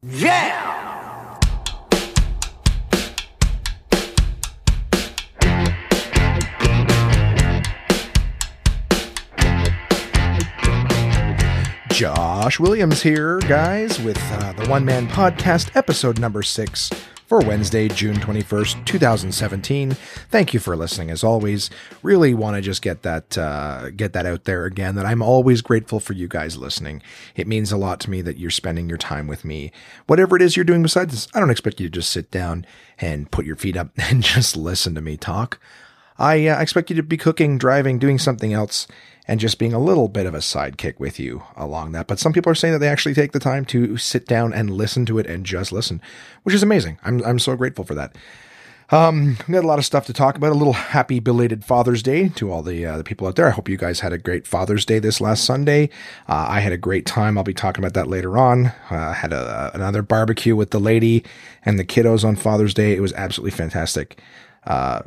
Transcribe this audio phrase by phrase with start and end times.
[0.00, 1.40] Yeah!
[11.90, 16.90] Josh Williams here, guys, with uh, the One Man Podcast, episode number six
[17.28, 19.90] for Wednesday, June 21st, 2017.
[20.30, 21.68] Thank you for listening as always.
[22.02, 25.60] Really want to just get that uh, get that out there again that I'm always
[25.60, 27.02] grateful for you guys listening.
[27.36, 29.72] It means a lot to me that you're spending your time with me.
[30.06, 32.64] Whatever it is you're doing besides this, I don't expect you to just sit down
[32.98, 35.60] and put your feet up and just listen to me talk.
[36.18, 38.86] I uh, expect you to be cooking, driving, doing something else
[39.28, 42.06] and just being a little bit of a sidekick with you along that.
[42.06, 44.70] But some people are saying that they actually take the time to sit down and
[44.70, 46.00] listen to it and just listen,
[46.42, 46.98] which is amazing.
[47.04, 48.16] I'm, I'm so grateful for that.
[48.90, 50.50] Um, we got a lot of stuff to talk about.
[50.50, 53.46] A little happy belated Father's Day to all the uh, the people out there.
[53.46, 55.90] I hope you guys had a great Father's Day this last Sunday.
[56.26, 57.36] Uh, I had a great time.
[57.36, 58.72] I'll be talking about that later on.
[58.88, 61.22] Uh, had a, another barbecue with the lady
[61.66, 62.94] and the kiddos on Father's Day.
[62.94, 64.22] It was absolutely fantastic.
[64.68, 65.00] Uh,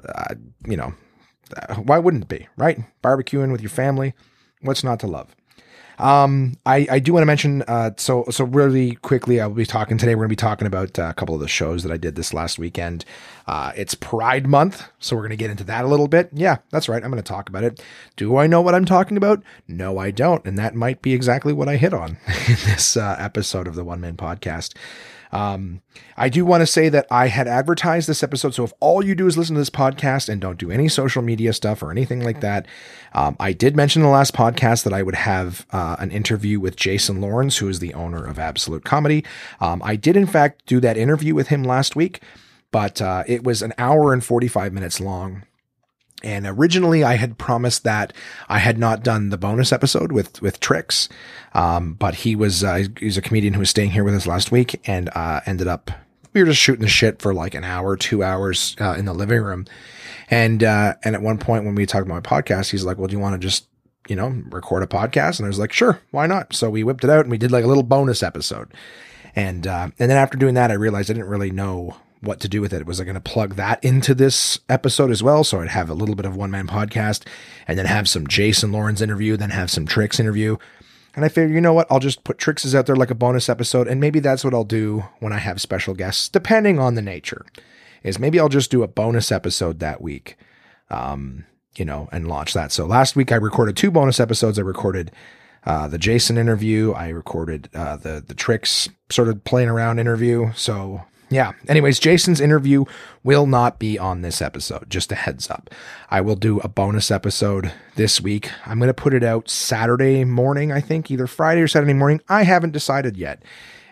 [0.65, 0.93] you know,
[1.83, 2.79] why wouldn't it be, right?
[3.03, 4.13] Barbecuing with your family.
[4.61, 5.35] What's not to love?
[6.01, 9.67] Um, I, I do want to mention, uh, so, so really quickly, I will be
[9.67, 10.15] talking today.
[10.15, 12.33] We're to be talking about uh, a couple of the shows that I did this
[12.33, 13.05] last weekend.
[13.45, 16.29] Uh, it's Pride Month, so we're going to get into that a little bit.
[16.33, 17.03] Yeah, that's right.
[17.03, 17.83] I'm going to talk about it.
[18.15, 19.43] Do I know what I'm talking about?
[19.67, 20.43] No, I don't.
[20.43, 22.11] And that might be exactly what I hit on
[22.47, 24.75] in this uh, episode of the One Man Podcast.
[25.31, 25.81] Um,
[26.17, 28.53] I do want to say that I had advertised this episode.
[28.53, 31.21] So if all you do is listen to this podcast and don't do any social
[31.21, 32.65] media stuff or anything like that,
[33.13, 36.59] um, I did mention in the last podcast that I would have uh, an interview
[36.59, 39.23] with Jason Lawrence, who is the owner of Absolute Comedy.
[39.59, 42.21] Um, I did, in fact, do that interview with him last week,
[42.71, 45.43] but uh, it was an hour and 45 minutes long.
[46.23, 48.13] And originally, I had promised that
[48.47, 51.09] I had not done the bonus episode with with Tricks,
[51.53, 54.51] um, but he was uh, he's a comedian who was staying here with us last
[54.51, 55.91] week, and uh, ended up
[56.33, 59.13] we were just shooting the shit for like an hour, two hours uh, in the
[59.13, 59.65] living room,
[60.29, 63.07] and uh, and at one point when we talked about my podcast, he's like, "Well,
[63.07, 63.67] do you want to just
[64.07, 67.03] you know record a podcast?" And I was like, "Sure, why not?" So we whipped
[67.03, 68.73] it out and we did like a little bonus episode,
[69.35, 72.47] and uh, and then after doing that, I realized I didn't really know what to
[72.47, 72.85] do with it.
[72.85, 75.43] Was I going to plug that into this episode as well?
[75.43, 77.27] So I'd have a little bit of one man podcast
[77.67, 80.57] and then have some Jason Lawrence interview, then have some Tricks interview.
[81.15, 81.87] And I figured, you know what?
[81.91, 83.87] I'll just put Tricks out there like a bonus episode.
[83.87, 87.45] And maybe that's what I'll do when I have special guests, depending on the nature.
[88.03, 90.37] Is maybe I'll just do a bonus episode that week,
[90.89, 91.45] um,
[91.75, 92.71] you know, and launch that.
[92.71, 94.57] So last week I recorded two bonus episodes.
[94.57, 95.11] I recorded
[95.65, 96.93] uh, the Jason interview.
[96.93, 100.51] I recorded uh, the the Tricks sort of playing around interview.
[100.55, 101.53] So yeah.
[101.69, 102.83] Anyways, Jason's interview
[103.23, 104.89] will not be on this episode.
[104.89, 105.69] Just a heads up.
[106.09, 108.51] I will do a bonus episode this week.
[108.65, 112.19] I'm going to put it out Saturday morning, I think, either Friday or Saturday morning.
[112.27, 113.41] I haven't decided yet.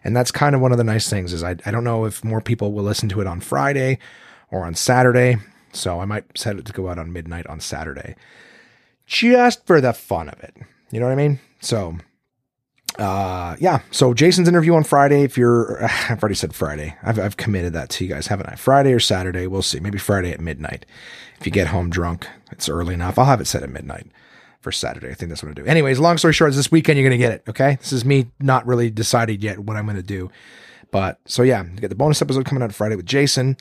[0.03, 2.25] And that's kind of one of the nice things is I, I don't know if
[2.25, 3.99] more people will listen to it on Friday
[4.51, 5.37] or on Saturday.
[5.71, 8.15] So I might set it to go out on midnight on Saturday
[9.05, 10.55] just for the fun of it.
[10.91, 11.39] You know what I mean?
[11.61, 11.97] So
[12.99, 13.79] uh yeah.
[13.91, 16.95] So jason's interview on friday if you're i've already said friday.
[17.03, 18.55] I've, I've committed that to you guys haven't i?
[18.55, 19.79] Friday or saturday we'll see.
[19.79, 20.85] Maybe friday at midnight.
[21.39, 23.17] If you get home drunk it's early enough.
[23.17, 24.07] I'll have it set at midnight
[24.61, 25.09] for saturday.
[25.09, 25.65] I think that's what i'll do.
[25.65, 27.75] Anyways long story short this weekend you're gonna get it okay?
[27.75, 30.29] This is me not really decided yet what i'm gonna do.
[30.91, 33.57] But so yeah you get the bonus episode coming out friday with jason.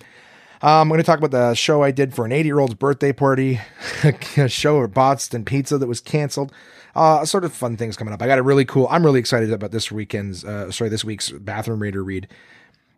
[0.61, 2.75] Um, I'm going to talk about the show I did for an 80 year old's
[2.75, 3.61] birthday party,
[4.37, 6.53] a show at Boston Pizza that was canceled
[6.95, 8.23] uh, sort of fun things coming up.
[8.23, 8.87] I got a really cool.
[8.91, 10.45] I'm really excited about this weekend's.
[10.45, 12.29] Uh, sorry, this week's bathroom reader read.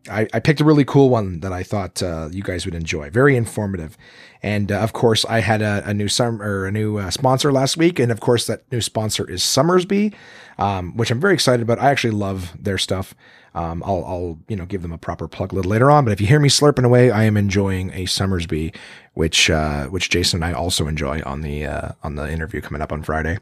[0.08, 3.10] I, I picked a really cool one that I thought uh, you guys would enjoy.
[3.10, 3.98] Very informative,
[4.42, 7.52] and uh, of course, I had a, a new summer or a new uh, sponsor
[7.52, 10.14] last week, and of course, that new sponsor is Somersby,
[10.58, 11.78] um, which I'm very excited about.
[11.78, 13.14] I actually love their stuff.
[13.54, 16.04] Um, I'll, I'll, you know, give them a proper plug a little later on.
[16.04, 18.72] But if you hear me slurping away, I am enjoying a Somersby,
[19.14, 22.80] which uh, which Jason and I also enjoy on the uh, on the interview coming
[22.80, 23.38] up on Friday.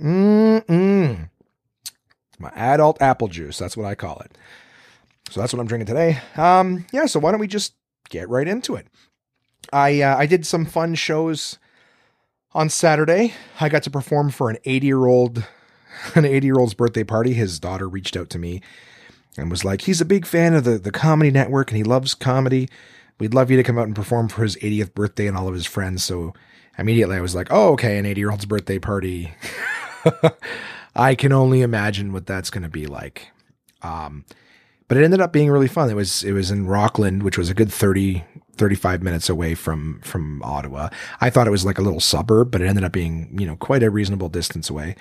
[0.00, 1.28] Mm-mm.
[2.38, 3.58] My adult apple juice.
[3.58, 4.36] That's what I call it.
[5.30, 6.20] So that's what I'm drinking today.
[6.36, 7.06] Um, yeah.
[7.06, 7.74] So why don't we just
[8.10, 8.86] get right into it?
[9.72, 11.58] I uh, I did some fun shows
[12.52, 13.34] on Saturday.
[13.60, 15.46] I got to perform for an 80 year old
[16.14, 17.32] an 80 year old's birthday party.
[17.32, 18.60] His daughter reached out to me
[19.38, 22.14] and was like, he's a big fan of the the Comedy Network and he loves
[22.14, 22.68] comedy.
[23.18, 25.54] We'd love you to come out and perform for his 80th birthday and all of
[25.54, 26.02] his friends.
[26.02, 26.34] So
[26.82, 29.32] immediately I was like, oh, okay, an 80 year old's birthday party.
[30.94, 33.28] I can only imagine what that's going to be like.
[33.80, 34.26] Um,
[34.88, 35.88] but it ended up being really fun.
[35.88, 38.22] It was, it was in Rockland, which was a good 30,
[38.56, 40.90] 35 minutes away from, from Ottawa.
[41.20, 43.56] I thought it was like a little suburb, but it ended up being, you know,
[43.56, 44.96] quite a reasonable distance away.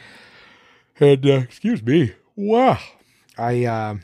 [0.99, 2.13] And, uh, excuse me.
[2.37, 2.77] Wow.
[3.37, 3.95] I, uh,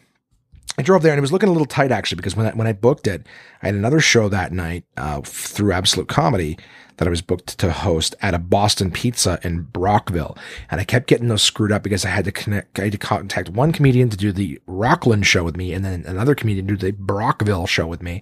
[0.77, 2.67] I drove there and it was looking a little tight actually because when I, when
[2.67, 3.25] I booked it,
[3.61, 6.57] I had another show that night uh, through Absolute Comedy
[6.97, 10.37] that I was booked to host at a Boston Pizza in Brockville,
[10.69, 12.97] and I kept getting those screwed up because I had to connect, I had to
[12.97, 16.75] contact one comedian to do the Rockland show with me, and then another comedian to
[16.75, 18.21] do the Brockville show with me,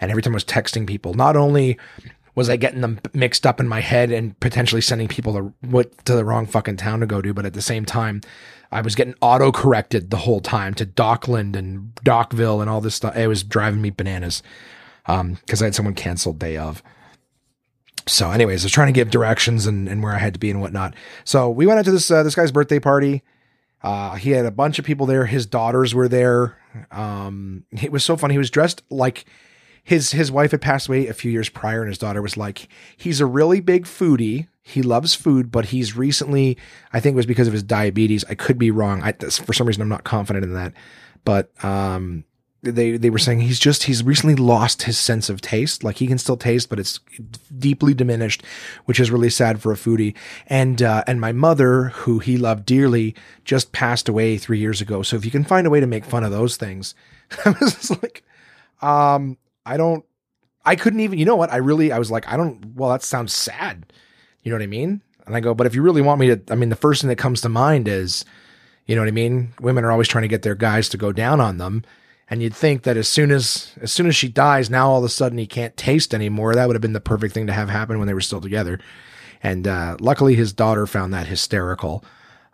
[0.00, 1.78] and every time I was texting people, not only
[2.34, 6.04] was I getting them mixed up in my head and potentially sending people to what
[6.04, 8.20] to the wrong fucking town to go to, but at the same time
[8.72, 12.96] I was getting auto corrected the whole time to Dockland and Dockville and all this
[12.96, 13.16] stuff.
[13.16, 14.42] It was driving me bananas
[15.06, 16.82] um, because I had someone canceled day of.
[18.06, 20.50] So, anyways, I was trying to give directions and, and where I had to be
[20.50, 20.94] and whatnot.
[21.24, 23.22] So we went out to this uh, this guy's birthday party.
[23.82, 25.26] Uh, he had a bunch of people there.
[25.26, 26.58] His daughters were there.
[26.90, 28.30] Um, it was so fun.
[28.30, 29.24] He was dressed like
[29.84, 32.68] his his wife had passed away a few years prior, and his daughter was like,
[32.96, 34.48] he's a really big foodie.
[34.62, 36.56] He loves food, but he's recently,
[36.90, 38.24] I think it was because of his diabetes.
[38.30, 39.02] I could be wrong.
[39.02, 40.72] I, for some reason, I'm not confident in that.
[41.26, 42.24] But um,
[42.64, 45.84] they they were saying he's just he's recently lost his sense of taste.
[45.84, 47.00] Like he can still taste, but it's
[47.56, 48.42] deeply diminished,
[48.86, 50.14] which is really sad for a foodie.
[50.46, 53.14] And uh, and my mother, who he loved dearly,
[53.44, 55.02] just passed away three years ago.
[55.02, 56.94] So if you can find a way to make fun of those things,
[57.44, 58.24] I was like,
[58.82, 60.04] um, I don't,
[60.64, 61.18] I couldn't even.
[61.18, 61.52] You know what?
[61.52, 62.74] I really, I was like, I don't.
[62.74, 63.86] Well, that sounds sad.
[64.42, 65.02] You know what I mean?
[65.26, 67.08] And I go, but if you really want me to, I mean, the first thing
[67.08, 68.24] that comes to mind is,
[68.86, 69.54] you know what I mean?
[69.60, 71.82] Women are always trying to get their guys to go down on them.
[72.30, 75.04] And you'd think that as soon as as soon as she dies, now all of
[75.04, 76.54] a sudden he can't taste anymore.
[76.54, 78.80] That would have been the perfect thing to have happen when they were still together.
[79.42, 82.02] And uh, luckily, his daughter found that hysterical.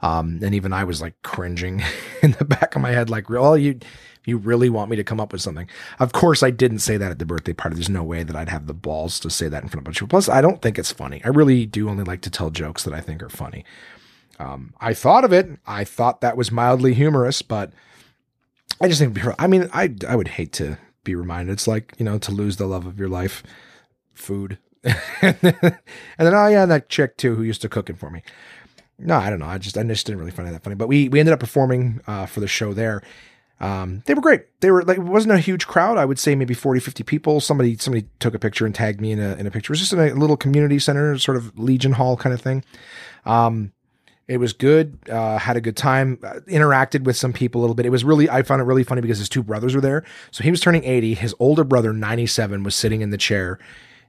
[0.03, 1.83] Um, and even I was like cringing
[2.23, 3.79] in the back of my head, like, "Well, you
[4.27, 5.69] you really want me to come up with something?"
[6.01, 7.77] Of course, I didn't say that at the birthday party.
[7.77, 9.89] There's no way that I'd have the balls to say that in front of a
[9.89, 10.17] bunch of people.
[10.17, 11.23] Plus, I don't think it's funny.
[11.25, 13.65] I really do only like to tell jokes that I think are funny.
[14.41, 15.49] Um, I thought of it.
[15.67, 17.73] I thought that was mildly humorous, but
[18.81, 21.53] I just think, I mean, I, I would hate to be reminded.
[21.53, 23.43] It's like, you know, to lose the love of your life,
[24.15, 24.59] food.
[24.83, 25.79] and then,
[26.19, 28.23] oh yeah, that chick too, who used to cooking for me.
[28.99, 29.47] No, I don't know.
[29.47, 31.41] I just, I just didn't really find it that funny, but we, we ended up
[31.41, 33.03] performing, uh, for the show there.
[33.61, 34.61] Um, they were great.
[34.61, 35.99] They were like, it wasn't a huge crowd.
[35.99, 37.41] I would say maybe 40, 50 people.
[37.41, 39.71] Somebody, somebody took a picture and tagged me in a, in a picture.
[39.71, 42.65] It was just in a little community center, sort of Legion Hall kind of thing.
[43.27, 43.73] Um,
[44.31, 44.97] it was good.
[45.11, 46.17] Uh, had a good time.
[46.23, 47.85] Uh, interacted with some people a little bit.
[47.85, 48.31] It was really.
[48.31, 50.05] I found it really funny because his two brothers were there.
[50.31, 51.15] So he was turning eighty.
[51.15, 53.59] His older brother, ninety seven, was sitting in the chair,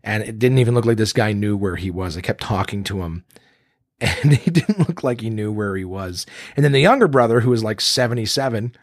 [0.03, 2.15] and it didn't even look like this guy knew where he was.
[2.15, 3.25] I kept talking to him,
[4.00, 6.27] and he didn't look like he knew where he was.
[6.56, 8.77] And then the younger brother, who was like seventy seven,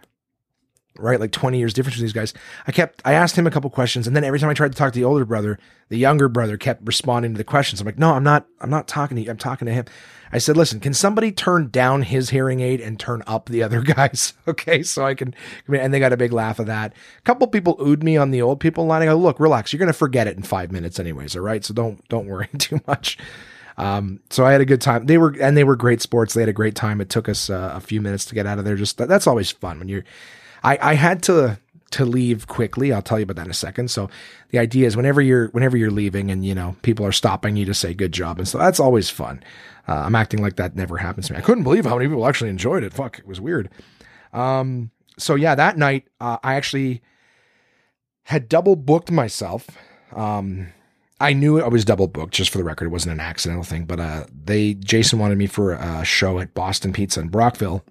[0.98, 1.20] right?
[1.20, 2.34] Like 20 years difference between these guys.
[2.66, 4.76] I kept, I asked him a couple questions and then every time I tried to
[4.76, 5.56] talk to the older brother,
[5.90, 7.80] the younger brother kept responding to the questions.
[7.80, 9.30] I'm like, no, I'm not, I'm not talking to you.
[9.30, 9.84] I'm talking to him.
[10.32, 13.80] I said, listen, can somebody turn down his hearing aid and turn up the other
[13.96, 14.34] guys?
[14.46, 14.82] okay.
[14.82, 15.34] So I can,
[15.68, 16.92] and they got a big laugh of that.
[17.18, 19.02] A couple people oohed me on the old people line.
[19.02, 19.72] I go, look, relax.
[19.72, 21.36] You're going to forget it in five minutes anyways.
[21.36, 21.64] All right.
[21.64, 23.18] So don't, don't worry too much.
[23.76, 25.06] Um, so I had a good time.
[25.06, 26.34] They were, and they were great sports.
[26.34, 27.00] They had a great time.
[27.00, 28.74] It took us uh, a few minutes to get out of there.
[28.76, 30.04] Just that's always fun when you're,
[30.64, 31.58] I, I had to,
[31.90, 32.92] to leave quickly.
[32.92, 33.90] I'll tell you about that in a second.
[33.90, 34.10] So
[34.50, 37.64] the idea is whenever you're whenever you're leaving and you know people are stopping you
[37.64, 39.42] to say good job and so that's always fun.
[39.86, 41.38] Uh, I'm acting like that never happens to me.
[41.38, 42.92] I couldn't believe how many people actually enjoyed it.
[42.92, 43.70] Fuck, it was weird.
[44.32, 47.02] Um, so yeah, that night uh, I actually
[48.24, 49.66] had double booked myself.
[50.12, 50.68] Um,
[51.20, 52.86] I knew I was double booked just for the record.
[52.86, 56.54] It wasn't an accidental thing, but uh, they Jason wanted me for a show at
[56.54, 57.82] Boston Pizza in Brockville,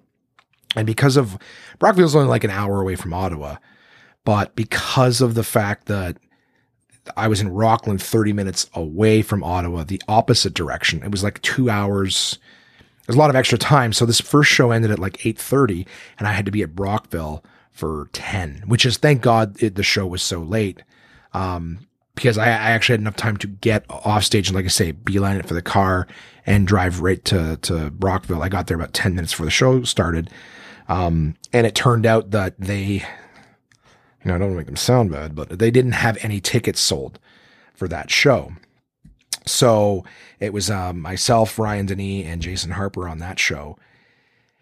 [0.76, 1.36] and because of
[1.78, 3.56] Brockville's only like an hour away from Ottawa,
[4.28, 6.18] but because of the fact that
[7.16, 11.02] I was in Rockland 30 minutes away from Ottawa, the opposite direction.
[11.02, 12.38] It was like two hours.
[13.06, 13.94] There's a lot of extra time.
[13.94, 15.86] So this first show ended at like 8.30
[16.18, 19.82] and I had to be at Brockville for 10, which is thank God it, the
[19.82, 20.82] show was so late.
[21.32, 24.68] Um, because I, I, actually had enough time to get off stage and like I
[24.68, 26.06] say, beeline it for the car
[26.44, 28.42] and drive right to, to Brockville.
[28.42, 30.28] I got there about 10 minutes before the show started.
[30.86, 33.06] Um, and it turned out that they,
[34.24, 37.18] you know, I don't make them sound bad, but they didn't have any tickets sold
[37.74, 38.52] for that show.
[39.46, 40.04] So
[40.40, 43.78] it was um, myself, Ryan Denis, and Jason Harper on that show,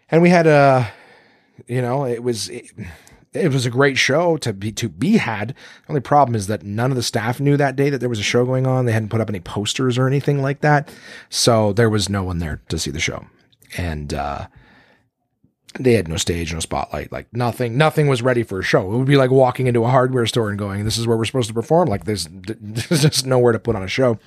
[0.09, 0.91] and we had a,
[1.67, 2.71] you know, it was it,
[3.33, 5.49] it was a great show to be to be had.
[5.49, 8.19] The only problem is that none of the staff knew that day that there was
[8.19, 8.85] a show going on.
[8.85, 10.89] They hadn't put up any posters or anything like that,
[11.29, 13.25] so there was no one there to see the show,
[13.77, 14.47] and uh,
[15.79, 18.91] they had no stage, no spotlight, like nothing, nothing was ready for a show.
[18.91, 21.25] It would be like walking into a hardware store and going, this is where we're
[21.25, 21.87] supposed to perform.
[21.87, 24.19] Like there's, there's just nowhere to put on a show.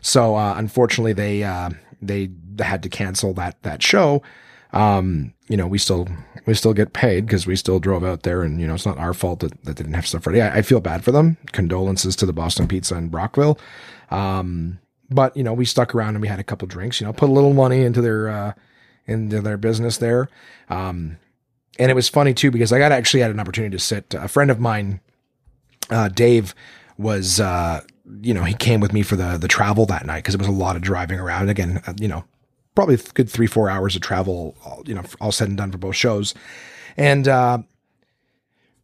[0.00, 4.22] So, uh, unfortunately they, uh, they had to cancel that, that show.
[4.72, 6.08] Um, you know, we still
[6.46, 8.98] we still get paid because we still drove out there, and you know, it's not
[8.98, 10.42] our fault that, that they didn't have stuff ready.
[10.42, 11.38] I, I feel bad for them.
[11.52, 13.58] Condolences to the Boston Pizza in Brockville.
[14.10, 14.78] Um,
[15.10, 17.00] but you know, we stuck around and we had a couple drinks.
[17.00, 18.52] You know, put a little money into their uh,
[19.08, 20.28] into their business there.
[20.68, 21.18] Um,
[21.78, 24.14] and it was funny too because I got actually had an opportunity to sit.
[24.14, 25.00] A friend of mine,
[25.90, 26.54] uh, Dave,
[26.98, 27.80] was uh,
[28.20, 30.48] you know he came with me for the the travel that night because it was
[30.48, 31.48] a lot of driving around.
[31.48, 32.24] Again, uh, you know,
[32.74, 34.56] probably good three four hours of travel.
[34.86, 36.34] You know, all said and done for both shows,
[36.96, 37.58] and uh,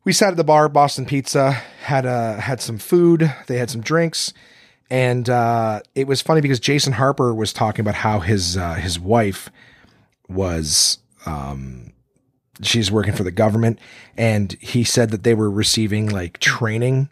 [0.05, 1.53] we sat at the bar, Boston Pizza,
[1.83, 3.33] had uh had some food.
[3.47, 4.33] They had some drinks.
[4.91, 9.01] And uh, it was funny because Jason Harper was talking about how his uh, his
[9.01, 9.51] wife
[10.29, 11.93] was um,
[12.63, 13.79] she's working for the government
[14.17, 17.11] and he said that they were receiving like training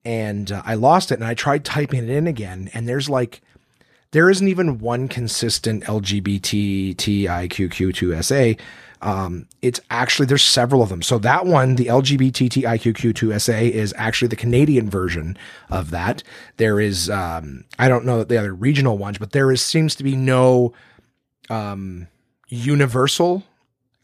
[0.05, 3.41] and uh, I lost it, and I tried typing it in again, and there's like,
[4.15, 8.59] there isn't even one consistent LGBTTIQQ2SA
[9.05, 11.03] um, it's actually there's several of them.
[11.03, 15.37] So that one, the LGBTTIQQ2SA, is actually the Canadian version
[15.71, 16.23] of that.
[16.57, 20.05] There is um, I don't know the other regional ones, but there is seems to
[20.05, 20.73] be no
[21.51, 22.09] um,
[22.49, 23.45] universal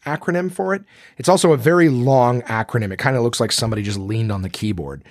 [0.05, 0.83] acronym for it.
[1.17, 2.93] It's also a very long acronym.
[2.93, 5.03] It kind of looks like somebody just leaned on the keyboard.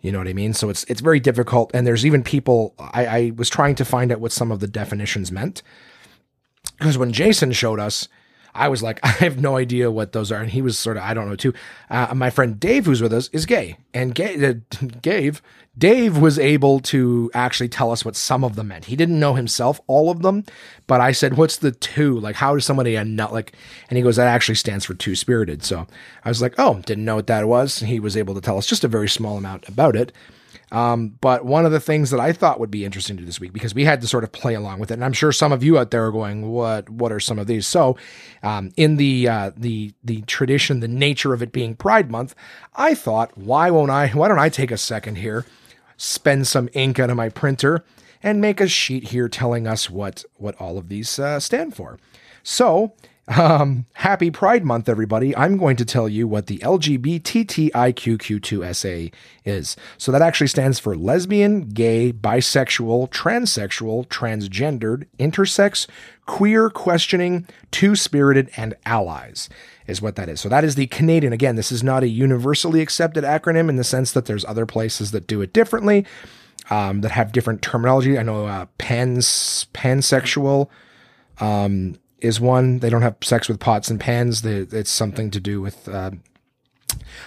[0.00, 0.54] You know what I mean?
[0.54, 1.70] So it's it's very difficult.
[1.74, 4.68] And there's even people I, I was trying to find out what some of the
[4.68, 5.62] definitions meant.
[6.78, 8.08] Because when Jason showed us,
[8.58, 10.40] I was like, I have no idea what those are.
[10.40, 11.54] And he was sort of, I don't know too.
[11.90, 13.78] Uh, my friend Dave, who's with us, is gay.
[13.94, 14.54] And gay, uh,
[15.02, 15.42] Dave,
[15.78, 18.86] Dave was able to actually tell us what some of them meant.
[18.86, 20.44] He didn't know himself all of them,
[20.88, 22.18] but I said, "What's the two?
[22.18, 23.52] Like, how does somebody a nut like?"
[23.88, 25.86] And he goes, "That actually stands for two spirited." So
[26.24, 28.58] I was like, "Oh, didn't know what that was." And he was able to tell
[28.58, 30.12] us just a very small amount about it.
[30.70, 33.52] Um, but one of the things that I thought would be interesting to this week
[33.52, 35.62] because we had to sort of play along with it, and I'm sure some of
[35.62, 36.88] you out there are going, "What?
[36.90, 37.96] What are some of these?" So,
[38.42, 42.34] um, in the uh, the the tradition, the nature of it being Pride Month,
[42.74, 44.08] I thought, why won't I?
[44.08, 45.46] Why don't I take a second here,
[45.96, 47.84] spend some ink out of my printer,
[48.22, 51.98] and make a sheet here telling us what what all of these uh, stand for.
[52.42, 52.92] So
[53.28, 55.36] um, happy Pride Month, everybody.
[55.36, 59.12] I'm going to tell you what the LGBTTIQQ2SA
[59.44, 59.76] is.
[59.98, 65.86] So that actually stands for lesbian, gay, bisexual, transsexual, transgendered, intersex,
[66.26, 69.50] queer, questioning, two spirited, and allies
[69.86, 70.40] is what that is.
[70.40, 71.32] So that is the Canadian.
[71.32, 75.10] Again, this is not a universally accepted acronym in the sense that there's other places
[75.10, 76.06] that do it differently,
[76.70, 78.18] um, that have different terminology.
[78.18, 80.70] I know uh, pans, pansexual.
[81.40, 82.80] Um, is one.
[82.80, 84.44] They don't have sex with pots and pans.
[84.44, 85.88] it's something to do with.
[85.88, 86.12] Uh,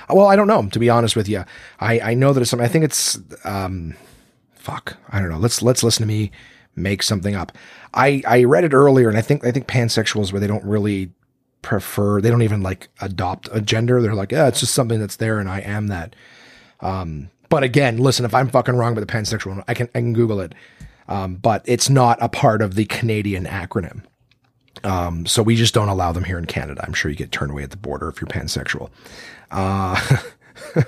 [0.10, 0.68] well, I don't know.
[0.68, 1.46] To be honest with you,
[1.80, 2.66] I I know that it's something.
[2.66, 3.96] I think it's um,
[4.54, 4.98] fuck.
[5.10, 5.38] I don't know.
[5.38, 6.32] Let's let's listen to me
[6.76, 7.52] make something up.
[7.94, 11.12] I I read it earlier, and I think I think pansexuals where they don't really
[11.62, 12.22] prefer.
[12.22, 14.02] They don't even like adopt a gender.
[14.02, 16.16] They're like, yeah, it's just something that's there, and I am that.
[16.80, 20.14] Um, but again, listen, if I'm fucking wrong with the pansexual, I can I can
[20.14, 20.56] Google it.
[21.08, 24.04] Um, but it's not a part of the Canadian acronym.
[24.84, 26.84] Um, so we just don't allow them here in Canada.
[26.86, 28.90] I'm sure you get turned away at the border if you're pansexual.
[29.52, 30.00] Uh,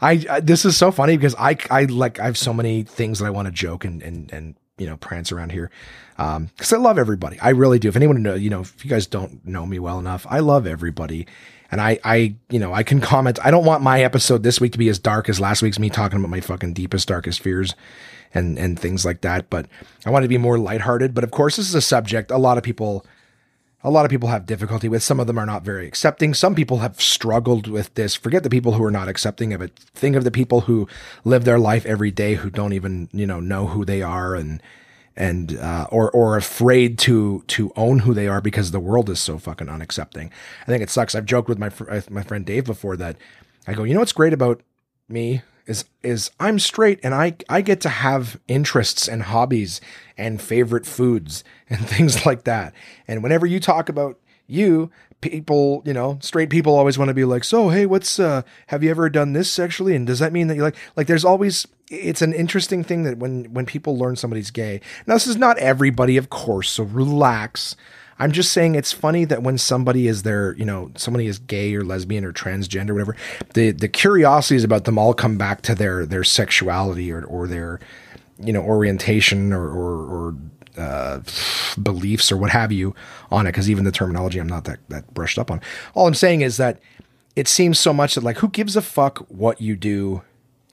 [0.00, 3.18] I, I, this is so funny because I I like I have so many things
[3.18, 5.72] that I want to joke and and and you know prance around here
[6.18, 7.38] um because I love everybody.
[7.40, 7.88] I really do.
[7.88, 10.66] If anyone know you know if you guys don't know me well enough, I love
[10.66, 11.26] everybody.
[11.70, 13.38] And I, I, you know, I can comment.
[13.44, 15.90] I don't want my episode this week to be as dark as last week's me
[15.90, 17.74] talking about my fucking deepest, darkest fears
[18.34, 19.50] and and things like that.
[19.50, 19.66] But
[20.04, 21.14] I want to be more lighthearted.
[21.14, 23.04] But of course, this is a subject a lot of people
[23.84, 25.02] a lot of people have difficulty with.
[25.02, 26.34] Some of them are not very accepting.
[26.34, 28.16] Some people have struggled with this.
[28.16, 29.76] Forget the people who are not accepting of it.
[29.94, 30.88] Think of the people who
[31.24, 34.60] live their life every day who don't even, you know, know who they are and
[35.16, 39.20] and uh, or or afraid to to own who they are because the world is
[39.20, 40.30] so fucking unaccepting.
[40.62, 41.14] I think it sucks.
[41.14, 43.16] I've joked with my fr- my friend Dave before that
[43.66, 44.60] I go, you know what's great about
[45.08, 49.80] me is is I'm straight and I I get to have interests and hobbies
[50.16, 52.74] and favorite foods and things like that.
[53.06, 57.24] And whenever you talk about you people, you know, straight people always want to be
[57.24, 59.96] like, so, hey, what's, uh, have you ever done this sexually?
[59.96, 63.18] And does that mean that you like, like, there's always, it's an interesting thing that
[63.18, 67.74] when, when people learn somebody's gay, now this is not everybody, of course, so relax.
[68.18, 71.74] I'm just saying it's funny that when somebody is there, you know, somebody is gay
[71.74, 73.16] or lesbian or transgender, or whatever,
[73.54, 77.78] the, the curiosities about them all come back to their, their sexuality or, or their,
[78.38, 80.36] you know, orientation or, or, or
[80.76, 81.20] uh,
[81.80, 82.94] beliefs or what have you
[83.30, 83.50] on it.
[83.50, 85.60] Because even the terminology, I'm not that that brushed up on.
[85.94, 86.80] All I'm saying is that
[87.36, 90.22] it seems so much that like, who gives a fuck what you do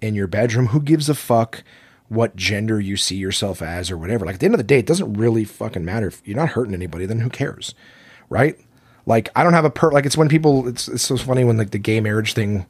[0.01, 0.67] in your bedroom?
[0.67, 1.63] Who gives a fuck?
[2.07, 4.25] What gender you see yourself as or whatever.
[4.25, 6.07] Like at the end of the day, it doesn't really fucking matter.
[6.07, 7.73] If you're not hurting anybody, then who cares?
[8.29, 8.57] Right?
[9.05, 11.57] Like I don't have a per like it's when people it's it's so funny when
[11.57, 12.65] like the gay marriage thing,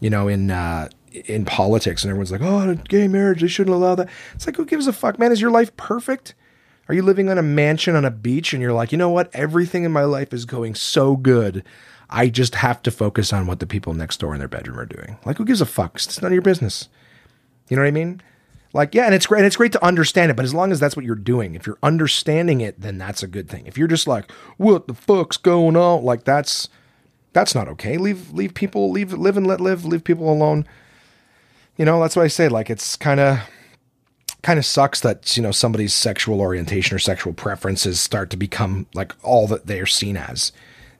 [0.00, 3.94] you know, in uh in politics and everyone's like, "Oh, gay marriage, they shouldn't allow
[3.94, 5.32] that." It's like who gives a fuck, man?
[5.32, 6.34] Is your life perfect?
[6.88, 9.34] Are you living on a mansion on a beach and you're like, you know what?
[9.34, 11.64] Everything in my life is going so good.
[12.08, 14.86] I just have to focus on what the people next door in their bedroom are
[14.86, 15.18] doing.
[15.24, 15.96] Like, who gives a fuck?
[15.96, 16.88] It's none of your business.
[17.68, 18.22] You know what I mean?
[18.76, 19.38] Like, yeah, and it's great.
[19.38, 21.66] And it's great to understand it, but as long as that's what you're doing, if
[21.66, 23.66] you're understanding it, then that's a good thing.
[23.66, 26.04] If you're just like, what the fuck's going on?
[26.04, 26.68] Like, that's
[27.32, 27.96] that's not okay.
[27.96, 29.86] Leave leave people leave live and let live.
[29.86, 30.66] Leave people alone.
[31.78, 32.48] You know, that's what I say.
[32.48, 33.38] Like, it's kind of
[34.42, 38.86] kind of sucks that you know somebody's sexual orientation or sexual preferences start to become
[38.92, 40.52] like all that they're seen as.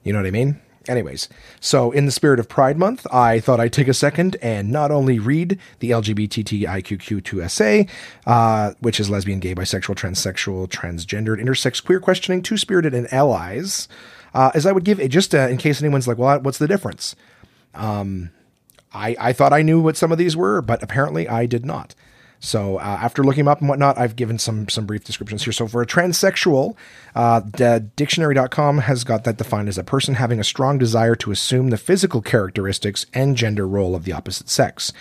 [0.03, 0.59] You know what I mean?
[0.87, 1.27] Anyways,
[1.59, 4.89] so in the spirit of Pride Month, I thought I'd take a second and not
[4.91, 7.89] only read the LGBTIQQ2SA,
[8.25, 13.87] uh, which is lesbian, gay, bisexual, transsexual, transgendered, intersex, queer, questioning, two spirited, and allies,
[14.33, 16.67] uh, as I would give it just uh, in case anyone's like, well, what's the
[16.67, 17.15] difference?
[17.73, 18.31] Um,
[18.93, 21.95] I, I thought I knew what some of these were, but apparently I did not.
[22.39, 25.53] So uh, after looking up and whatnot, I've given some some brief descriptions here.
[25.53, 26.75] So for a transsexual,
[27.15, 27.39] uh,
[27.95, 31.77] dictionary.com has got that defined as a person having a strong desire to assume the
[31.77, 34.93] physical characteristics and gender role of the opposite sex,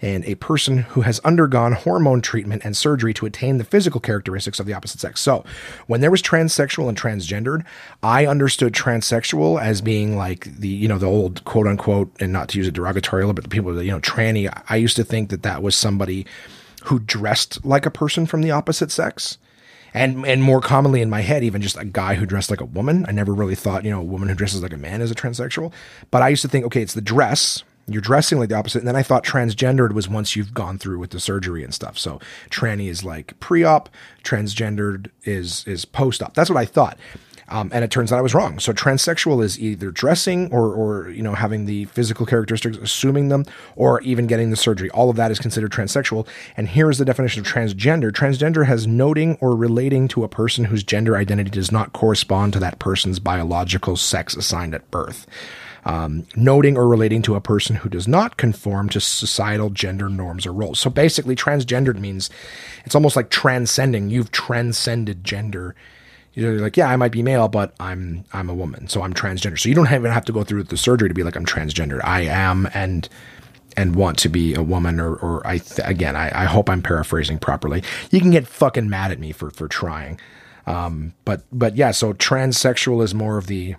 [0.00, 4.60] and a person who has undergone hormone treatment and surgery to attain the physical characteristics
[4.60, 5.20] of the opposite sex.
[5.20, 5.44] So
[5.86, 7.64] when there was transsexual and transgendered,
[8.02, 12.48] I understood transsexual as being like the you know the old quote unquote and not
[12.50, 14.52] to use a derogatory, but the people that you know tranny.
[14.68, 16.26] I used to think that that was somebody
[16.84, 19.38] who dressed like a person from the opposite sex.
[19.96, 22.64] And, and more commonly in my head, even just a guy who dressed like a
[22.64, 23.06] woman.
[23.06, 25.14] I never really thought, you know, a woman who dresses like a man is a
[25.14, 25.72] transsexual.
[26.10, 27.62] But I used to think, okay, it's the dress.
[27.86, 28.78] You're dressing like the opposite.
[28.78, 31.96] And then I thought transgendered was once you've gone through with the surgery and stuff.
[31.96, 32.18] So
[32.50, 33.88] tranny is like pre-op,
[34.24, 36.34] transgendered is is post-op.
[36.34, 36.98] That's what I thought.
[37.48, 38.58] Um, and it turns out I was wrong.
[38.58, 43.44] So transsexual is either dressing or, or you know having the physical characteristics, assuming them,
[43.76, 44.90] or even getting the surgery.
[44.90, 46.26] All of that is considered transsexual.
[46.56, 50.64] And here is the definition of transgender: transgender has noting or relating to a person
[50.64, 55.26] whose gender identity does not correspond to that person's biological sex assigned at birth.
[55.86, 60.46] Um, noting or relating to a person who does not conform to societal gender norms
[60.46, 60.78] or roles.
[60.78, 62.30] So basically, transgendered means
[62.86, 64.08] it's almost like transcending.
[64.08, 65.74] You've transcended gender
[66.34, 69.58] you're like, yeah, I might be male, but I'm I'm a woman, so I'm transgender.
[69.58, 72.00] So you don't even have to go through the surgery to be like I'm transgender.
[72.04, 73.08] I am and
[73.76, 76.82] and want to be a woman or or I th- again I, I hope I'm
[76.82, 77.82] paraphrasing properly.
[78.10, 80.20] You can get fucking mad at me for for trying.
[80.66, 83.76] Um, but but yeah, so transsexual is more of the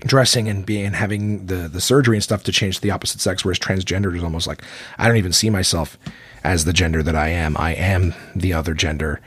[0.00, 3.44] dressing and being having the the surgery and stuff to change to the opposite sex,
[3.44, 4.62] whereas transgender is almost like
[4.98, 5.98] I don't even see myself
[6.42, 7.56] as the gender that I am.
[7.58, 9.20] I am the other gender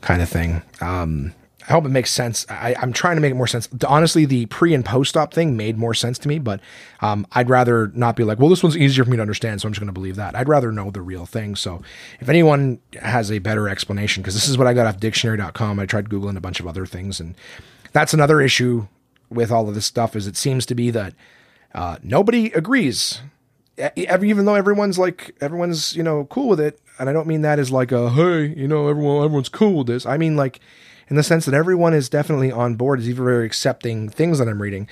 [0.00, 0.62] kind of thing.
[0.80, 1.34] Um,
[1.68, 2.46] I hope it makes sense.
[2.48, 3.68] I, am trying to make it more sense.
[3.86, 6.60] Honestly, the pre and post op thing made more sense to me, but
[7.00, 9.66] um, I'd rather not be like, well, this one's easier for me to understand, so
[9.66, 10.36] I'm just going to believe that.
[10.36, 11.56] I'd rather know the real thing.
[11.56, 11.82] So
[12.20, 15.86] if anyone has a better explanation, because this is what I got off dictionary.com, I
[15.86, 17.34] tried Googling a bunch of other things, and
[17.92, 18.86] that's another issue
[19.28, 21.14] with all of this stuff is it seems to be that
[21.74, 23.22] uh, nobody agrees.
[23.96, 26.80] Even though everyone's like, everyone's, you know, cool with it.
[26.98, 29.86] And I don't mean that as like a, hey, you know, everyone, everyone's cool with
[29.88, 30.06] this.
[30.06, 30.60] I mean like,
[31.08, 34.48] in the sense that everyone is definitely on board, is even very accepting things that
[34.48, 34.88] I'm reading.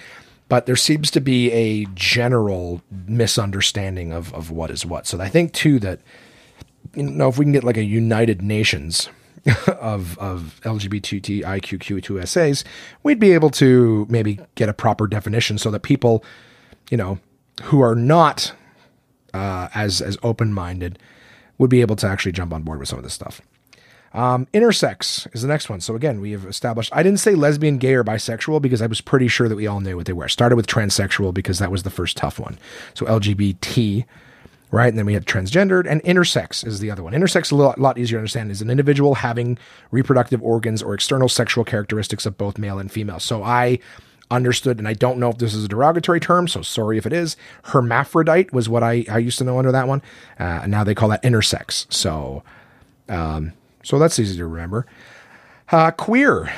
[0.49, 5.07] But there seems to be a general misunderstanding of, of what is what.
[5.07, 6.01] So I think too that
[6.95, 9.09] you know if we can get like a United Nations
[9.67, 12.65] of of LGBTIQQ2SAs,
[13.03, 16.25] we'd be able to maybe get a proper definition so that people,
[16.91, 17.19] you know,
[17.65, 18.53] who are not
[19.33, 20.99] uh, as as open minded
[21.59, 23.41] would be able to actually jump on board with some of this stuff.
[24.15, 25.81] Um, intersex is the next one.
[25.81, 26.91] So again, we have established.
[26.95, 29.81] I didn't say lesbian, gay, or bisexual because I was pretty sure that we all
[29.81, 30.29] knew what they were.
[30.29, 32.57] Started with transsexual because that was the first tough one.
[32.95, 34.05] So LGBT,
[34.71, 34.89] right?
[34.89, 37.13] And then we have transgendered, and intersex is the other one.
[37.13, 38.53] Intersex a lot, lot easier to understand.
[38.53, 39.59] Is an individual having
[39.91, 43.19] reproductive organs or external sexual characteristics of both male and female.
[43.19, 43.81] So I
[44.31, 47.13] understood, and I don't know if this is a derogatory term, so sorry if it
[47.13, 47.37] is.
[47.65, 50.03] Hermaphrodite was what I, I used to know under that one.
[50.39, 51.93] Uh, now they call that intersex.
[51.93, 52.45] So,
[53.09, 53.53] um,
[53.85, 54.87] so that's easy to remember.
[55.71, 56.53] Uh, queer.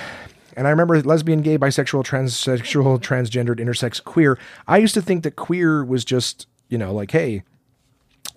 [0.57, 4.39] And I remember lesbian, gay, bisexual, transsexual, transgendered, intersex, queer.
[4.67, 7.43] I used to think that queer was just, you know, like, hey,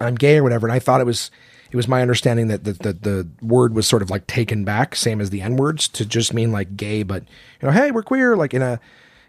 [0.02, 0.67] I'm gay or whatever.
[0.67, 1.32] And I thought it was
[1.71, 4.95] it was my understanding that the, the, the word was sort of like taken back,
[4.95, 7.23] same as the N words, to just mean like gay, but
[7.62, 8.80] you know, hey, we're queer, like in a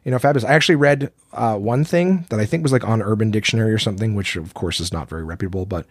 [0.04, 0.48] you know, fabulous.
[0.48, 3.78] I actually read uh, one thing that I think was like on Urban Dictionary or
[3.78, 5.86] something, which of course is not very reputable, but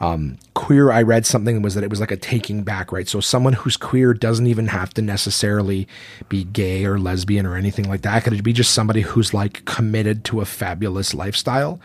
[0.00, 3.06] um, queer, I read something was that it was like a taking back, right?
[3.06, 5.86] So someone who's queer doesn't even have to necessarily
[6.28, 8.26] be gay or lesbian or anything like that.
[8.26, 11.80] It could be just somebody who's like committed to a fabulous lifestyle.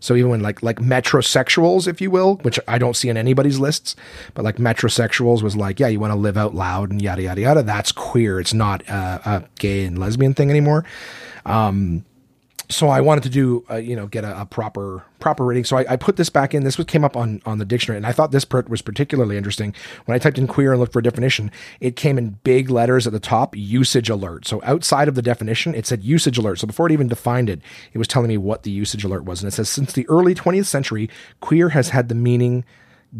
[0.00, 3.58] So even when like like metrosexuals, if you will, which I don't see in anybody's
[3.58, 3.96] lists,
[4.32, 7.40] but like metrosexuals was like, yeah, you want to live out loud and yada yada
[7.40, 7.62] yada.
[7.62, 8.40] That's queer.
[8.40, 10.84] It's not a, a gay and lesbian thing anymore.
[11.44, 12.04] Um,
[12.70, 15.64] so I wanted to do, uh, you know, get a, a, proper proper rating.
[15.64, 16.64] So I, I, put this back in.
[16.64, 19.74] This came up on on the dictionary, and I thought this part was particularly interesting.
[20.04, 21.50] When I typed in queer and looked for a definition,
[21.80, 24.46] it came in big letters at the top, usage alert.
[24.46, 26.58] So outside of the definition, it said usage alert.
[26.58, 29.42] So before it even defined it, it was telling me what the usage alert was,
[29.42, 31.08] and it says since the early 20th century,
[31.40, 32.64] queer has had the meaning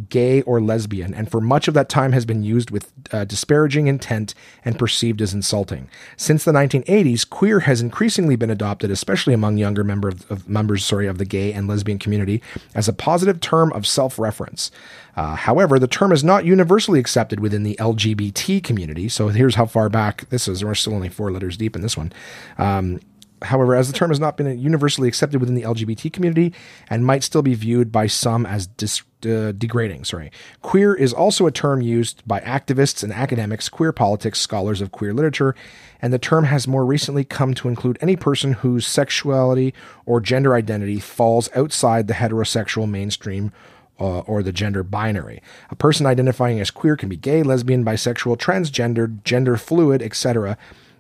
[0.09, 3.87] gay, or lesbian, and for much of that time has been used with uh, disparaging
[3.87, 5.89] intent and perceived as insulting.
[6.17, 10.85] Since the 1980s, queer has increasingly been adopted, especially among younger member of, of members
[10.85, 12.43] sorry, of the gay and lesbian community,
[12.75, 14.71] as a positive term of self reference.
[15.17, 19.09] Uh, however, the term is not universally accepted within the LGBT community.
[19.09, 20.65] So here's how far back this is.
[20.65, 22.13] We're still only four letters deep in this one.
[22.57, 23.01] Um,
[23.43, 26.53] However, as the term has not been universally accepted within the LGBT community
[26.89, 30.31] and might still be viewed by some as dis- uh, degrading, sorry.
[30.63, 35.13] Queer is also a term used by activists and academics, queer politics, scholars of queer
[35.13, 35.55] literature,
[36.01, 39.75] and the term has more recently come to include any person whose sexuality
[40.07, 43.53] or gender identity falls outside the heterosexual mainstream
[44.01, 45.43] uh, or the gender binary.
[45.71, 50.57] A person identifying as queer can be gay, lesbian, bisexual, transgender, gender fluid, etc.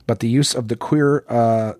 [0.06, 1.74] But the use of the queer uh,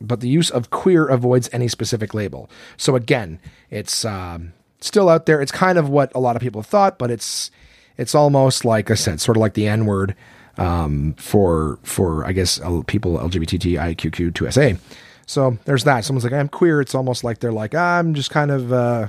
[0.00, 2.48] but the use of queer avoids any specific label.
[2.76, 5.40] So again, it's um, still out there.
[5.40, 7.50] It's kind of what a lot of people thought, but it's
[7.96, 10.14] it's almost like I said, sort of like the N word
[10.56, 14.78] um, for for I guess people LGBTIQQ2SA.
[15.26, 16.04] So there's that.
[16.04, 16.80] Someone's like, I'm queer.
[16.80, 19.08] It's almost like they're like, I'm just kind of uh,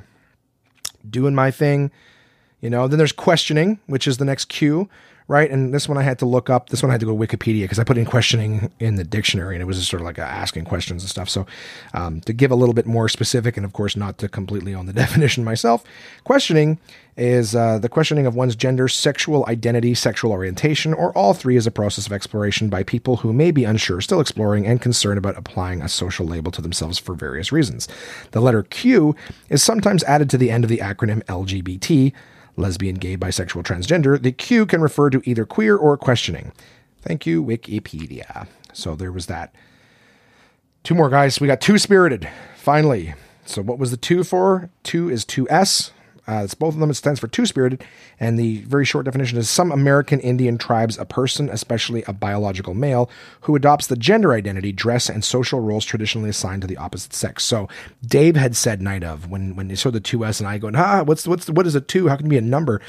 [1.10, 1.92] doing my thing,
[2.60, 2.88] you know.
[2.88, 4.90] Then there's questioning, which is the next Q,
[5.30, 5.52] right?
[5.52, 6.70] And this one I had to look up.
[6.70, 9.04] This one I had to go to Wikipedia because I put in questioning in the
[9.04, 11.30] dictionary and it was just sort of like asking questions and stuff.
[11.30, 11.46] So
[11.94, 14.88] um, to give a little bit more specific, and of course not to completely own
[14.88, 15.84] the definition myself,
[16.24, 16.80] questioning
[17.16, 21.68] is uh, the questioning of one's gender, sexual identity, sexual orientation, or all three is
[21.68, 25.38] a process of exploration by people who may be unsure, still exploring, and concerned about
[25.38, 27.88] applying a social label to themselves for various reasons.
[28.32, 29.16] The letter Q
[29.50, 32.14] is sometimes added to the end of the acronym LGBT
[32.60, 36.52] lesbian, gay, bisexual, transgender, the Q can refer to either queer or questioning.
[37.02, 38.48] Thank you, Wikipedia.
[38.74, 39.54] So there was that.
[40.84, 41.40] Two more guys.
[41.40, 43.14] We got two spirited, finally.
[43.46, 44.70] So what was the two for?
[44.84, 45.92] Two is 2S.
[46.30, 46.92] Uh, it's both of them.
[46.92, 47.84] It stands for two spirited.
[48.20, 52.76] And the very short definition is some American Indian tribes, a person, especially a biological
[52.76, 53.10] male,
[53.42, 57.44] who adopts the gender identity, dress, and social roles traditionally assigned to the opposite sex.
[57.44, 57.68] So
[58.06, 60.76] Dave had said night of when when they saw the two S and I going,
[60.76, 62.08] ah, what's what's what is a two?
[62.10, 62.80] How can it be a number?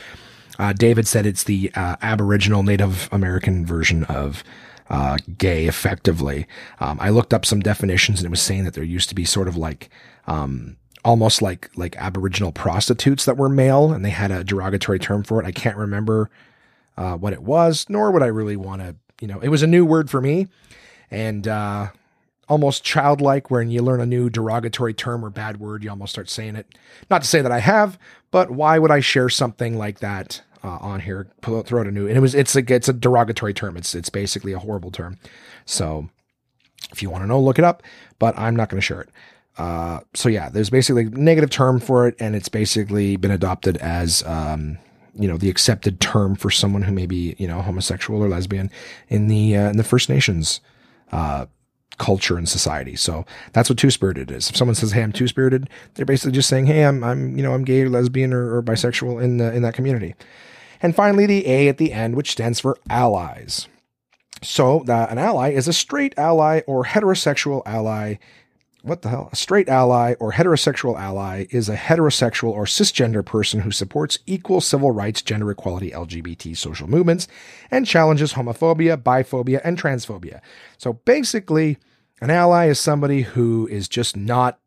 [0.59, 4.44] Uh, David said it's the uh, Aboriginal Native American version of
[4.90, 6.46] uh, gay, effectively.
[6.81, 9.24] Um, I looked up some definitions and it was saying that there used to be
[9.24, 9.88] sort of like
[10.26, 15.23] um, almost like like aboriginal prostitutes that were male and they had a derogatory term
[15.23, 15.47] for it.
[15.47, 16.31] I can't remember
[16.97, 19.67] uh, what it was nor would i really want to you know it was a
[19.67, 20.49] new word for me.
[21.13, 21.89] And uh,
[22.49, 26.29] almost childlike when you learn a new derogatory term or bad word you almost start
[26.29, 26.67] saying it.
[27.11, 27.99] Not to say that i have
[28.31, 31.29] but why would i share something like that uh, on here?
[31.43, 33.77] Throw out a new and it was it's a it's a derogatory term.
[33.77, 35.19] It's it's basically a horrible term.
[35.65, 36.11] So
[36.93, 37.83] if you want to know look it up
[38.19, 39.09] but i'm not going to share it
[39.61, 43.77] uh, so yeah, there's basically a negative term for it, and it's basically been adopted
[43.77, 44.79] as um,
[45.14, 48.70] you know the accepted term for someone who may be you know homosexual or lesbian
[49.09, 50.62] in the uh, in the First Nations
[51.12, 51.44] uh,
[51.99, 52.96] culture and society.
[52.96, 54.49] So that's what two spirited is.
[54.49, 57.42] If someone says, "Hey, I'm two spirited," they're basically just saying, "Hey, I'm I'm you
[57.42, 60.14] know I'm gay or lesbian or, or bisexual in the in that community."
[60.81, 63.68] And finally, the A at the end, which stands for allies.
[64.42, 68.14] So uh, an ally is a straight ally or heterosexual ally
[68.83, 69.29] what the hell?
[69.33, 74.61] A straight ally or heterosexual ally is a heterosexual or cisgender person who supports equal
[74.61, 77.29] civil rights, gender equality, LGBT social movements,
[77.71, 80.40] and challenges homophobia, biphobia, and transphobia.
[80.79, 81.79] So basically,
[82.21, 84.59] An ally is somebody who is just not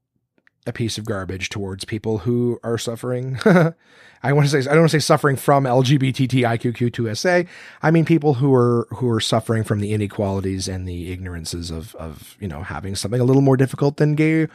[0.65, 3.37] a piece of garbage towards people who are suffering.
[4.23, 7.47] I want to say I don't want to say suffering from LGBTIQQ2SA.
[7.81, 11.93] I mean people who are who are suffering from the inequalities and the ignorances of
[11.95, 14.47] of you know having something a little more difficult than gay,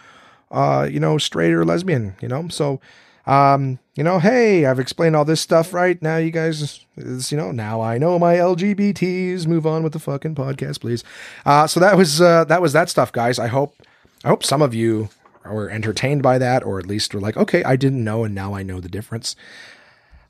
[0.50, 2.16] uh, you know, straight or lesbian.
[2.20, 2.80] You know, so
[3.28, 6.00] um, you know, hey, I've explained all this stuff, right?
[6.00, 9.46] Now you guys, you know, now I know my LGBTs.
[9.46, 11.04] Move on with the fucking podcast, please.
[11.44, 13.38] Uh, so that was uh, that was that stuff, guys.
[13.38, 13.76] I hope
[14.24, 15.10] I hope some of you
[15.52, 18.54] were entertained by that, or at least were like, okay, I didn't know, and now
[18.54, 19.36] I know the difference.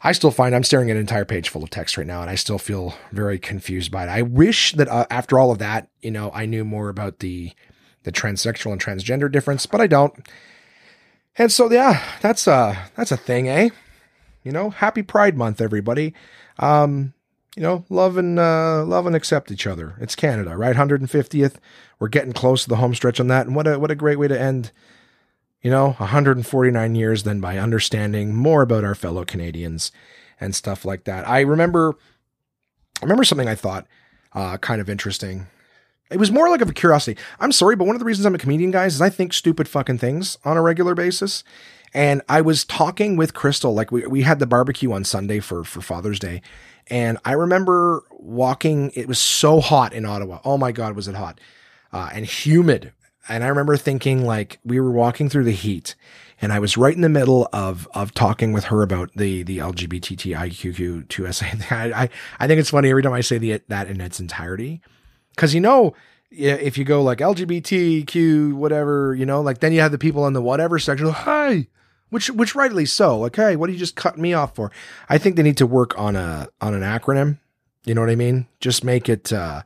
[0.01, 2.31] I still find I'm staring at an entire page full of text right now, and
[2.31, 4.09] I still feel very confused by it.
[4.09, 7.53] I wish that uh, after all of that, you know, I knew more about the
[8.05, 10.15] the transsexual and transgender difference, but I don't.
[11.37, 13.71] And so, yeah, that's a that's a thing, eh?
[14.45, 16.15] You know, happy Pride Month, everybody.
[16.59, 17.13] Um,
[17.57, 19.97] you know, love and uh, love and accept each other.
[20.01, 20.77] It's Canada, right?
[20.77, 21.57] 150th.
[21.99, 24.19] We're getting close to the home stretch on that, and what a what a great
[24.19, 24.71] way to end
[25.62, 29.90] you know, 149 years then by understanding more about our fellow Canadians
[30.40, 31.29] and stuff like that.
[31.29, 31.97] I remember,
[33.01, 33.87] I remember something I thought
[34.35, 35.47] uh, kind of interesting.
[36.11, 37.21] It was more like of a curiosity.
[37.40, 39.68] I'm sorry, but one of the reasons I'm a comedian, guys, is I think stupid
[39.68, 41.44] fucking things on a regular basis.
[41.92, 45.64] And I was talking with Crystal, like we, we had the barbecue on Sunday for,
[45.64, 46.42] for Father's Day.
[46.88, 50.40] And I remember walking, it was so hot in Ottawa.
[50.44, 51.40] Oh my God, was it hot?
[51.92, 52.92] Uh, and humid
[53.29, 55.95] and I remember thinking like we were walking through the heat
[56.41, 59.59] and I was right in the middle of of talking with her about the the
[59.59, 61.73] LGBTIQ2SA.
[61.97, 64.81] I, I I think it's funny every time I say the that in its entirety,
[65.35, 65.95] because you know
[66.31, 70.33] if you go like LGBTQ whatever you know like then you have the people in
[70.33, 71.09] the whatever section.
[71.09, 71.67] Hi,
[72.11, 73.19] which which rightly so.
[73.19, 74.71] Like hey, what do you just cut me off for?
[75.09, 77.38] I think they need to work on a on an acronym.
[77.85, 78.47] You know what I mean?
[78.61, 79.62] Just make it uh,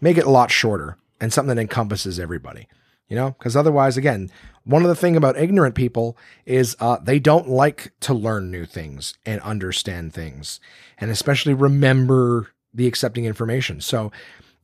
[0.00, 2.68] make it a lot shorter and something that encompasses everybody
[3.08, 4.30] you know, because otherwise, again,
[4.64, 8.66] one of the thing about ignorant people is uh, they don't like to learn new
[8.66, 10.60] things and understand things,
[10.98, 13.80] and especially remember the accepting information.
[13.80, 14.12] So,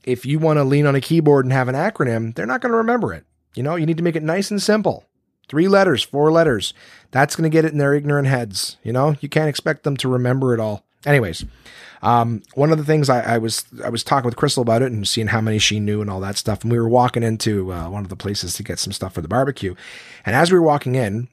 [0.05, 2.73] if you want to lean on a keyboard and have an acronym, they're not going
[2.73, 3.25] to remember it.
[3.55, 5.07] You know, you need to make it nice and simple.
[5.49, 6.75] Three letters, four letters.
[7.11, 8.77] That's going to get it in their ignorant heads.
[8.83, 10.85] You know, you can't expect them to remember it all.
[11.07, 11.45] Anyways,
[12.05, 14.93] um, one of the things I, I, was I was talking with Crystal about it
[14.93, 16.63] and seeing how many she knew and all that stuff.
[16.63, 19.23] And we were walking into uh, one of the places to get some stuff for
[19.23, 19.75] the barbecue.
[20.27, 21.29] And as we were walking in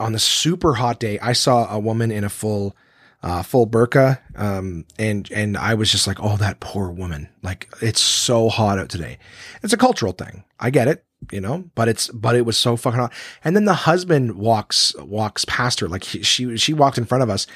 [0.00, 2.74] on the super hot day, I saw a woman in a full
[3.22, 7.28] uh, full burqa, um, and and I was just like, oh, that poor woman.
[7.42, 9.18] Like it's so hot out today.
[9.62, 10.42] It's a cultural thing.
[10.58, 13.12] I get it you know but it's but it was so fucking hot
[13.44, 17.22] and then the husband walks walks past her like he, she she walked in front
[17.22, 17.46] of us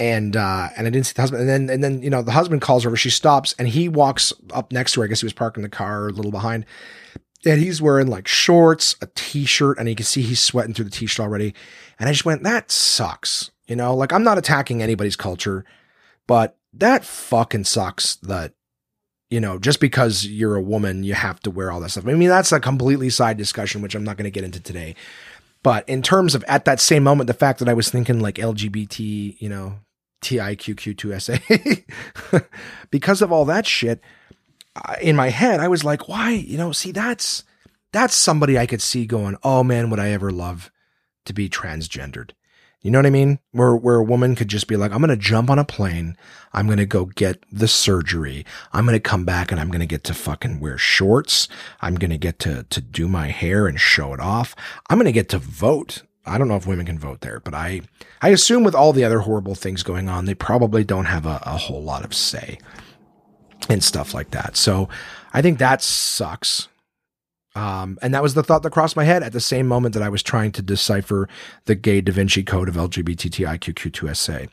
[0.00, 1.42] and uh, and I didn't see the husband.
[1.42, 2.96] And then and then you know the husband calls her over.
[2.96, 5.04] She stops and he walks up next to her.
[5.04, 6.64] I guess he was parking the car a little behind.
[7.44, 10.90] And he's wearing like shorts, a t-shirt, and you can see he's sweating through the
[10.90, 11.54] t-shirt already.
[11.98, 13.50] And I just went, that sucks.
[13.66, 15.64] You know, like I'm not attacking anybody's culture,
[16.26, 18.52] but that fucking sucks that,
[19.30, 22.06] you know, just because you're a woman, you have to wear all that stuff.
[22.06, 24.94] I mean, that's a completely side discussion, which I'm not going to get into today.
[25.62, 28.34] But in terms of at that same moment, the fact that I was thinking like
[28.34, 29.78] LGBT, you know,
[30.20, 31.84] TIQQ2SA.
[32.90, 34.02] because of all that shit,
[35.00, 36.30] in my head, I was like, why?
[36.30, 37.44] You know, see, that's
[37.92, 40.70] that's somebody I could see going, oh man, would I ever love
[41.26, 42.30] to be transgendered?
[42.82, 43.40] You know what I mean?
[43.52, 46.16] Where where a woman could just be like, I'm gonna jump on a plane,
[46.52, 50.14] I'm gonna go get the surgery, I'm gonna come back and I'm gonna get to
[50.14, 51.46] fucking wear shorts,
[51.82, 54.56] I'm gonna get to to do my hair and show it off,
[54.88, 56.02] I'm gonna get to vote.
[56.26, 57.80] I don't know if women can vote there, but I
[58.20, 61.40] I assume with all the other horrible things going on, they probably don't have a,
[61.44, 62.58] a whole lot of say
[63.68, 64.56] and stuff like that.
[64.56, 64.88] So
[65.32, 66.68] I think that sucks.
[67.54, 70.02] Um, and that was the thought that crossed my head at the same moment that
[70.02, 71.28] I was trying to decipher
[71.64, 74.48] the gay Da Vinci code of LGBTIQQ2SA.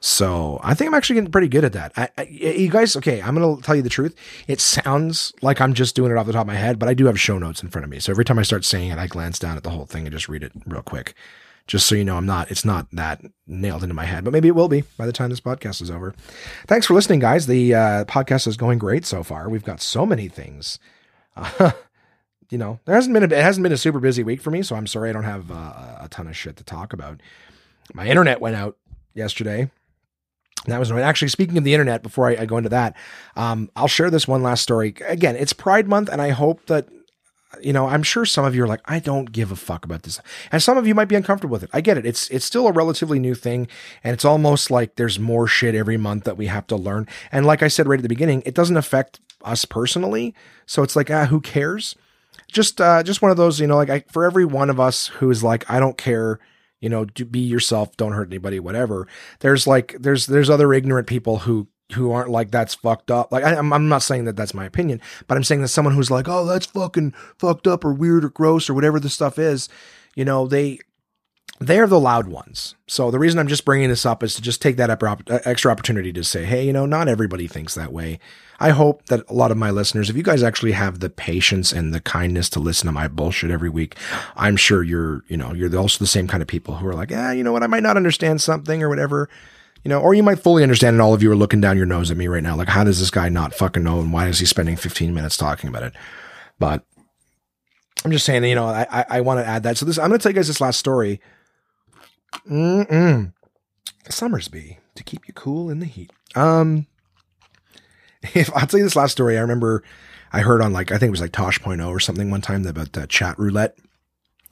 [0.00, 1.92] So I think I'm actually getting pretty good at that.
[1.96, 4.14] I, I, you guys, okay, I'm going to tell you the truth.
[4.46, 6.94] It sounds like I'm just doing it off the top of my head, but I
[6.94, 7.98] do have show notes in front of me.
[7.98, 10.12] So every time I start saying it, I glance down at the whole thing and
[10.12, 11.14] just read it real quick.
[11.66, 14.46] Just so you know, I'm not, it's not that nailed into my head, but maybe
[14.46, 16.14] it will be by the time this podcast is over.
[16.68, 17.46] Thanks for listening, guys.
[17.46, 19.48] The uh, podcast is going great so far.
[19.48, 20.78] We've got so many things.
[21.34, 21.72] Uh,
[22.50, 24.62] you know, there hasn't been a, it hasn't been a super busy week for me,
[24.62, 27.20] so I'm sorry I don't have uh, a ton of shit to talk about.
[27.94, 28.76] My internet went out
[29.14, 29.70] yesterday
[30.72, 31.04] that was annoying.
[31.04, 32.02] actually speaking of the internet.
[32.02, 32.96] Before I, I go into that,
[33.36, 34.94] um, I'll share this one last story.
[35.06, 36.88] Again, it's Pride Month, and I hope that
[37.62, 37.86] you know.
[37.86, 40.20] I'm sure some of you are like, I don't give a fuck about this,
[40.52, 41.70] and some of you might be uncomfortable with it.
[41.72, 42.06] I get it.
[42.06, 43.68] It's it's still a relatively new thing,
[44.04, 47.06] and it's almost like there's more shit every month that we have to learn.
[47.32, 50.34] And like I said right at the beginning, it doesn't affect us personally,
[50.66, 51.94] so it's like, ah, who cares?
[52.48, 55.08] just uh, just one of those, you know, like I, for every one of us
[55.08, 56.38] who is like, I don't care,
[56.80, 59.06] you know, do, be yourself, don't hurt anybody, whatever.
[59.40, 63.30] There's like there's there's other ignorant people who who aren't like that's fucked up.
[63.30, 65.94] Like I, am I'm not saying that that's my opinion, but I'm saying that someone
[65.94, 69.38] who's like, oh, that's fucking fucked up or weird or gross or whatever the stuff
[69.38, 69.68] is,
[70.14, 70.80] you know, they
[71.58, 72.74] they're the loud ones.
[72.86, 75.70] So the reason I'm just bringing this up is to just take that uh, extra
[75.70, 78.18] opportunity to say, hey, you know, not everybody thinks that way.
[78.58, 81.72] I hope that a lot of my listeners, if you guys actually have the patience
[81.72, 83.96] and the kindness to listen to my bullshit every week,
[84.36, 87.10] I'm sure you're, you know, you're also the same kind of people who are like,
[87.10, 89.28] yeah, you know what, I might not understand something or whatever,
[89.84, 91.86] you know, or you might fully understand and all of you are looking down your
[91.86, 92.56] nose at me right now.
[92.56, 94.00] Like, how does this guy not fucking know?
[94.00, 95.92] And why is he spending 15 minutes talking about it?
[96.58, 96.84] But
[98.04, 99.76] I'm just saying, you know, I, I, I want to add that.
[99.76, 101.20] So this, I'm going to tell you guys this last story
[102.48, 103.32] Mm-mm.
[104.08, 106.12] Somersby to keep you cool in the heat.
[106.34, 106.86] Um,
[108.34, 109.82] if I'll tell you this last story, I remember
[110.32, 112.96] I heard on like I think it was like Tosh.0 or something one time about
[112.96, 113.78] uh, chat roulette,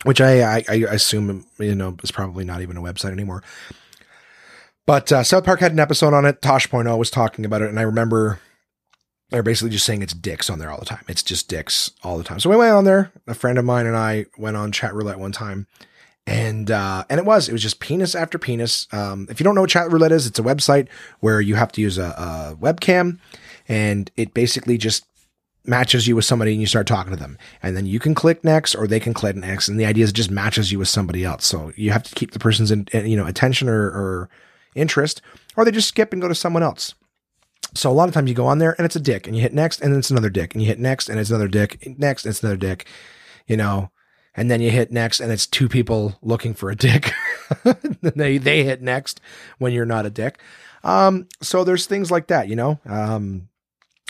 [0.05, 3.43] which I, I, I assume you know is probably not even a website anymore.
[4.87, 6.43] But uh, South Park had an episode on it.
[6.43, 8.41] Tosh.0 was talking about it, and I remember
[9.31, 11.05] they're basically just saying it's dicks on there all the time.
[11.09, 12.39] It's just dicks all the time.
[12.39, 13.11] So we went on there.
[13.27, 15.67] A friend of mine and I went on chat roulette one time
[16.27, 18.87] and uh, and it was it was just penis after penis.
[18.93, 20.89] Um, if you don't know what chat roulette is, it's a website
[21.21, 23.19] where you have to use a, a webcam,
[23.69, 25.05] and it basically just
[25.67, 28.45] matches you with somebody and you start talking to them and then you can click
[28.45, 30.89] next or they can click next and the idea is it just matches you with
[30.89, 34.29] somebody else so you have to keep the person's in, you know attention or, or
[34.75, 35.23] interest
[35.57, 36.95] or they just skip and go to someone else
[37.73, 39.41] so a lot of times you go on there and it's a dick and you
[39.41, 41.83] hit next and then it's another dick and you hit next and it's another dick
[41.99, 42.87] next and it's another dick
[43.47, 43.91] you know
[44.37, 47.13] and then you hit next and it's two people looking for a dick.
[48.03, 49.21] they they hit next
[49.59, 50.41] when you're not a dick.
[50.83, 52.79] Um, so there's things like that, you know.
[52.85, 53.49] Um,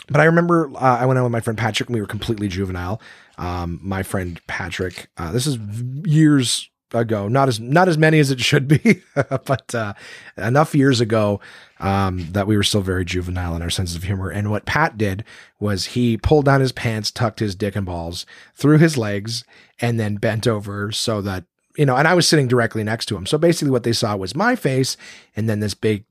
[0.07, 2.47] but I remember uh, I went out with my friend Patrick and we were completely
[2.47, 3.01] juvenile.
[3.37, 5.57] Um, my friend Patrick, uh, this is
[6.05, 9.01] years ago, not as not as many as it should be,
[9.45, 9.93] but uh,
[10.37, 11.39] enough years ago
[11.79, 14.29] um, that we were still very juvenile in our sense of humor.
[14.29, 15.23] And what Pat did
[15.59, 19.43] was he pulled down his pants, tucked his dick and balls through his legs,
[19.81, 21.45] and then bent over so that
[21.77, 21.95] you know.
[21.95, 24.55] And I was sitting directly next to him, so basically what they saw was my
[24.55, 24.97] face,
[25.35, 26.05] and then this big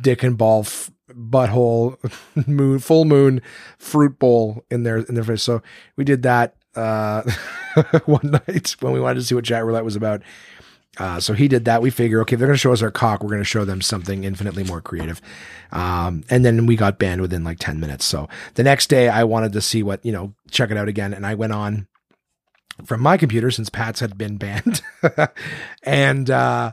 [0.00, 1.96] dick and ball f- butthole
[2.46, 3.42] moon full moon
[3.78, 5.42] fruit bowl in their in their face.
[5.42, 5.62] So
[5.96, 7.22] we did that uh,
[8.04, 10.22] one night when we wanted to see what chat roulette was about.
[10.96, 11.80] Uh, so he did that.
[11.80, 13.80] We figure, okay, they're going to show us our cock, we're going to show them
[13.80, 15.20] something infinitely more creative.
[15.70, 18.04] Um, and then we got banned within like 10 minutes.
[18.04, 21.14] So the next day I wanted to see what, you know, check it out again.
[21.14, 21.86] And I went on
[22.84, 24.82] from my computer since Pat's had been banned.
[25.84, 26.72] and, uh,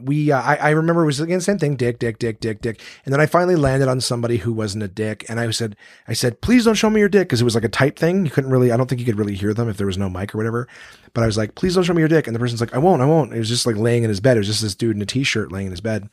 [0.00, 2.80] we uh, I, I remember it was again same thing dick dick dick dick dick.
[3.04, 5.24] And then i finally landed on somebody who wasn't a dick.
[5.28, 7.64] And i said i said please don't show me your dick because it was like
[7.64, 8.24] a type thing.
[8.24, 10.10] You couldn't really i don't think you could really hear them if there was no
[10.10, 10.68] mic or whatever.
[11.14, 12.26] But i was like please don't show me your dick.
[12.26, 13.32] And the person's like i won't i won't.
[13.32, 14.36] It was just like laying in his bed.
[14.36, 16.08] It was just this dude in a t-shirt laying in his bed.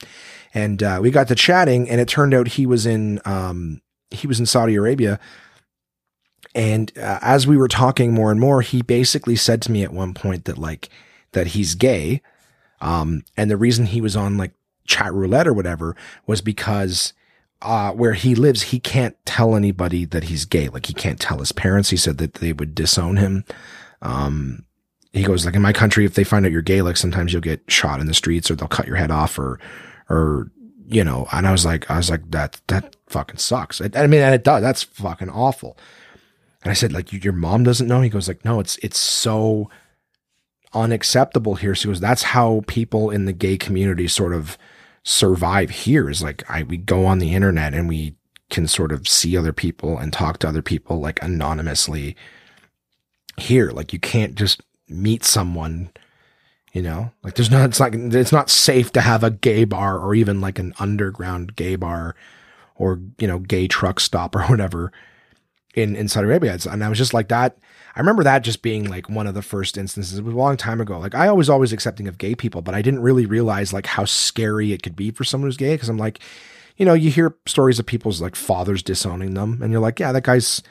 [0.54, 4.28] And uh, we got to chatting and it turned out he was in um he
[4.28, 5.20] was in saudi arabia.
[6.56, 9.94] And uh, as we were talking more and more he basically said to me at
[9.94, 10.90] one point that like
[11.34, 12.22] that he's gay
[12.82, 14.54] um, and the reason he was on like
[14.86, 17.14] chat roulette or whatever was because
[17.62, 20.70] uh, where he lives, he can't tell anybody that he's gay.
[20.70, 21.90] Like he can't tell his parents.
[21.90, 23.44] He said that they would disown him.
[24.02, 24.66] Um,
[25.12, 27.42] he goes like in my country, if they find out you're gay, like sometimes you'll
[27.42, 29.60] get shot in the streets or they'll cut your head off or,
[30.10, 30.52] or,
[30.88, 33.82] you know, and I was like, I was like, that, that fucking sucks.
[33.82, 34.62] I, I mean, and it does.
[34.62, 35.78] That's fucking awful.
[36.64, 38.02] And I said, like, your mom doesn't know.
[38.02, 39.70] He goes like, no, it's, it's so
[40.74, 41.76] unacceptable here.
[41.76, 44.58] So goes, that's how people in the gay community sort of
[45.04, 48.16] survive here is like I we go on the internet and we
[48.50, 52.16] can sort of see other people and talk to other people like anonymously
[53.38, 53.72] here.
[53.72, 55.92] Like you can't just meet someone,
[56.74, 60.00] you know, like there's not, it's like, it's not safe to have a gay bar
[60.00, 62.16] or even like an underground gay bar
[62.76, 64.92] or, you know, gay truck stop or whatever
[65.76, 66.58] in, in Saudi Arabia.
[66.70, 67.58] And I was just like that.
[67.96, 70.18] I remember that just being like one of the first instances.
[70.18, 71.00] It was a long time ago.
[71.00, 74.06] Like I was always accepting of gay people, but I didn't really realize like how
[74.06, 75.78] scary it could be for someone who's gay.
[75.78, 76.20] Cause I'm like,
[76.78, 80.12] you know, you hear stories of people's like fathers disowning them and you're like, yeah,
[80.12, 80.64] that guy's,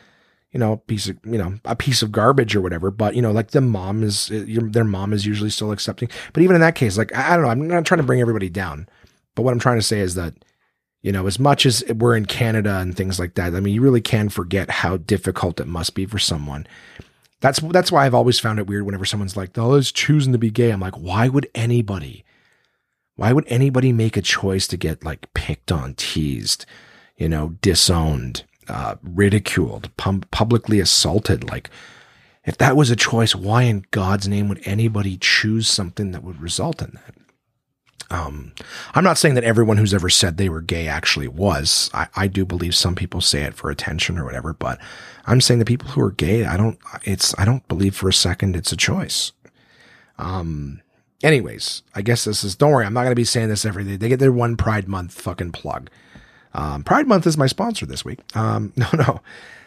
[0.53, 2.91] you know, piece of, you know, a piece of garbage or whatever.
[2.91, 6.09] But, you know, like the mom is, uh, their mom is usually still accepting.
[6.33, 8.49] But even in that case, like, I don't know, I'm not trying to bring everybody
[8.49, 8.89] down.
[9.35, 10.35] But what I'm trying to say is that,
[11.03, 13.83] you know, as much as we're in Canada and things like that, I mean, you
[13.83, 16.67] really can forget how difficult it must be for someone.
[17.41, 20.39] That's that's why I've always found it weird whenever someone's like, "Oh, is choosing to
[20.39, 22.25] be gay." I'm like, why would anybody?
[23.15, 26.67] Why would anybody make a choice to get like picked on, teased,
[27.17, 31.49] you know, disowned, uh, ridiculed, pum- publicly assaulted.
[31.49, 31.71] Like,
[32.45, 36.41] if that was a choice, why in God's name would anybody choose something that would
[36.41, 37.15] result in that?
[38.11, 38.53] Um,
[38.95, 41.91] I'm not saying that everyone who's ever said they were gay actually was.
[41.93, 44.81] I, I do believe some people say it for attention or whatever, but
[45.27, 48.15] I'm saying the people who are gay, I don't, it's, I don't believe for a
[48.15, 49.33] second it's a choice.
[50.19, 50.81] Um,
[51.23, 53.85] anyways, I guess this is, don't worry, I'm not going to be saying this every
[53.85, 53.97] day.
[53.97, 55.91] They get their one Pride Month fucking plug.
[56.55, 58.21] Um, Pride Month is my sponsor this week.
[58.35, 59.21] Um, no, no.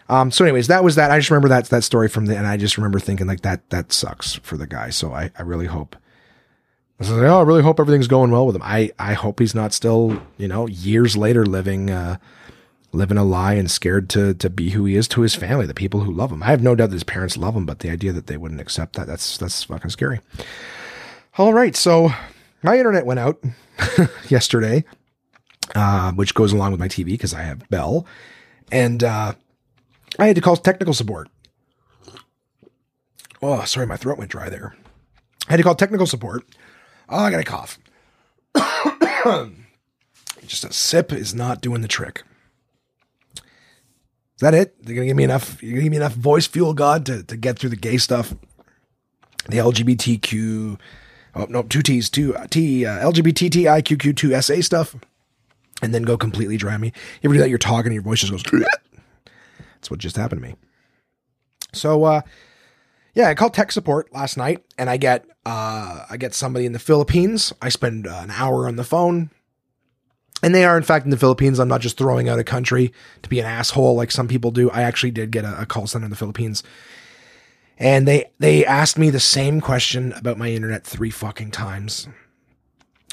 [0.09, 1.11] Um, so anyways, that was that.
[1.11, 3.69] I just remember that, that story from the, and I just remember thinking like that,
[3.69, 4.89] that sucks for the guy.
[4.89, 5.95] So I, I really hope,
[7.09, 8.61] I oh, I really hope everything's going well with him.
[8.63, 12.17] I, I hope he's not still, you know, years later living, uh,
[12.91, 15.73] living a lie and scared to, to be who he is to his family, the
[15.73, 16.43] people who love him.
[16.43, 18.61] I have no doubt that his parents love him, but the idea that they wouldn't
[18.61, 20.19] accept that, that's, that's fucking scary.
[21.37, 21.75] All right.
[21.75, 22.11] So
[22.61, 23.43] my internet went out
[24.29, 24.83] yesterday,
[25.73, 28.05] uh, which goes along with my TV because I have Bell
[28.71, 29.33] and, uh,
[30.19, 31.29] I had to call technical support.
[33.41, 34.75] Oh, sorry, my throat went dry there.
[35.47, 36.43] I had to call technical support
[37.11, 37.77] Oh, I got a cough.
[40.47, 42.23] Just a sip is not doing the trick.
[43.35, 43.43] Is
[44.39, 44.83] that it?
[44.83, 45.59] They're gonna give me enough.
[45.59, 48.33] Gonna give me enough voice fuel, God, to, to get through the gay stuff,
[49.49, 50.79] the LGBTQ.
[51.35, 54.95] Oh no, two T's, two uh, T, uh, LGBTTIQQ2 SA stuff,
[55.81, 56.87] and then go completely dry me.
[57.21, 57.49] You ever do that?
[57.49, 58.43] You're talking, and your voice just goes.
[59.75, 60.55] That's what just happened to me.
[61.73, 62.21] So, uh,
[63.13, 66.71] yeah, I called tech support last night, and I get uh, I get somebody in
[66.71, 67.53] the Philippines.
[67.61, 69.31] I spend uh, an hour on the phone,
[70.41, 71.59] and they are in fact in the Philippines.
[71.59, 74.69] I'm not just throwing out a country to be an asshole like some people do.
[74.71, 76.63] I actually did get a, a call center in the Philippines,
[77.77, 82.07] and they they asked me the same question about my internet three fucking times.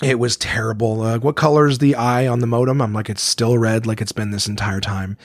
[0.02, 1.18] It was terrible.
[1.18, 2.80] What color is the eye on the modem?
[2.80, 5.16] I'm like, it's still red, like it's been this entire time.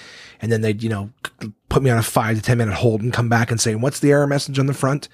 [0.41, 1.11] And then they'd, you know,
[1.69, 3.99] put me on a five to 10 minute hold and come back and say, what's
[3.99, 5.09] the error message on the front?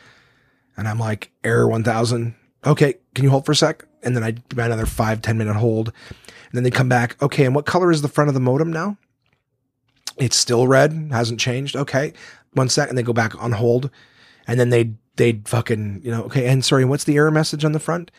[0.77, 2.35] And I'm like, error 1000.
[2.65, 2.95] Okay.
[3.13, 3.83] Can you hold for a sec?
[4.01, 5.89] And then I'd do another five ten minute hold.
[6.09, 7.21] And then they come back.
[7.21, 7.43] Okay.
[7.43, 8.97] And what color is the front of the modem now?
[10.17, 11.09] It's still red.
[11.11, 11.75] Hasn't changed.
[11.75, 12.13] Okay.
[12.53, 12.87] One sec.
[12.87, 13.89] And they go back on hold.
[14.47, 16.47] And then they, they'd fucking, you know, okay.
[16.47, 18.09] And sorry, what's the error message on the front?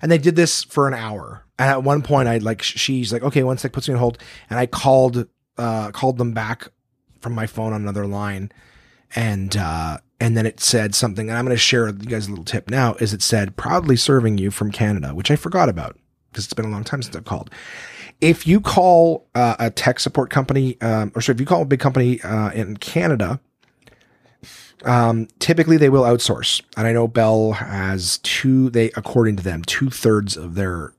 [0.00, 1.44] And they did this for an hour.
[1.58, 4.18] And at one point, I like, she's like, okay, one sec, puts me on hold.
[4.48, 5.26] And I called,
[5.56, 6.68] uh, called them back
[7.20, 8.52] from my phone on another line.
[9.14, 12.30] And, uh, and then it said something, and I'm going to share you guys a
[12.30, 15.96] little tip now, is it said, proudly serving you from Canada, which I forgot about
[16.30, 17.50] because it's been a long time since I've called.
[18.20, 21.66] If you call uh, a tech support company, um, or sorry, if you call a
[21.66, 23.40] big company uh, in Canada,
[24.84, 26.62] um, typically they will outsource.
[26.76, 30.92] And I know Bell has two, they, according to them, two thirds of their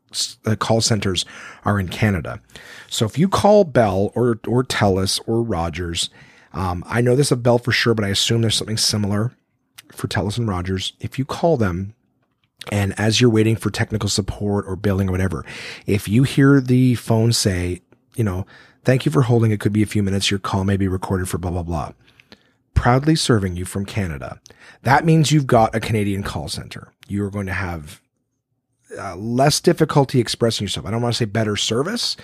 [0.45, 1.25] uh, call centers
[1.65, 2.41] are in Canada.
[2.89, 6.09] So if you call Bell or, or Telus or Rogers,
[6.53, 9.31] um, I know this of Bell for sure, but I assume there's something similar
[9.91, 10.93] for Telus and Rogers.
[10.99, 11.93] If you call them,
[12.71, 15.45] and as you're waiting for technical support or billing or whatever,
[15.85, 17.81] if you hear the phone say,
[18.15, 18.45] you know,
[18.83, 21.29] thank you for holding, it could be a few minutes, your call may be recorded
[21.29, 21.93] for blah, blah, blah
[22.73, 24.39] proudly serving you from Canada.
[24.83, 26.91] That means you've got a Canadian call center.
[27.07, 28.01] You are going to have
[28.97, 30.85] uh, less difficulty expressing yourself.
[30.85, 32.17] I don't want to say better service,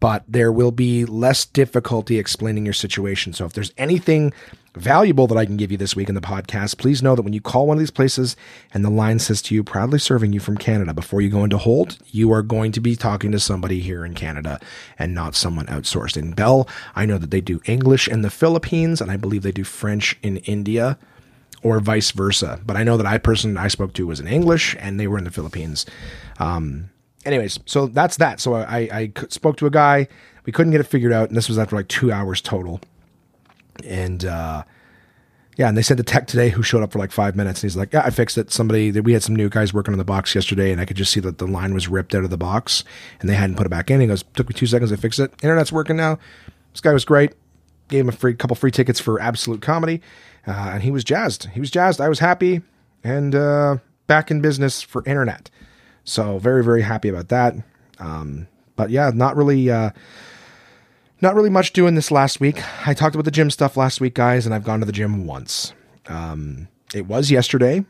[0.00, 3.32] but there will be less difficulty explaining your situation.
[3.32, 4.32] So if there's anything
[4.74, 7.32] valuable that I can give you this week in the podcast, please know that when
[7.32, 8.36] you call one of these places
[8.72, 11.58] and the line says to you, proudly serving you from Canada, before you go into
[11.58, 14.58] hold, you are going to be talking to somebody here in Canada
[14.98, 16.16] and not someone outsourced.
[16.16, 19.52] In Bell, I know that they do English in the Philippines and I believe they
[19.52, 20.98] do French in India
[21.62, 22.60] or vice versa.
[22.64, 25.18] But I know that I person I spoke to was in English and they were
[25.18, 25.86] in the Philippines.
[26.38, 26.90] Um,
[27.24, 28.40] anyways, so that's that.
[28.40, 30.08] So I, I spoke to a guy.
[30.44, 32.80] We couldn't get it figured out, and this was after like two hours total
[33.84, 34.64] and uh,
[35.56, 37.70] yeah, and they sent a tech today who showed up for like five minutes, and
[37.70, 40.04] he's like, "Yeah, I fixed it." Somebody we had some new guys working on the
[40.04, 42.38] box yesterday, and I could just see that the line was ripped out of the
[42.38, 42.84] box,
[43.20, 44.00] and they hadn't put it back in.
[44.00, 45.32] He goes, "Took me two seconds to fix it.
[45.42, 46.18] Internet's working now."
[46.72, 47.34] This guy was great.
[47.88, 50.00] Gave him a free couple free tickets for Absolute Comedy,
[50.46, 51.48] and he was jazzed.
[51.52, 52.00] He was jazzed.
[52.00, 52.62] I was happy,
[53.04, 53.76] and uh,
[54.06, 55.50] back in business for internet.
[56.04, 57.54] So very very happy about that.
[57.98, 59.70] Um, but yeah, not really.
[59.70, 59.90] Uh,
[61.20, 62.60] not really much doing this last week.
[62.86, 65.24] I talked about the gym stuff last week, guys, and I've gone to the gym
[65.24, 65.72] once.
[66.08, 67.84] Um, it was yesterday,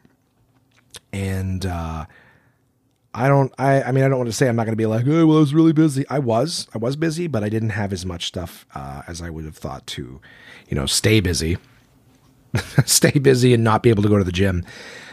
[1.14, 2.04] and uh,
[3.14, 3.52] I don't.
[3.58, 3.82] I.
[3.82, 5.38] I mean, I don't want to say I'm not going to be like, oh, well,
[5.38, 6.04] I was really busy.
[6.10, 6.68] I was.
[6.74, 9.56] I was busy, but I didn't have as much stuff uh, as I would have
[9.56, 10.20] thought to,
[10.68, 11.56] you know, stay busy,
[12.84, 14.64] stay busy, and not be able to go to the gym.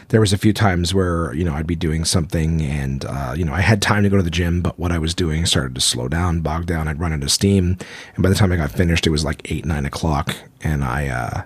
[0.08, 3.44] there was a few times where you know I'd be doing something and uh, you
[3.44, 5.74] know I had time to go to the gym, but what I was doing started
[5.76, 6.88] to slow down, bog down.
[6.88, 7.78] I'd run into steam,
[8.14, 11.08] and by the time I got finished, it was like eight nine o'clock, and I
[11.08, 11.42] uh,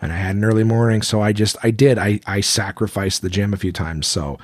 [0.00, 3.30] and I had an early morning, so I just I did I I sacrificed the
[3.30, 4.06] gym a few times.
[4.06, 4.38] So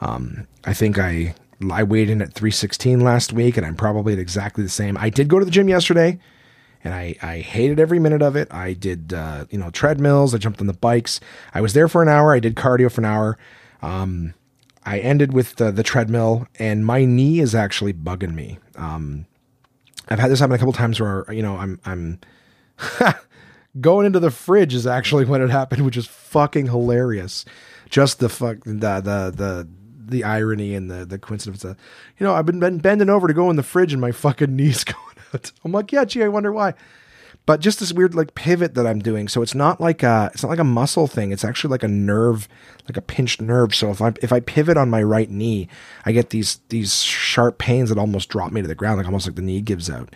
[0.00, 1.34] um, I think I
[1.70, 4.96] I weighed in at three sixteen last week, and I'm probably at exactly the same.
[4.98, 6.18] I did go to the gym yesterday
[6.84, 8.52] and I, I hated every minute of it.
[8.52, 10.34] I did, uh, you know, treadmills.
[10.34, 11.18] I jumped on the bikes.
[11.54, 12.34] I was there for an hour.
[12.34, 13.38] I did cardio for an hour.
[13.82, 14.34] Um,
[14.84, 18.58] I ended with the, the, treadmill, and my knee is actually bugging me.
[18.76, 19.24] Um,
[20.08, 22.20] I've had this happen a couple times where you know I'm I'm
[23.80, 27.44] going into the fridge is actually when it happened, which is fucking hilarious.
[27.88, 29.68] Just the fuck the the the
[30.06, 31.64] the irony and the the coincidence.
[31.64, 34.54] You know, I've been, been bending over to go in the fridge, and my fucking
[34.56, 35.13] knees going
[35.64, 36.74] I'm like, yeah, gee, I wonder why.
[37.46, 39.28] But just this weird like pivot that I'm doing.
[39.28, 41.30] So it's not like a it's not like a muscle thing.
[41.30, 42.48] It's actually like a nerve,
[42.88, 43.74] like a pinched nerve.
[43.74, 45.68] So if I if I pivot on my right knee,
[46.06, 49.26] I get these these sharp pains that almost drop me to the ground, like almost
[49.26, 50.14] like the knee gives out.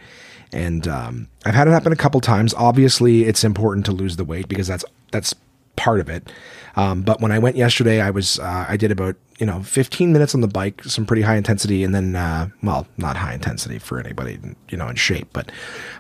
[0.53, 2.55] And um, I've had it happen a couple times.
[2.55, 5.35] Obviously, it's important to lose the weight because that's that's
[5.79, 6.31] part of it.
[6.77, 10.13] Um, but when I went yesterday, I was uh, I did about you know 15
[10.13, 13.79] minutes on the bike, some pretty high intensity, and then uh, well, not high intensity
[13.79, 15.51] for anybody you know in shape, but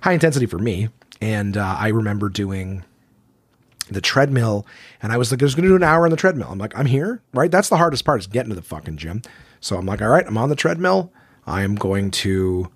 [0.02, 0.88] high intensity for me.
[1.20, 2.84] And uh, I remember doing
[3.90, 4.66] the treadmill,
[5.02, 6.48] and I was like, I was going to do an hour on the treadmill.
[6.50, 7.50] I'm like, I'm here, right?
[7.50, 9.22] That's the hardest part is getting to the fucking gym.
[9.60, 11.12] So I'm like, all right, I'm on the treadmill.
[11.46, 12.70] I am going to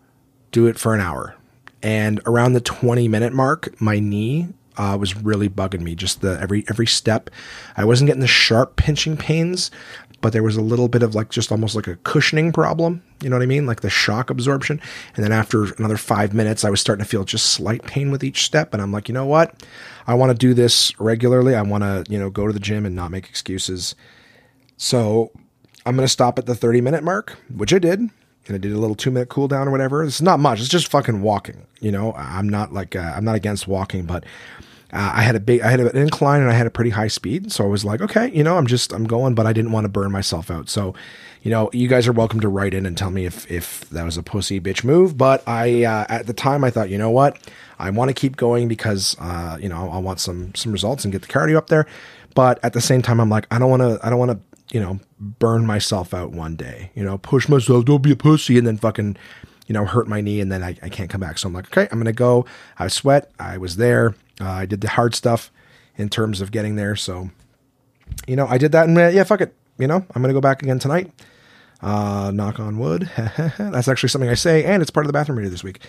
[0.50, 1.36] do it for an hour.
[1.82, 5.94] And around the 20 minute mark, my knee uh, was really bugging me.
[5.94, 7.30] Just the every every step,
[7.76, 9.70] I wasn't getting the sharp pinching pains,
[10.20, 13.02] but there was a little bit of like just almost like a cushioning problem.
[13.22, 13.66] You know what I mean?
[13.66, 14.80] Like the shock absorption.
[15.14, 18.24] And then after another five minutes, I was starting to feel just slight pain with
[18.24, 18.72] each step.
[18.72, 19.62] And I'm like, you know what?
[20.06, 21.54] I want to do this regularly.
[21.54, 23.94] I want to you know go to the gym and not make excuses.
[24.76, 25.30] So
[25.84, 28.10] I'm going to stop at the 30 minute mark, which I did
[28.46, 30.02] and I did a little two minute cool down or whatever.
[30.02, 30.60] It's not much.
[30.60, 31.66] It's just fucking walking.
[31.80, 34.24] You know, I'm not like uh, I'm not against walking, but
[34.92, 37.08] uh, I had a big I had an incline and I had a pretty high
[37.08, 39.72] speed, so I was like, okay, you know, I'm just I'm going, but I didn't
[39.72, 40.68] want to burn myself out.
[40.68, 40.94] So,
[41.42, 44.04] you know, you guys are welcome to write in and tell me if if that
[44.04, 45.16] was a pussy bitch move.
[45.16, 47.38] But I uh, at the time I thought, you know what,
[47.78, 51.12] I want to keep going because uh, you know I want some some results and
[51.12, 51.86] get the cardio up there.
[52.34, 54.40] But at the same time, I'm like, I don't want to I don't want to
[54.72, 58.56] you know, burn myself out one day, you know, push myself, don't be a pussy,
[58.56, 59.16] and then fucking,
[59.66, 61.38] you know, hurt my knee and then I, I can't come back.
[61.38, 62.46] So I'm like, okay, I'm going to go.
[62.78, 63.30] I sweat.
[63.38, 64.14] I was there.
[64.40, 65.52] Uh, I did the hard stuff
[65.96, 66.96] in terms of getting there.
[66.96, 67.30] So,
[68.26, 69.54] you know, I did that and uh, yeah, fuck it.
[69.78, 71.12] You know, I'm going to go back again tonight.
[71.82, 73.10] Uh, knock on wood.
[73.58, 75.80] That's actually something I say, and it's part of the bathroom reader this week.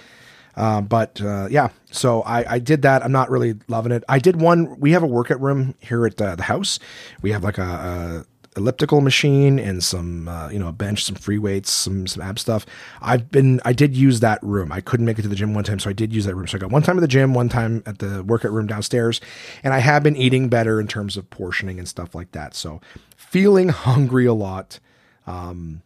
[0.55, 3.03] Uh, but uh, yeah, so I, I did that.
[3.03, 4.03] I'm not really loving it.
[4.09, 4.79] I did one.
[4.79, 6.79] We have a workout room here at uh, the house.
[7.21, 8.25] We have like a,
[8.55, 12.39] elliptical machine and some uh, you know a bench, some free weights, some some ab
[12.39, 12.65] stuff.
[13.01, 14.71] I've been I did use that room.
[14.71, 16.47] I couldn't make it to the gym one time, so I did use that room.
[16.47, 19.21] So I got one time at the gym, one time at the workout room downstairs,
[19.63, 22.55] and I have been eating better in terms of portioning and stuff like that.
[22.55, 22.81] So
[23.15, 24.79] feeling hungry a lot.
[25.25, 25.81] Um,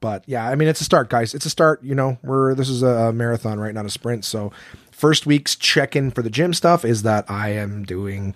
[0.00, 1.34] but yeah, I mean it's a start, guys.
[1.34, 1.82] It's a start.
[1.82, 3.74] You know, we're this is a marathon, right?
[3.74, 4.24] Not a sprint.
[4.24, 4.52] So
[4.90, 8.34] first week's check in for the gym stuff is that I am doing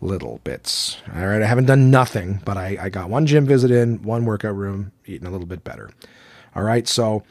[0.00, 0.98] little bits.
[1.14, 4.24] All right, I haven't done nothing, but I, I got one gym visit in, one
[4.24, 5.90] workout room, eating a little bit better.
[6.54, 7.22] All right, so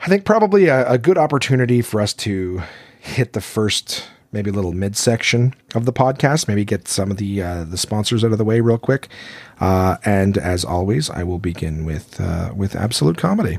[0.00, 2.62] I think probably a, a good opportunity for us to
[3.00, 7.42] hit the first maybe a little midsection of the podcast, maybe get some of the
[7.42, 9.08] uh, the sponsors out of the way real quick.
[9.60, 13.58] Uh, and as always, I will begin with uh, with Absolute Comedy.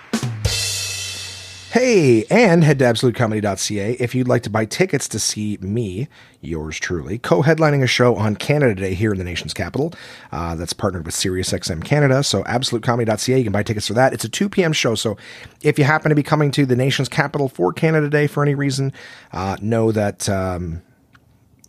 [1.71, 6.09] Hey, and head to absolutecomedy.ca if you'd like to buy tickets to see me,
[6.41, 9.93] yours truly, co headlining a show on Canada Day here in the nation's capital.
[10.33, 12.23] Uh, that's partnered with SiriusXM Canada.
[12.23, 14.11] So, absolutecomedy.ca, you can buy tickets for that.
[14.11, 14.73] It's a 2 p.m.
[14.73, 14.95] show.
[14.95, 15.15] So,
[15.63, 18.53] if you happen to be coming to the nation's capital for Canada Day for any
[18.53, 18.91] reason,
[19.31, 20.81] uh, know that, um,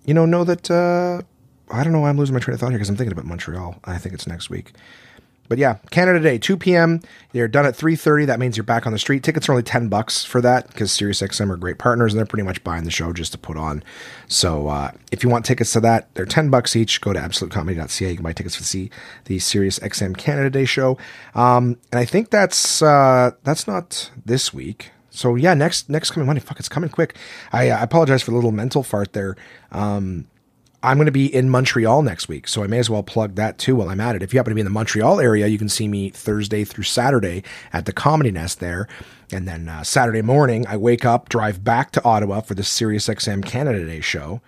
[0.05, 1.23] you know, know that, uh,
[1.71, 3.27] I don't know why I'm losing my train of thought here because I'm thinking about
[3.27, 3.77] Montreal.
[3.85, 4.73] I think it's next week.
[5.53, 7.03] But yeah, Canada Day, 2 p.m.
[7.33, 8.25] They're done at 3.30.
[8.25, 9.23] That means you're back on the street.
[9.23, 12.43] Tickets are only 10 bucks for that because SiriusXM are great partners and they're pretty
[12.43, 13.85] much buying the show just to put on.
[14.29, 17.03] So uh, if you want tickets to that, they're 10 bucks each.
[17.03, 18.09] Go to absolutecomedy.ca.
[18.09, 18.89] You can buy tickets to see
[19.27, 20.97] the SiriusXM Canada Day show.
[21.35, 24.93] Um, and I think that's uh, that's not this week.
[25.11, 26.41] So yeah, next next coming Monday.
[26.41, 27.15] Fuck, it's coming quick.
[27.53, 29.37] I, uh, I apologize for the little mental fart there.
[29.71, 30.29] Um,
[30.83, 33.57] I'm going to be in Montreal next week, so I may as well plug that
[33.59, 34.23] too while I'm at it.
[34.23, 36.85] If you happen to be in the Montreal area, you can see me Thursday through
[36.85, 38.89] Saturday at the Comedy Nest there.
[39.31, 43.45] And then uh, Saturday morning, I wake up, drive back to Ottawa for the SiriusXM
[43.45, 44.41] Canada Day show.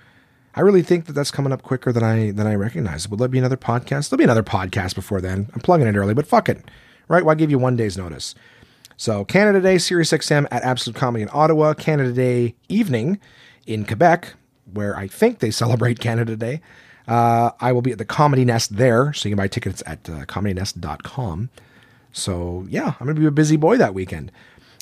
[0.56, 3.08] I really think that that's coming up quicker than I than I recognize.
[3.08, 4.08] Will there be another podcast?
[4.08, 5.48] There'll be another podcast before then.
[5.52, 6.62] I'm plugging it early, but fuck it,
[7.08, 7.24] right?
[7.24, 8.34] Why give you one day's notice?
[8.96, 13.18] So Canada Day, SiriusXM at Absolute Comedy in Ottawa, Canada Day evening
[13.66, 14.34] in Quebec,
[14.74, 16.60] where I think they celebrate Canada Day.
[17.06, 20.08] Uh, I will be at the Comedy Nest there, so you can buy tickets at
[20.08, 21.50] uh, comedynest.com.
[22.12, 24.32] So yeah, I'm gonna be a busy boy that weekend.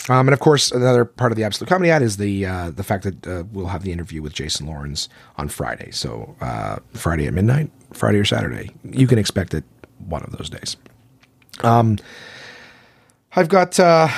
[0.09, 2.83] Um, and of course, another part of the Absolute Comedy ad is the uh, the
[2.83, 5.91] fact that uh, we'll have the interview with Jason Lawrence on Friday.
[5.93, 9.65] So uh, Friday at midnight, Friday or Saturday, you can expect it
[9.99, 10.77] one of those days.
[11.63, 11.99] Um,
[13.35, 14.09] I've got uh,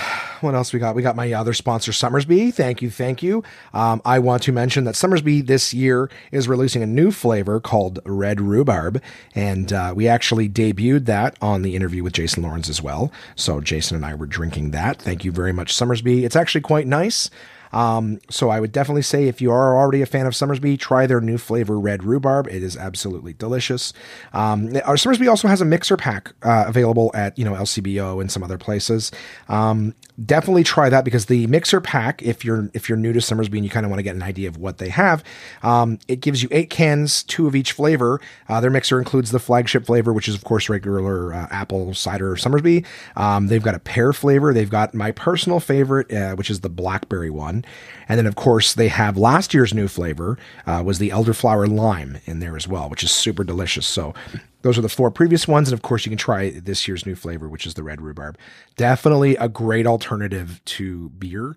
[0.44, 0.94] what else we got?
[0.94, 2.52] We got my other sponsor, Somersby.
[2.52, 3.42] Thank you, thank you.
[3.72, 7.98] Um, I want to mention that Somersby this year is releasing a new flavor called
[8.04, 9.02] Red Rhubarb,
[9.34, 13.10] and uh, we actually debuted that on the interview with Jason Lawrence as well.
[13.34, 15.00] So Jason and I were drinking that.
[15.00, 16.24] Thank you very much, Somersby.
[16.24, 17.30] It's actually quite nice.
[17.74, 21.06] Um, so I would definitely say if you are already a fan of Somersby, try
[21.06, 22.46] their new flavor, Red Rhubarb.
[22.46, 23.92] It is absolutely delicious.
[24.32, 28.30] Um, our Somersby also has a mixer pack uh, available at you know LCBO and
[28.30, 29.10] some other places.
[29.48, 29.94] Um,
[30.24, 33.64] definitely try that because the mixer pack, if you're if you're new to Somersby and
[33.64, 35.24] you kind of want to get an idea of what they have,
[35.62, 38.20] um, it gives you eight cans, two of each flavor.
[38.48, 42.36] Uh, their mixer includes the flagship flavor, which is of course regular uh, apple cider
[42.36, 42.84] Somersby.
[43.16, 44.54] Um, they've got a pear flavor.
[44.54, 47.63] They've got my personal favorite, uh, which is the blackberry one.
[48.08, 52.18] And then, of course, they have last year's new flavor uh, was the elderflower lime
[52.26, 53.86] in there as well, which is super delicious.
[53.86, 54.14] So
[54.62, 55.68] those are the four previous ones.
[55.68, 58.36] And of course, you can try this year's new flavor, which is the red rhubarb.
[58.76, 61.56] Definitely a great alternative to beer.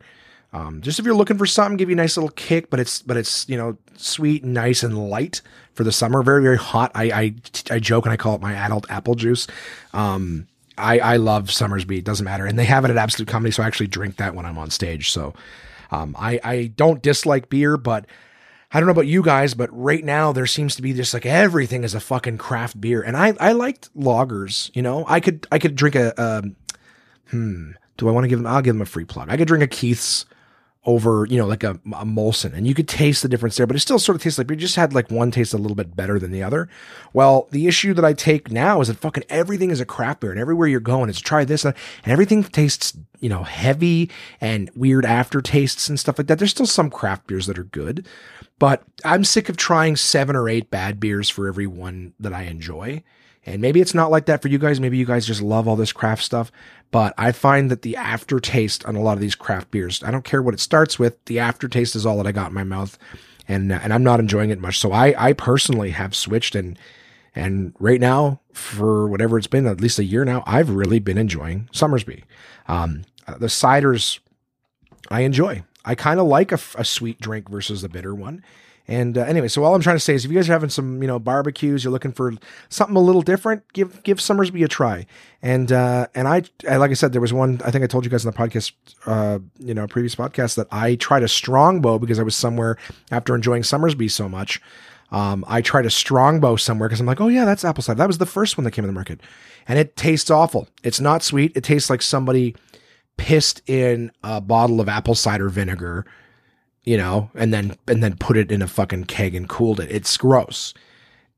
[0.54, 3.02] Um, just if you're looking for something, give you a nice little kick, but it's
[3.02, 5.42] but it's you know sweet, nice, and light
[5.74, 6.24] for the summer.
[6.24, 6.92] Very very hot.
[6.96, 7.36] I I,
[7.70, 9.48] I joke and I call it my adult apple juice.
[9.94, 10.48] Um,
[10.78, 11.98] I I love Somersby.
[11.98, 14.36] It doesn't matter, and they have it at Absolute Comedy, so I actually drink that
[14.36, 15.12] when I'm on stage.
[15.12, 15.34] So
[15.92, 18.06] um, I, I don't dislike beer, but
[18.72, 21.26] I don't know about you guys, but right now there seems to be just like
[21.26, 23.02] everything is a fucking craft beer.
[23.02, 26.56] And I, I liked lagers, you know, I could, I could drink a, um,
[27.30, 29.30] hmm, do I want to give them, I'll give them a free plug.
[29.30, 30.26] I could drink a Keith's
[30.88, 33.76] over, you know, like a, a Molson and you could taste the difference there, but
[33.76, 34.56] it still sort of tastes like beer.
[34.56, 36.70] Just had like one taste a little bit better than the other.
[37.12, 40.32] Well, the issue that I take now is that fucking everything is a craft beer
[40.32, 41.74] and everywhere you're going it's try this uh,
[42.06, 44.10] and everything tastes, you know, heavy
[44.40, 46.40] and weird aftertastes and stuff like that.
[46.40, 48.08] There's still some craft beers that are good,
[48.58, 52.44] but I'm sick of trying seven or eight bad beers for every one that I
[52.44, 53.04] enjoy.
[53.48, 54.80] And maybe it's not like that for you guys.
[54.82, 56.52] Maybe you guys just love all this craft stuff.
[56.92, 60.26] But I find that the aftertaste on a lot of these craft beers, I don't
[60.26, 62.98] care what it starts with, the aftertaste is all that I got in my mouth.
[63.48, 64.78] And, and I'm not enjoying it much.
[64.78, 66.78] So I, I personally have switched and,
[67.34, 71.18] and right now, for whatever it's been, at least a year now, I've really been
[71.18, 72.24] enjoying Somersby.
[72.68, 74.20] Um, the ciders
[75.10, 75.64] I enjoy.
[75.86, 78.44] I kind of like a, a, sweet drink versus a bitter one.
[78.88, 80.70] And uh, anyway, so all I'm trying to say is, if you guys are having
[80.70, 82.34] some, you know, barbecues, you're looking for
[82.70, 85.06] something a little different, give give Somersby a try.
[85.42, 87.60] And uh, and I, I, like I said, there was one.
[87.66, 88.72] I think I told you guys in the podcast,
[89.06, 92.78] uh, you know, previous podcast that I tried a strongbow because I was somewhere
[93.12, 94.62] after enjoying Somersby so much.
[95.12, 97.98] Um, I tried a strongbow somewhere because I'm like, oh yeah, that's apple cider.
[97.98, 99.20] That was the first one that came in the market,
[99.68, 100.70] and it tastes awful.
[100.84, 101.56] It's not sweet.
[101.56, 102.56] It tastes like somebody
[103.18, 106.06] pissed in a bottle of apple cider vinegar
[106.88, 109.92] you know, and then and then put it in a fucking keg and cooled it.
[109.92, 110.74] It's gross.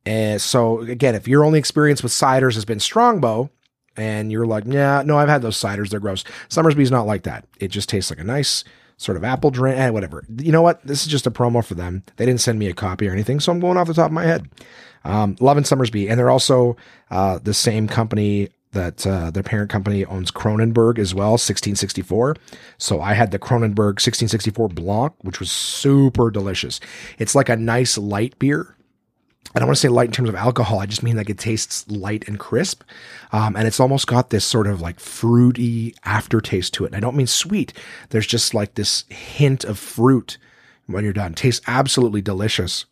[0.06, 3.50] And so again, if your only experience with ciders has been Strongbow,
[3.98, 6.24] and you're like, yeah, no, I've had those ciders, they're gross.
[6.50, 7.46] Somersby's not like that.
[7.60, 8.64] It just tastes like a nice
[8.98, 10.24] sort of apple drink, eh, whatever.
[10.38, 10.86] You know what?
[10.86, 12.04] This is just a promo for them.
[12.18, 14.14] They didn't send me a copy or anything, so I'm going off the top of
[14.14, 14.48] my head.
[15.04, 16.78] Um, loving Somersby, and they're also
[17.10, 22.36] uh, the same company that uh, their parent company owns Kronenbourg as well, 1664.
[22.78, 26.80] So I had the Kronenbourg 1664 Blanc, which was super delicious.
[27.18, 28.76] It's like a nice light beer.
[29.56, 30.80] I don't want to say light in terms of alcohol.
[30.80, 32.84] I just mean like it tastes light and crisp.
[33.32, 36.88] Um, and it's almost got this sort of like fruity aftertaste to it.
[36.88, 37.74] And I don't mean sweet.
[38.10, 40.38] There's just like this hint of fruit
[40.86, 41.34] when you're done.
[41.34, 42.86] tastes absolutely delicious.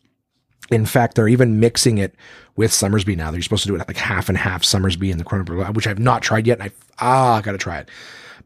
[0.70, 2.14] In fact, they're even mixing it
[2.56, 3.30] with Somersby now.
[3.30, 5.98] They're supposed to do it like half and half Somersby and the Kronenbourg, which I've
[5.98, 6.60] not tried yet.
[6.60, 7.88] And I ah, I gotta try it.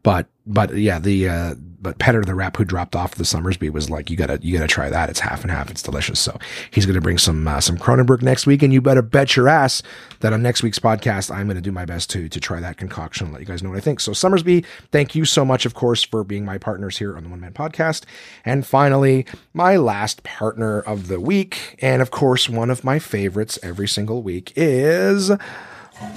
[0.03, 3.89] But but yeah, the uh, but Petter the rep who dropped off the Somersby was
[3.89, 5.09] like, you gotta you gotta try that.
[5.09, 5.69] It's half and half.
[5.71, 6.19] It's delicious.
[6.19, 6.37] So
[6.71, 9.81] he's gonna bring some uh, some Kronenbourg next week, and you better bet your ass
[10.19, 13.27] that on next week's podcast, I'm gonna do my best to to try that concoction
[13.27, 14.01] and let you guys know what I think.
[14.01, 17.29] So Somersby, thank you so much, of course, for being my partners here on the
[17.29, 18.03] One Man Podcast.
[18.43, 23.57] And finally, my last partner of the week, and of course, one of my favorites
[23.63, 25.31] every single week is.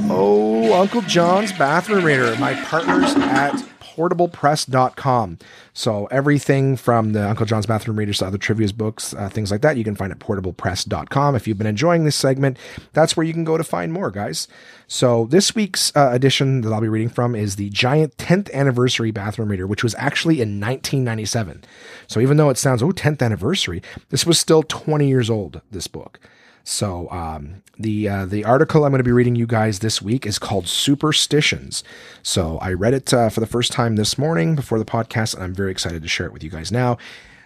[0.00, 3.62] Oh, Uncle John's Bathroom Reader, my partners at
[3.96, 5.38] portablepress.com.
[5.72, 9.62] So everything from the Uncle John's Bathroom Readers to other trivia's books, uh, things like
[9.62, 11.34] that, you can find at portablepress.com.
[11.34, 12.58] If you've been enjoying this segment,
[12.92, 14.48] that's where you can go to find more, guys.
[14.86, 19.10] So this week's uh, edition that I'll be reading from is the giant 10th anniversary
[19.10, 21.64] bathroom reader, which was actually in 1997.
[22.06, 25.86] So even though it sounds, oh, 10th anniversary, this was still 20 years old, this
[25.86, 26.20] book.
[26.68, 30.26] So um, the uh, the article I'm going to be reading you guys this week
[30.26, 31.84] is called Superstitions.
[32.24, 35.44] So I read it uh, for the first time this morning before the podcast, and
[35.44, 36.98] I'm very excited to share it with you guys now.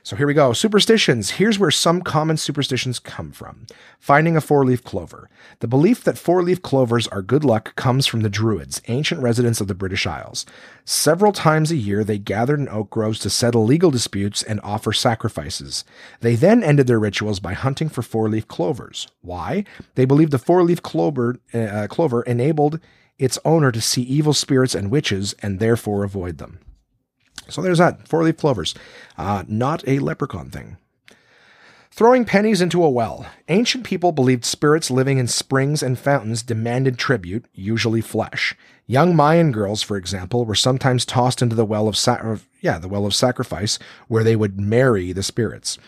[0.03, 0.53] So here we go.
[0.53, 1.31] Superstitions.
[1.33, 3.67] Here's where some common superstitions come from.
[3.99, 5.29] Finding a four leaf clover.
[5.59, 9.61] The belief that four leaf clovers are good luck comes from the Druids, ancient residents
[9.61, 10.47] of the British Isles.
[10.85, 14.93] Several times a year, they gathered in oak groves to settle legal disputes and offer
[14.93, 15.85] sacrifices.
[16.21, 19.09] They then ended their rituals by hunting for four leaf clovers.
[19.21, 19.65] Why?
[19.97, 22.81] They believed the four leaf clover, uh, clover enabled
[23.19, 26.59] its owner to see evil spirits and witches and therefore avoid them.
[27.51, 28.07] So there's that.
[28.09, 28.75] Four leaf clovers.
[29.19, 30.77] Uh, not a leprechaun thing.
[31.93, 33.27] Throwing pennies into a well.
[33.49, 38.57] Ancient people believed spirits living in springs and fountains demanded tribute, usually flesh.
[38.87, 42.89] Young Mayan girls, for example, were sometimes tossed into the well of sa- yeah, the
[42.89, 43.79] well of sacrifice,
[44.09, 45.79] where they would marry the spirits.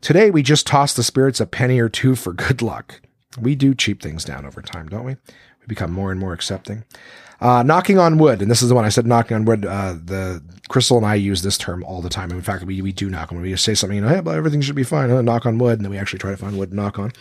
[0.00, 3.00] Today, we just toss the spirits a penny or two for good luck.
[3.38, 5.16] We do cheap things down over time, don't we?
[5.60, 6.84] We become more and more accepting.
[7.40, 9.64] Uh, knocking on wood, and this is the one I said knocking on wood.
[9.66, 12.30] Uh, the Crystal and I use this term all the time.
[12.30, 13.44] In fact, we, we do knock on wood.
[13.44, 15.10] We just say something, you know, hey, but everything should be fine.
[15.10, 15.22] Huh?
[15.22, 17.12] Knock on wood, and then we actually try to find wood to knock on.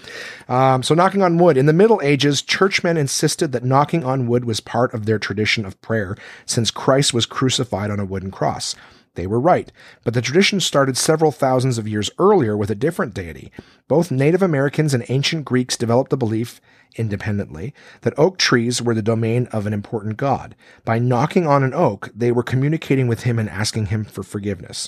[0.47, 1.57] Um, so knocking on wood.
[1.57, 5.65] In the Middle Ages, churchmen insisted that knocking on wood was part of their tradition
[5.65, 8.75] of prayer, since Christ was crucified on a wooden cross.
[9.17, 9.71] They were right,
[10.03, 13.51] but the tradition started several thousands of years earlier with a different deity.
[13.87, 16.61] Both Native Americans and ancient Greeks developed the belief
[16.95, 20.55] independently that oak trees were the domain of an important god.
[20.85, 24.87] By knocking on an oak, they were communicating with him and asking him for forgiveness.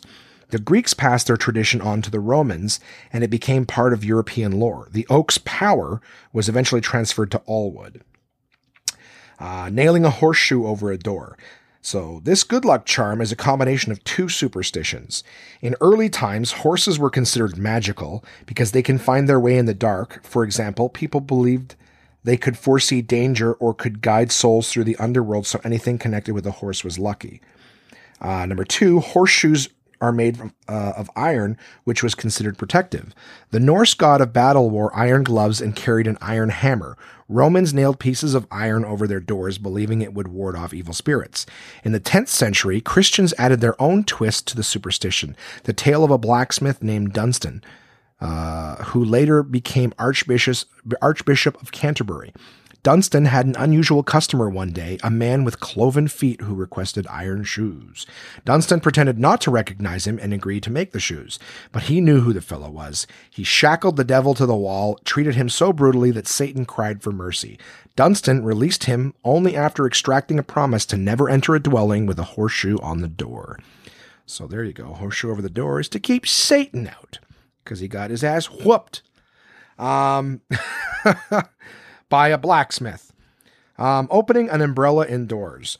[0.49, 2.79] The Greeks passed their tradition on to the Romans,
[3.11, 4.89] and it became part of European lore.
[4.91, 6.01] The oak's power
[6.31, 8.03] was eventually transferred to all wood.
[9.39, 11.35] Uh, nailing a horseshoe over a door.
[11.81, 15.23] So, this good luck charm is a combination of two superstitions.
[15.61, 19.73] In early times, horses were considered magical because they can find their way in the
[19.73, 20.19] dark.
[20.23, 21.75] For example, people believed
[22.23, 26.45] they could foresee danger or could guide souls through the underworld, so anything connected with
[26.45, 27.41] a horse was lucky.
[28.19, 29.69] Uh, number two, horseshoes
[30.01, 33.13] are made from, uh, of iron, which was considered protective.
[33.51, 36.97] The Norse god of battle wore iron gloves and carried an iron hammer.
[37.27, 41.45] Romans nailed pieces of iron over their doors, believing it would ward off evil spirits.
[41.83, 46.11] In the 10th century, Christians added their own twist to the superstition the tale of
[46.11, 47.61] a blacksmith named Dunstan
[48.21, 50.67] uh, who later became Archbishop,
[51.01, 52.33] Archbishop of Canterbury.
[52.81, 57.43] Dunstan had an unusual customer one day, a man with cloven feet who requested iron
[57.43, 58.05] shoes.
[58.45, 61.39] Dunstan pretended not to recognize him and agreed to make the shoes,
[61.71, 63.05] but he knew who the fellow was.
[63.29, 67.11] He shackled the devil to the wall, treated him so brutally that Satan cried for
[67.11, 67.59] mercy.
[67.95, 72.23] Dunstan released him only after extracting a promise to never enter a dwelling with a
[72.23, 73.59] horseshoe on the door.
[74.25, 74.93] So there you go.
[74.93, 77.19] Horseshoe over the door is to keep Satan out
[77.63, 79.01] because he got his ass whooped
[79.79, 80.41] um,
[82.09, 83.13] by a blacksmith.
[83.77, 85.77] Um, opening an umbrella indoors.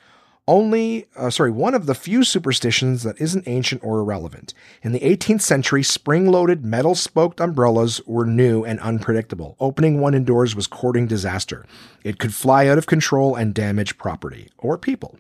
[0.48, 4.56] Only, uh, sorry, one of the few superstitions that isn't ancient or irrelevant.
[4.82, 9.56] In the 18th century, spring loaded metal spoked umbrellas were new and unpredictable.
[9.60, 11.68] Opening one indoors was courting disaster.
[12.04, 15.20] It could fly out of control and damage property or people.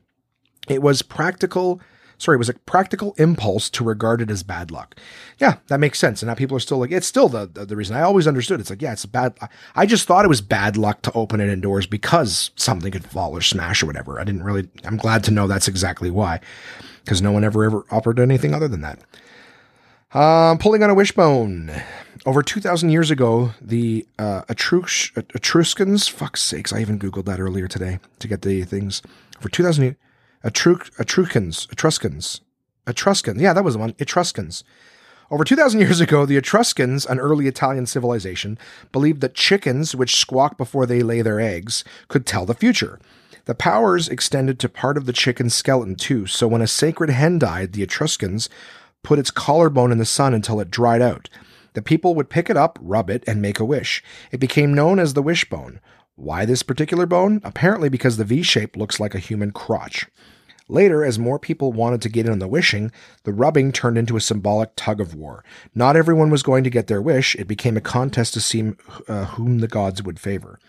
[0.68, 1.80] It was practical
[2.20, 4.96] sorry, it was a practical impulse to regard it as bad luck.
[5.40, 6.22] Yeah, that makes sense.
[6.22, 8.60] And now people are still like, it's still the, the, the reason I always understood.
[8.60, 9.34] It's like, yeah, it's bad.
[9.76, 13.36] I just thought it was bad luck to open it indoors because something could fall
[13.36, 14.20] or smash or whatever.
[14.20, 16.40] I didn't really, I'm glad to know that's exactly why
[17.04, 19.00] because no one ever ever offered anything other than that.
[20.14, 21.72] Um, pulling on a wishbone.
[22.26, 27.68] Over 2,000 years ago, the uh, Etrus- Etruscans, fuck's sakes, I even Googled that earlier
[27.68, 29.02] today to get the things.
[29.40, 29.96] For 2,000 years,
[30.44, 32.42] Etruscans, Etruscans,
[32.88, 34.64] Etruscans, yeah, that was the one, Etruscans.
[35.32, 38.58] Over 2,000 years ago, the Etruscans, an early Italian civilization,
[38.92, 43.00] believed that chickens, which squawk before they lay their eggs, could tell the future.
[43.46, 47.38] The powers extended to part of the chicken's skeleton too, so when a sacred hen
[47.38, 48.50] died, the Etruscans
[49.04, 51.30] put its collarbone in the sun until it dried out.
[51.74, 54.04] The people would pick it up, rub it, and make a wish.
[54.32, 55.80] It became known as the wishbone.
[56.20, 57.40] Why this particular bone?
[57.46, 60.06] Apparently because the V shape looks like a human crotch.
[60.68, 62.92] Later, as more people wanted to get in on the wishing,
[63.24, 65.46] the rubbing turned into a symbolic tug of war.
[65.74, 67.36] Not everyone was going to get their wish.
[67.36, 68.74] It became a contest to see
[69.08, 70.60] uh, whom the gods would favor.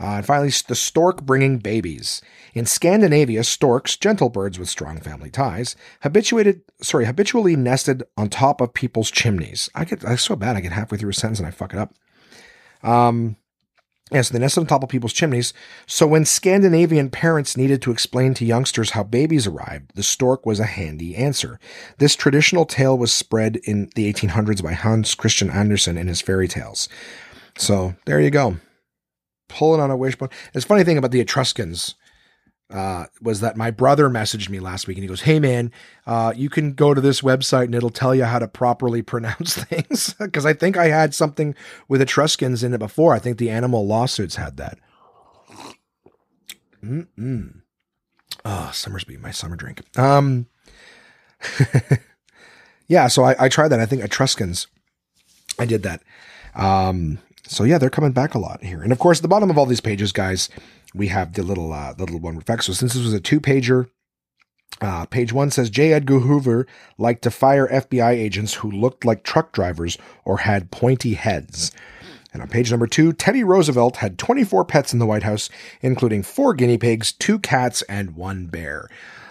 [0.00, 2.20] Uh, and finally, the stork bringing babies.
[2.52, 8.60] In Scandinavia, storks, gentle birds with strong family ties, habituated, sorry, habitually nested on top
[8.60, 9.70] of people's chimneys.
[9.74, 10.56] I get, I so bad.
[10.56, 11.94] I get halfway through a sentence and I fuck it up.
[12.82, 13.36] Um,
[14.12, 15.52] so they nested on top of people's chimneys.
[15.86, 20.60] So when Scandinavian parents needed to explain to youngsters how babies arrived, the stork was
[20.60, 21.60] a handy answer.
[21.98, 26.48] This traditional tale was spread in the 1800s by Hans Christian Andersen in his fairy
[26.48, 26.88] tales.
[27.56, 28.56] So there you go
[29.48, 30.28] pulling on a wishbone.
[30.54, 31.94] It's a funny thing about the Etruscans
[32.70, 35.72] uh, was that my brother messaged me last week and he goes, Hey man,
[36.06, 39.54] uh, you can go to this website and it'll tell you how to properly pronounce
[39.56, 40.14] things.
[40.32, 41.54] Cause I think I had something
[41.88, 43.14] with Etruscans in it before.
[43.14, 44.78] I think the animal lawsuits had that.
[46.84, 47.62] Mm-mm.
[48.44, 49.82] Oh, Somersby, my summer drink.
[49.98, 50.46] Um,
[52.88, 53.80] yeah, so I, I tried that.
[53.80, 54.68] I think Etruscans,
[55.58, 56.02] I did that.
[56.54, 58.82] Um, so yeah, they're coming back a lot here.
[58.82, 60.48] And of course, the bottom of all these pages, guys,
[60.94, 62.64] we have the little uh, the little one effect.
[62.64, 63.88] So since this was a two pager,
[64.80, 65.92] uh, page one says J.
[65.92, 66.66] Edgar Hoover
[66.96, 71.72] liked to fire FBI agents who looked like truck drivers or had pointy heads.
[72.32, 75.48] And on page number two, Teddy Roosevelt had 24 pets in the White House,
[75.80, 78.88] including four guinea pigs, two cats, and one bear.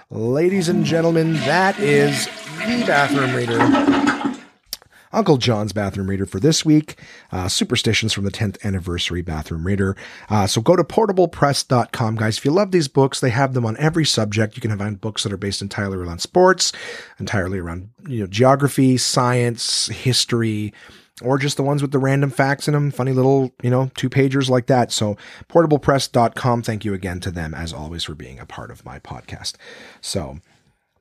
[0.09, 4.16] Ladies and gentlemen, that is the bathroom reader.
[5.11, 6.99] Uncle John's bathroom reader for this week.
[7.31, 9.95] Uh, superstitions from the 10th anniversary bathroom reader.
[10.29, 12.37] Uh, so go to portablepress.com, guys.
[12.37, 14.55] If you love these books, they have them on every subject.
[14.55, 16.71] You can find books that are based entirely around sports,
[17.19, 20.73] entirely around you know geography, science, history
[21.23, 24.09] or just the ones with the random facts in them, funny little, you know, two
[24.09, 24.91] pagers like that.
[24.91, 25.17] So
[25.49, 26.61] portablepress.com.
[26.61, 29.53] Thank you again to them as always for being a part of my podcast.
[29.99, 30.39] So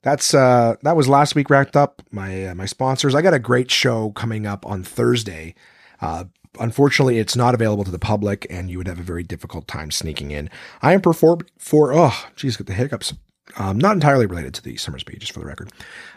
[0.06, 2.00] that's uh that was last week wrapped up.
[2.12, 3.12] My uh, my sponsors.
[3.12, 5.56] I got a great show coming up on thursday.
[6.00, 6.26] Uh
[6.60, 9.90] unfortunately it's not available to the public and you would have a very difficult time
[9.90, 10.48] sneaking in.
[10.80, 13.14] I am performed for oh geez get the hiccups.
[13.56, 15.72] Um not entirely related to the Somersby just for the record.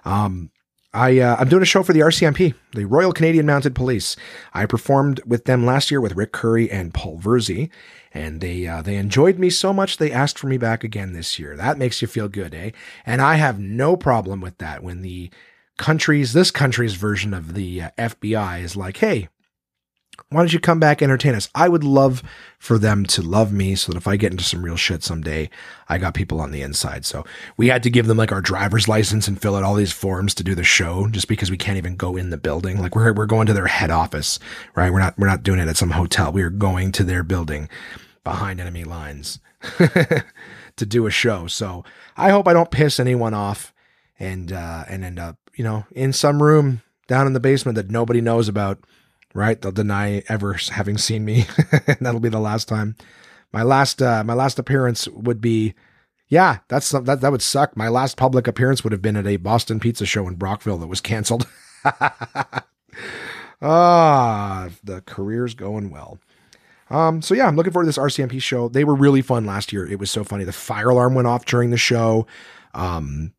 [0.06, 0.52] Um
[0.94, 4.16] I uh, I'm doing a show for the RCMP, the Royal Canadian Mounted Police.
[4.54, 7.70] I performed with them last year with Rick Curry and Paul Verzi,
[8.12, 11.38] and they uh, they enjoyed me so much they asked for me back again this
[11.38, 11.56] year.
[11.56, 12.72] That makes you feel good, eh?
[13.06, 15.30] And I have no problem with that when the
[15.78, 19.30] country's this country's version of the uh, FBI is like, "Hey,
[20.32, 21.49] why don't you come back entertain us?
[21.55, 22.21] I would love
[22.59, 25.49] for them to love me so that if I get into some real shit someday,
[25.88, 27.03] I got people on the inside.
[27.03, 27.25] So
[27.57, 30.36] we had to give them like our driver's license and fill out all these forms
[30.36, 32.80] to do the show just because we can't even go in the building.
[32.80, 34.38] Like we're, we're going to their head office,
[34.75, 34.93] right?
[34.93, 36.32] We're not, we're not doing it at some hotel.
[36.32, 37.67] We are going to their building
[38.23, 39.39] behind enemy lines
[39.80, 41.47] to do a show.
[41.47, 41.84] So
[42.15, 43.73] I hope I don't piss anyone off
[44.19, 47.89] and, uh, and end up, you know, in some room down in the basement that
[47.89, 48.77] nobody knows about
[49.34, 49.61] right?
[49.61, 51.45] They'll deny ever having seen me.
[51.88, 52.95] and that'll be the last time.
[53.51, 55.73] My last uh my last appearance would be
[56.30, 57.75] yeah, that's that that would suck.
[57.75, 60.88] My last public appearance would have been at a Boston pizza show in Brockville that
[60.88, 61.47] was canceled.
[63.61, 66.19] ah, the career's going well.
[66.91, 68.69] Um, so yeah, I'm looking forward to this RCMP show.
[68.69, 69.88] They were really fun last year.
[69.88, 70.43] It was so funny.
[70.43, 72.27] The fire alarm went off during the show.
[72.73, 73.34] Um,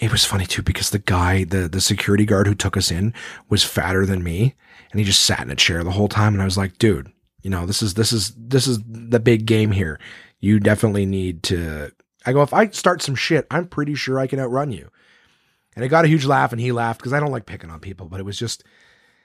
[0.00, 3.14] it was funny too because the guy, the the security guard who took us in,
[3.48, 4.54] was fatter than me,
[4.94, 6.34] and he just sat in a chair the whole time.
[6.34, 7.10] And I was like, dude,
[7.42, 9.98] you know, this is this is this is the big game here.
[10.38, 11.90] You definitely need to.
[12.24, 14.88] I go, if I start some shit, I'm pretty sure I can outrun you.
[15.74, 17.80] And I got a huge laugh, and he laughed because I don't like picking on
[17.80, 18.62] people, but it was just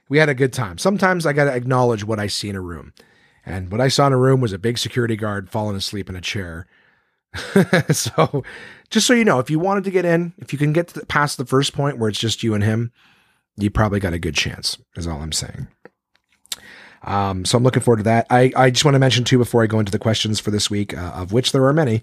[0.09, 0.80] we had a good time.
[0.80, 2.93] Sometimes I got to acknowledge what I see in a room,
[3.45, 6.15] and what I saw in a room was a big security guard falling asleep in
[6.15, 6.65] a chair
[7.91, 8.43] so,
[8.89, 11.05] just so you know, if you wanted to get in, if you can get the,
[11.05, 12.91] past the first point where it's just you and him,
[13.62, 14.78] you probably got a good chance.
[14.95, 15.68] Is all I'm saying.
[17.03, 18.28] Um, so I'm looking forward to that.
[18.30, 20.70] I, I just want to mention too before I go into the questions for this
[20.70, 22.01] week, uh, of which there are many.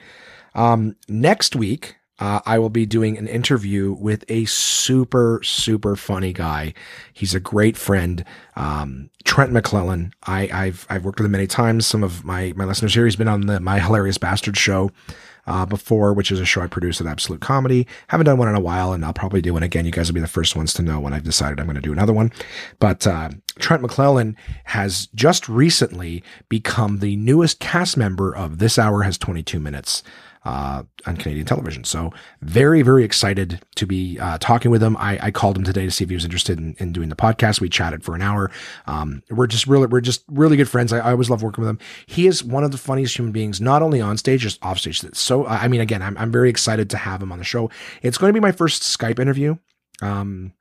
[0.55, 6.33] Um, next week, uh, I will be doing an interview with a super, super funny
[6.33, 6.73] guy.
[7.13, 10.13] He's a great friend, um, Trent McClellan.
[10.23, 11.87] I, have I've worked with him many times.
[11.87, 13.05] Some of my my listeners here.
[13.05, 14.91] He's been on the My Hilarious Bastard show
[15.47, 17.87] uh, before, which is a show I produce at Absolute Comedy.
[18.09, 19.85] Haven't done one in a while, and I'll probably do one again.
[19.85, 21.83] You guys will be the first ones to know when I've decided I'm going to
[21.83, 22.33] do another one.
[22.79, 29.03] But uh, Trent McClellan has just recently become the newest cast member of This Hour
[29.03, 30.03] Has 22 Minutes
[30.47, 31.83] uh, on Canadian television.
[31.83, 34.97] So very, very excited to be uh, talking with him.
[34.97, 37.17] I, I, called him today to see if he was interested in, in doing the
[37.17, 37.61] podcast.
[37.61, 38.53] We chatted for an hour.
[38.87, 40.93] Um, we're just really, we're just really good friends.
[40.93, 41.81] I, I, always love working with him.
[42.07, 45.03] He is one of the funniest human beings, not only on stage, just off stage.
[45.15, 47.69] So, I mean, again, I'm, I'm very excited to have him on the show.
[48.03, 49.57] It's going to be my first Skype interview.
[50.01, 50.53] Um,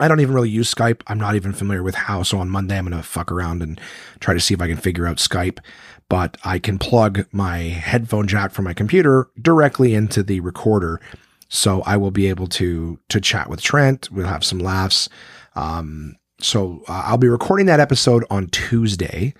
[0.00, 1.02] I don't even really use Skype.
[1.06, 2.22] I'm not even familiar with how.
[2.22, 3.80] So on Monday, I'm going to fuck around and
[4.20, 5.58] try to see if I can figure out Skype
[6.12, 11.00] but I can plug my headphone jack from my computer directly into the recorder.
[11.48, 14.10] So I will be able to, to chat with Trent.
[14.12, 15.08] We'll have some laughs.
[15.54, 19.32] Um, so uh, I'll be recording that episode on Tuesday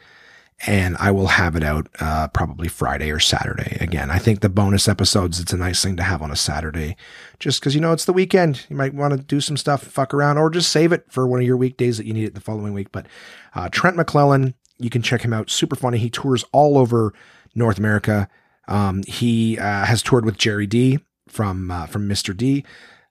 [0.67, 3.77] and I will have it out uh, probably Friday or Saturday.
[3.79, 6.97] Again, I think the bonus episodes, it's a nice thing to have on a Saturday
[7.39, 8.65] just because, you know, it's the weekend.
[8.71, 11.41] You might want to do some stuff, fuck around, or just save it for one
[11.41, 12.93] of your weekdays that you need it the following week.
[12.93, 13.07] But
[13.55, 15.51] uh, Trent McClellan, you can check him out.
[15.51, 15.99] Super funny.
[15.99, 17.13] He tours all over
[17.55, 18.29] North America.
[18.69, 22.37] Um, he uh, has toured with Gerry Dee from uh, from Mr.
[22.37, 22.65] D.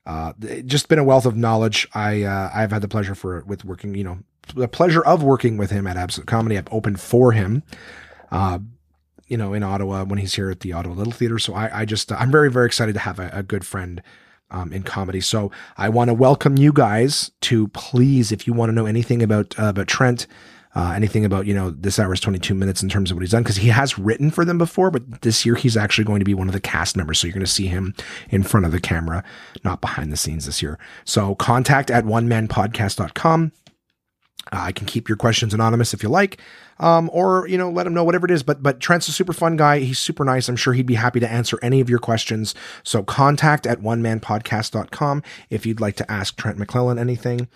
[0.05, 0.34] Uh,
[0.65, 1.88] just been a wealth of knowledge.
[1.93, 4.19] I uh, I've had the pleasure for with working, you know,
[4.55, 6.57] the pleasure of working with him at Absolute Comedy.
[6.57, 7.63] I've opened for him,
[8.32, 8.59] uh,
[9.28, 11.38] you know, in Ottawa when he's here at the Ottawa Little Theater.
[11.38, 14.01] So I, I just I'm very very excited to have a, a good friend
[14.51, 15.22] um, in comedy.
[15.22, 19.24] So I want to welcome you guys to please, if you want to know anything
[19.24, 20.28] about uh, about Trent,
[20.76, 23.32] uh, anything about you know this hour is 22 minutes in terms of what he's
[23.32, 26.26] done because he has written for them before but this year he's actually going to
[26.26, 27.93] be one of the cast members so you're going to see him
[28.30, 29.24] in front of the camera
[29.63, 33.51] not behind the scenes this year so contact at one onemanpodcast.com
[34.51, 36.39] uh, I can keep your questions anonymous if you like,
[36.80, 38.41] um, or you know, let him know whatever it is.
[38.41, 39.80] But but Trent's a super fun guy.
[39.80, 40.49] He's super nice.
[40.49, 42.55] I'm sure he'd be happy to answer any of your questions.
[42.84, 47.47] So contact at one man onemanpodcast.com if you'd like to ask Trent McClellan anything.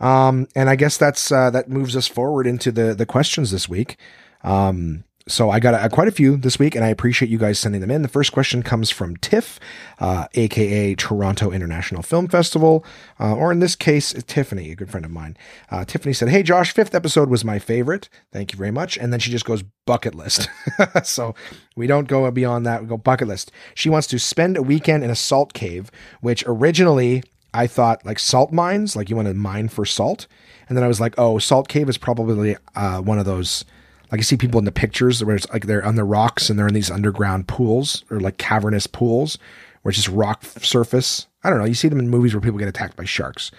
[0.00, 3.68] Um, and I guess that's uh, that moves us forward into the the questions this
[3.68, 3.96] week.
[4.44, 7.58] Um, so I got a, quite a few this week, and I appreciate you guys
[7.58, 8.02] sending them in.
[8.02, 9.60] The first question comes from Tiff,
[10.00, 12.84] uh, aka Toronto International Film Festival,
[13.20, 15.36] uh, or in this case, Tiffany, a good friend of mine.
[15.70, 18.08] Uh, Tiffany said, "Hey Josh, fifth episode was my favorite.
[18.32, 20.48] Thank you very much." And then she just goes bucket list.
[21.04, 21.34] so
[21.76, 22.82] we don't go beyond that.
[22.82, 23.52] We go bucket list.
[23.74, 25.90] She wants to spend a weekend in a salt cave,
[26.20, 27.22] which originally
[27.58, 30.28] I thought like salt mines, like you want to mine for salt.
[30.68, 33.64] And then I was like, oh, Salt Cave is probably uh, one of those.
[34.12, 36.56] Like you see people in the pictures where it's like they're on the rocks and
[36.56, 39.38] they're in these underground pools or like cavernous pools
[39.82, 41.26] where it's just rock surface.
[41.42, 41.64] I don't know.
[41.64, 43.50] You see them in movies where people get attacked by sharks.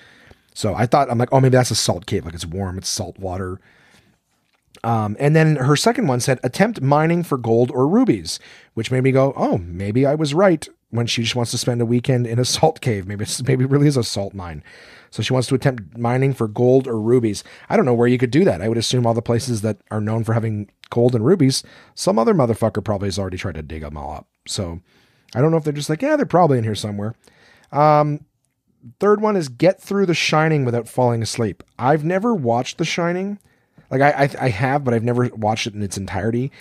[0.53, 2.23] So I thought I'm like, oh, maybe that's a salt cave.
[2.23, 3.59] Like it's warm, it's salt water.
[4.81, 8.39] Um, and then her second one said, attempt mining for gold or rubies,
[8.75, 11.81] which made me go, oh, maybe I was right when she just wants to spend
[11.81, 13.07] a weekend in a salt cave.
[13.07, 14.63] Maybe it's, maybe it really is a salt mine.
[15.11, 17.43] So she wants to attempt mining for gold or rubies.
[17.69, 18.61] I don't know where you could do that.
[18.61, 21.63] I would assume all the places that are known for having gold and rubies,
[21.95, 24.27] some other motherfucker probably has already tried to dig them all up.
[24.47, 24.81] So
[25.35, 27.15] I don't know if they're just like, yeah, they're probably in here somewhere.
[27.71, 28.25] Um,
[28.99, 31.63] third one is get through The Shining without falling asleep.
[31.77, 33.39] I've never watched The Shining.
[33.91, 36.51] Like I, I, I have, but I've never watched it in its entirety.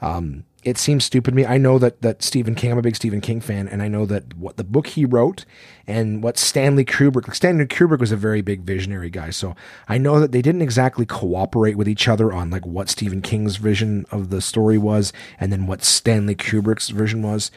[0.00, 1.46] Um, it seems stupid to me.
[1.46, 2.72] I know that that Stephen King.
[2.72, 5.44] I'm a big Stephen King fan, and I know that what the book he wrote
[5.86, 7.34] and what Stanley Kubrick.
[7.34, 9.56] Stanley Kubrick was a very big visionary guy, so
[9.88, 13.56] I know that they didn't exactly cooperate with each other on like what Stephen King's
[13.56, 17.50] vision of the story was, and then what Stanley Kubrick's vision was.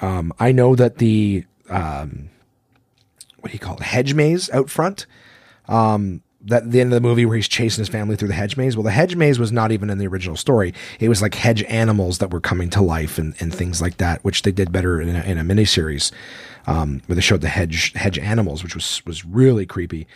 [0.00, 2.30] Um, I know that the um,
[3.40, 5.06] what do you call it, hedge maze out front.
[5.68, 8.56] Um, that the end of the movie where he's chasing his family through the hedge
[8.56, 8.76] maze.
[8.76, 10.72] Well, the hedge maze was not even in the original story.
[11.00, 14.24] It was like hedge animals that were coming to life and, and things like that,
[14.24, 16.12] which they did better in a, in a miniseries
[16.66, 20.06] um, where they showed the hedge hedge animals, which was was really creepy.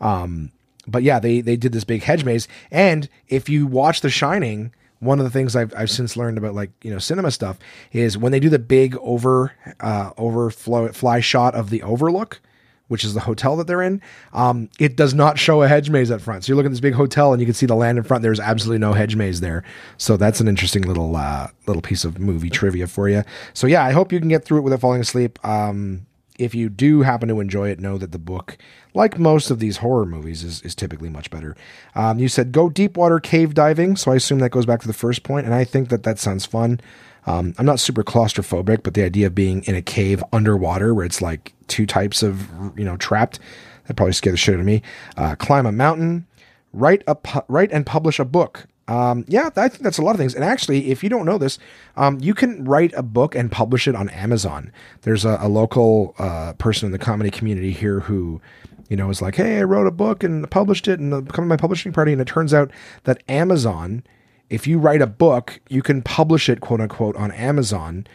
[0.00, 0.52] Um,
[0.86, 4.72] but yeah, they they did this big hedge maze, and if you watch The Shining,
[5.00, 7.58] one of the things I've I've since learned about like you know cinema stuff
[7.92, 12.40] is when they do the big over uh, overflow fly shot of the overlook
[12.88, 14.00] which is the hotel that they're in,
[14.32, 16.44] um, it does not show a hedge maze at front.
[16.44, 18.22] So you look at this big hotel and you can see the land in front.
[18.22, 19.64] There's absolutely no hedge maze there.
[19.96, 23.24] So that's an interesting little uh, little piece of movie trivia for you.
[23.54, 25.44] So yeah, I hope you can get through it without falling asleep.
[25.44, 26.06] Um,
[26.38, 28.58] if you do happen to enjoy it, know that the book,
[28.94, 31.56] like most of these horror movies, is, is typically much better.
[31.94, 34.86] Um, you said go deep water cave diving, so I assume that goes back to
[34.86, 36.80] the first point, and I think that that sounds fun.
[37.26, 41.04] Um, I'm not super claustrophobic, but the idea of being in a cave underwater where
[41.04, 42.48] it's like two types of,
[42.78, 43.38] you know, trapped,
[43.86, 44.82] that probably scared the shit out of me.
[45.16, 46.26] Uh, climb a mountain,
[46.72, 48.66] write a pu- write and publish a book.
[48.88, 50.34] Um, yeah, I think that's a lot of things.
[50.34, 51.58] And actually, if you don't know this,
[51.96, 54.72] um, you can write a book and publish it on Amazon.
[55.02, 58.40] There's a, a local uh, person in the comedy community here who,
[58.88, 61.48] you know, is like, hey, I wrote a book and published it and come to
[61.48, 62.12] my publishing party.
[62.12, 62.70] And it turns out
[63.04, 64.04] that Amazon,
[64.50, 68.06] if you write a book, you can publish it, quote unquote, on Amazon.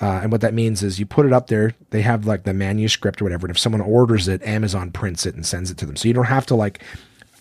[0.00, 2.54] Uh, and what that means is you put it up there, they have like the
[2.54, 3.46] manuscript or whatever.
[3.46, 5.96] And if someone orders it, Amazon prints it and sends it to them.
[5.96, 6.82] So you don't have to like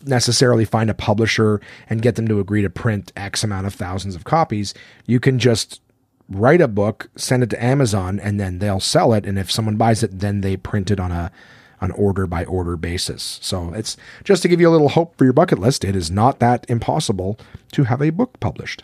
[0.05, 4.15] necessarily find a publisher and get them to agree to print X amount of thousands
[4.15, 4.73] of copies.
[5.05, 5.81] You can just
[6.29, 9.25] write a book, send it to Amazon, and then they'll sell it.
[9.25, 11.31] And if someone buys it, then they print it on a
[11.79, 13.39] an order by order basis.
[13.41, 15.83] So it's just to give you a little hope for your bucket list.
[15.83, 17.39] It is not that impossible
[17.73, 18.83] to have a book published.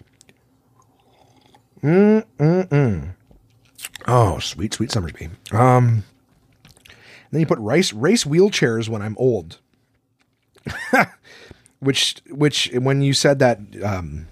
[1.81, 3.15] Mm mm mm.
[4.07, 5.29] Oh, sweet, sweet Somersby.
[5.51, 6.03] Um,
[7.31, 9.59] then you put race race wheelchairs when I'm old.
[11.79, 14.27] which which when you said that um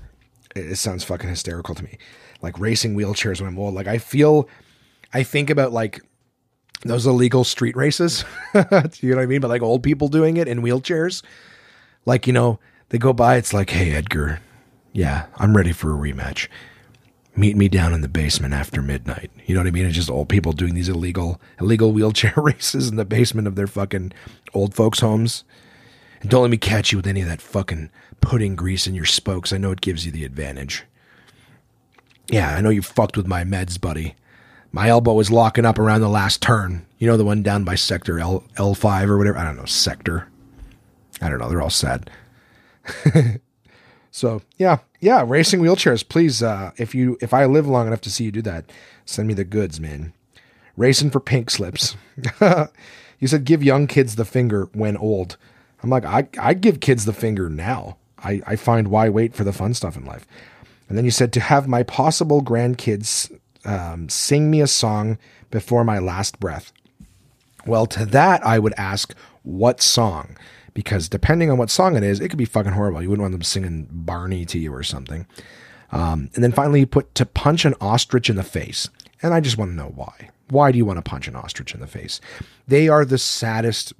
[0.55, 1.97] it, it sounds fucking hysterical to me.
[2.41, 3.73] Like racing wheelchairs when I'm old.
[3.73, 4.47] Like I feel
[5.13, 6.01] I think about like
[6.81, 8.25] those illegal street races.
[8.53, 9.41] you know what I mean?
[9.41, 11.23] But like old people doing it in wheelchairs.
[12.05, 12.59] Like, you know,
[12.89, 14.39] they go by, it's like, hey Edgar,
[14.93, 16.47] yeah, I'm ready for a rematch.
[17.35, 19.31] Meet me down in the basement after midnight.
[19.45, 19.85] You know what I mean?
[19.85, 23.67] It's just old people doing these illegal illegal wheelchair races in the basement of their
[23.67, 24.11] fucking
[24.53, 25.43] old folks' homes.
[26.21, 29.05] And don't let me catch you with any of that fucking pudding grease in your
[29.05, 29.53] spokes.
[29.53, 30.83] I know it gives you the advantage.
[32.27, 34.15] Yeah, I know you fucked with my meds, buddy.
[34.71, 36.85] My elbow was locking up around the last turn.
[36.97, 39.37] You know the one down by sector L L five or whatever.
[39.37, 40.27] I don't know sector.
[41.21, 41.49] I don't know.
[41.49, 42.09] They're all sad.
[44.11, 45.23] so yeah, yeah.
[45.27, 46.41] Racing wheelchairs, please.
[46.41, 48.71] Uh, if you if I live long enough to see you do that,
[49.05, 50.13] send me the goods, man.
[50.77, 51.95] Racing for pink slips.
[53.19, 55.37] you said give young kids the finger when old.
[55.83, 57.97] I'm like, I, I give kids the finger now.
[58.23, 60.27] I, I find why wait for the fun stuff in life.
[60.87, 65.17] And then you said to have my possible grandkids um, sing me a song
[65.49, 66.71] before my last breath.
[67.65, 70.37] Well, to that, I would ask, what song?
[70.73, 73.01] Because depending on what song it is, it could be fucking horrible.
[73.01, 75.27] You wouldn't want them singing Barney to you or something.
[75.91, 78.89] Um, and then finally, you put to punch an ostrich in the face.
[79.21, 80.29] And I just want to know why.
[80.49, 82.19] Why do you want to punch an ostrich in the face?
[82.67, 83.93] They are the saddest,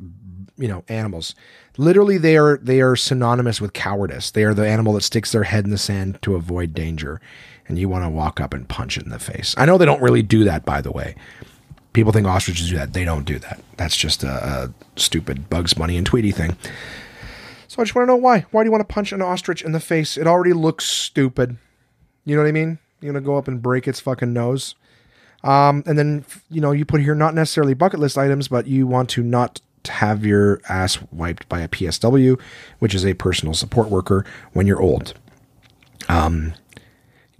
[0.57, 1.35] you know, animals
[1.77, 4.31] literally they are they are synonymous with cowardice.
[4.31, 7.21] They are the animal that sticks their head in the sand to avoid danger,
[7.67, 9.55] and you want to walk up and punch it in the face.
[9.57, 11.15] I know they don't really do that, by the way.
[11.93, 12.93] People think ostriches do that.
[12.93, 13.61] They don't do that.
[13.77, 16.55] That's just a, a stupid Bugs Bunny and Tweety thing.
[17.67, 18.45] So I just want to know why.
[18.51, 20.17] Why do you want to punch an ostrich in the face?
[20.17, 21.57] It already looks stupid.
[22.25, 22.79] You know what I mean?
[22.99, 24.75] You're gonna go up and break its fucking nose.
[25.43, 28.85] Um, and then you know you put here not necessarily bucket list items, but you
[28.85, 32.39] want to not have your ass wiped by a PSW,
[32.79, 35.13] which is a personal support worker when you're old.
[36.09, 36.53] Um,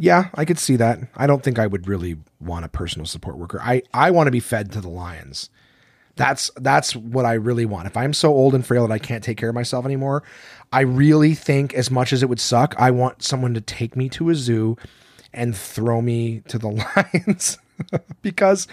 [0.01, 0.99] yeah, I could see that.
[1.15, 3.61] I don't think I would really want a personal support worker.
[3.61, 5.51] I, I want to be fed to the lions.
[6.15, 7.85] That's that's what I really want.
[7.85, 10.23] If I'm so old and frail that I can't take care of myself anymore,
[10.73, 14.09] I really think as much as it would suck, I want someone to take me
[14.09, 14.75] to a zoo
[15.33, 16.67] and throw me to the
[17.13, 17.59] lions
[18.21, 18.67] because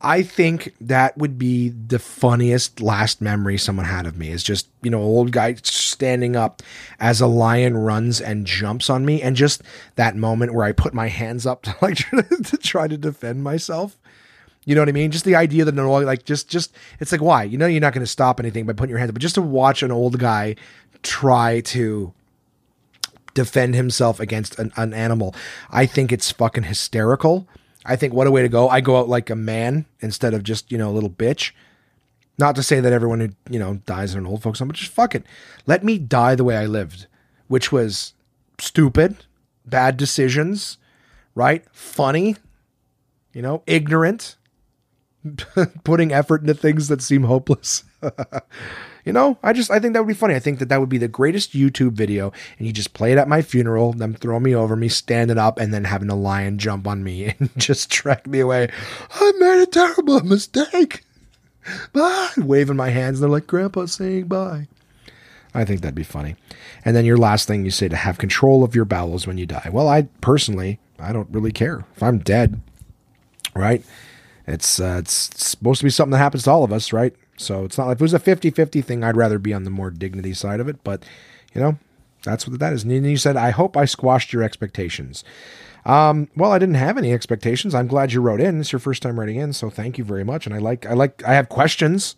[0.00, 4.68] I think that would be the funniest last memory someone had of me is just,
[4.82, 6.60] you know, old guy standing up
[6.98, 9.22] as a lion runs and jumps on me.
[9.22, 9.62] And just
[9.94, 13.96] that moment where I put my hands up to like to try to defend myself.
[14.64, 15.10] You know what I mean?
[15.10, 17.42] Just the idea that no, like just, just, it's like, why?
[17.44, 19.34] You know, you're not going to stop anything by putting your hands up, but just
[19.36, 20.54] to watch an old guy
[21.02, 22.12] try to
[23.34, 25.34] defend himself against an, an animal,
[25.70, 27.48] I think it's fucking hysterical
[27.84, 28.68] I think what a way to go.
[28.68, 31.52] I go out like a man instead of just, you know, a little bitch.
[32.38, 34.76] Not to say that everyone who, you know, dies in an old folks home, but
[34.76, 35.24] just fuck it.
[35.66, 37.06] Let me die the way I lived,
[37.48, 38.14] which was
[38.58, 39.24] stupid,
[39.66, 40.78] bad decisions,
[41.34, 41.64] right?
[41.72, 42.36] Funny,
[43.32, 44.36] you know, ignorant,
[45.84, 47.84] putting effort into things that seem hopeless.
[49.04, 50.34] You know, I just I think that would be funny.
[50.34, 53.18] I think that that would be the greatest YouTube video, and you just play it
[53.18, 56.58] at my funeral, them throw me over, me standing up, and then having a lion
[56.58, 58.70] jump on me and just track me away.
[59.10, 61.04] I made a terrible mistake.
[61.92, 63.18] bye, waving my hands.
[63.18, 64.68] And they're like, Grandpa saying bye.
[65.54, 66.36] I think that'd be funny.
[66.84, 69.46] And then your last thing you say to have control of your bowels when you
[69.46, 69.68] die.
[69.70, 72.60] Well, I personally, I don't really care if I'm dead,
[73.54, 73.84] right?
[74.46, 77.14] It's uh, it's supposed to be something that happens to all of us, right?
[77.42, 79.90] So it's not like it was a 50-50 thing, I'd rather be on the more
[79.90, 80.82] dignity side of it.
[80.84, 81.04] But
[81.54, 81.78] you know,
[82.22, 82.84] that's what that is.
[82.84, 85.24] And you said, I hope I squashed your expectations.
[85.84, 87.74] Um, well, I didn't have any expectations.
[87.74, 88.60] I'm glad you wrote in.
[88.60, 90.46] It's your first time writing in, so thank you very much.
[90.46, 92.14] And I like, I like, I have questions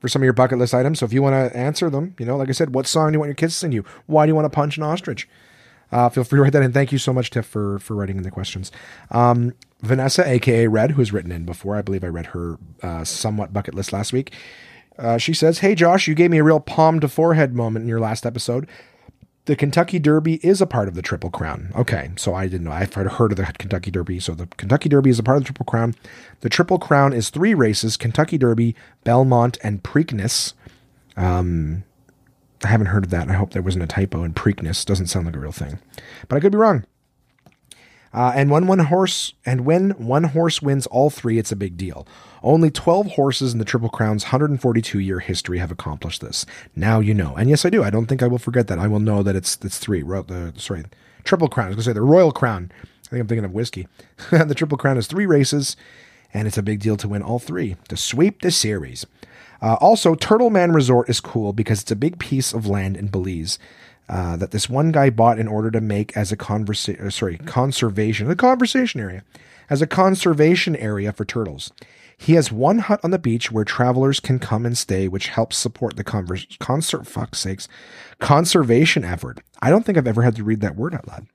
[0.00, 1.00] for some of your bucket list items.
[1.00, 3.14] So if you want to answer them, you know, like I said, what song do
[3.14, 3.84] you want your kids to sing you?
[4.06, 5.28] Why do you want to punch an ostrich?
[5.92, 6.72] Uh, feel free to write that in.
[6.72, 8.72] Thank you so much, Tiff, for for writing in the questions.
[9.10, 13.52] Um, Vanessa, aka Red, who's written in before, I believe I read her uh, somewhat
[13.52, 14.32] bucket list last week.
[14.98, 17.88] Uh, she says, "Hey Josh, you gave me a real palm to forehead moment in
[17.88, 18.66] your last episode
[19.46, 21.72] the Kentucky Derby is a part of the Triple Crown.
[21.74, 22.72] Okay, so I didn't know.
[22.72, 24.20] I've heard of the Kentucky Derby.
[24.20, 25.94] So the Kentucky Derby is a part of the Triple Crown.
[26.40, 30.52] The Triple Crown is three races: Kentucky Derby, Belmont, and Preakness.
[31.16, 31.82] Um,
[32.64, 33.28] I haven't heard of that.
[33.28, 34.22] I hope there wasn't a typo.
[34.22, 35.78] And Preakness doesn't sound like a real thing,
[36.28, 36.84] but I could be wrong.
[38.14, 41.76] Uh, and when one horse and when one horse wins all three, it's a big
[41.76, 42.06] deal.
[42.42, 46.44] Only 12 horses in the Triple Crown's 142 year history have accomplished this.
[46.76, 47.34] Now you know.
[47.36, 47.82] And yes, I do.
[47.82, 48.78] I don't think I will forget that.
[48.78, 50.02] I will know that it's it's three.
[50.02, 50.84] The sorry,
[51.24, 51.68] Triple Crown.
[51.68, 52.70] I was to say the Royal Crown.
[52.82, 53.88] I think I'm thinking of whiskey.
[54.30, 55.76] the Triple Crown is three races,
[56.34, 59.06] and it's a big deal to win all three to sweep the series.
[59.62, 63.06] Uh, also, Turtle Man Resort is cool because it's a big piece of land in
[63.06, 63.58] Belize
[64.08, 67.38] uh, that this one guy bought in order to make as a conversa- uh, sorry
[67.38, 69.22] conservation a conversation area
[69.70, 71.72] as a conservation area for turtles.
[72.18, 75.56] He has one hut on the beach where travelers can come and stay, which helps
[75.56, 77.68] support the converse, concert fuck's sakes
[78.18, 79.40] conservation effort.
[79.60, 81.26] I don't think I've ever had to read that word out loud.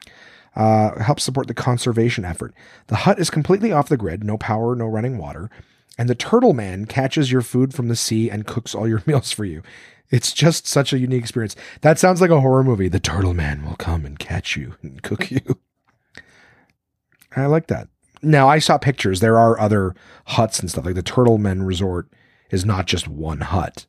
[0.56, 2.54] Uh, helps support the conservation effort.
[2.88, 5.50] The hut is completely off the grid, no power, no running water,
[5.98, 9.32] and the turtle man catches your food from the sea and cooks all your meals
[9.32, 9.64] for you.
[10.10, 11.56] It's just such a unique experience.
[11.82, 12.88] That sounds like a horror movie.
[12.88, 15.42] The turtle man will come and catch you and cook you.
[17.36, 17.90] I like that.
[18.22, 19.20] Now I saw pictures.
[19.20, 19.96] There are other
[20.26, 20.86] huts and stuff.
[20.86, 22.08] Like the Turtle Men Resort
[22.50, 23.86] is not just one hut.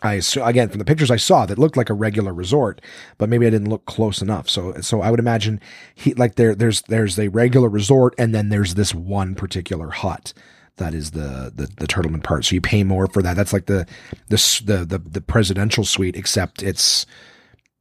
[0.00, 2.80] I again from the pictures I saw that looked like a regular resort,
[3.16, 4.48] but maybe I didn't look close enough.
[4.48, 5.60] So so I would imagine
[5.94, 10.32] he like there there's there's a regular resort and then there's this one particular hut
[10.78, 12.44] that is the the the Turtleman part.
[12.44, 13.34] So you pay more for that.
[13.34, 13.86] That's like the
[14.28, 17.06] the the the, the presidential suite, except it's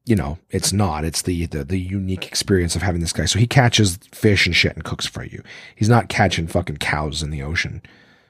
[0.06, 1.06] you know it's not.
[1.06, 3.26] It's the, the the unique experience of having this guy.
[3.26, 5.44] So he catches fish and shit and cooks for you.
[5.76, 7.82] He's not catching fucking cows in the ocean.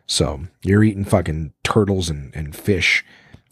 [0.06, 3.04] So you're eating fucking turtles and and fish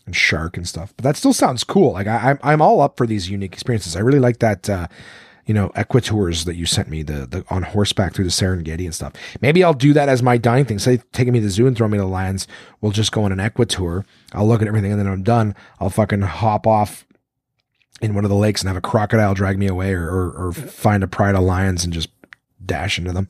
[0.06, 0.94] and shark and stuff.
[0.96, 1.94] But that still sounds cool.
[1.94, 3.96] Like I, I'm I'm all up for these unique experiences.
[3.96, 4.70] I really like that.
[4.70, 4.88] Uh,
[5.46, 8.96] you know, equitours that you sent me, the, the on horseback through the Serengeti and
[8.96, 9.14] stuff.
[9.42, 10.80] Maybe I'll do that as my dying thing.
[10.80, 12.48] Say, taking me to the zoo and throwing me to the lions.
[12.82, 14.06] We'll just go on an equitour.
[14.34, 15.56] I'll look at everything and then I'm done.
[15.80, 17.06] I'll fucking hop off
[18.02, 20.52] in one of the lakes and have a crocodile drag me away or, or, or
[20.52, 22.10] find a pride of lions and just
[22.66, 23.28] dash into them.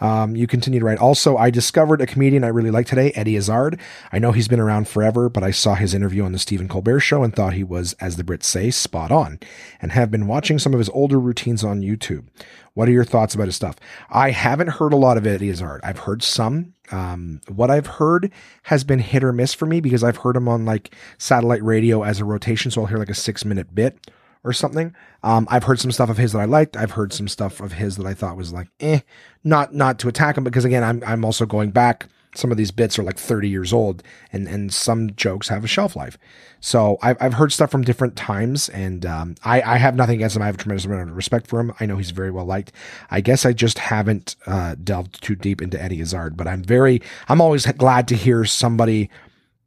[0.00, 0.98] Um, you continue to write.
[0.98, 3.80] Also, I discovered a comedian I really like today, Eddie Izzard.
[4.12, 7.00] I know he's been around forever, but I saw his interview on the Stephen Colbert
[7.00, 9.38] show and thought he was, as the Brits say, spot on,
[9.80, 12.26] and have been watching some of his older routines on YouTube.
[12.74, 13.76] What are your thoughts about his stuff?
[14.10, 15.80] I haven't heard a lot of Eddie Izzard.
[15.82, 16.74] I've heard some.
[16.92, 18.30] Um, what I've heard
[18.64, 22.02] has been hit or miss for me because I've heard him on like satellite radio
[22.02, 23.98] as a rotation, so I'll hear like a six minute bit
[24.46, 24.94] or something.
[25.24, 26.76] Um, I've heard some stuff of his that I liked.
[26.76, 29.00] I've heard some stuff of his that I thought was like, eh,
[29.44, 32.06] not not to attack him because again, I'm I'm also going back.
[32.36, 34.02] Some of these bits are like 30 years old,
[34.32, 36.16] and and some jokes have a shelf life.
[36.60, 40.36] So I've I've heard stuff from different times, and um, I I have nothing against
[40.36, 40.42] him.
[40.42, 41.72] I have a tremendous amount of respect for him.
[41.80, 42.72] I know he's very well liked.
[43.10, 47.02] I guess I just haven't uh, delved too deep into Eddie Izzard, but I'm very
[47.28, 49.10] I'm always glad to hear somebody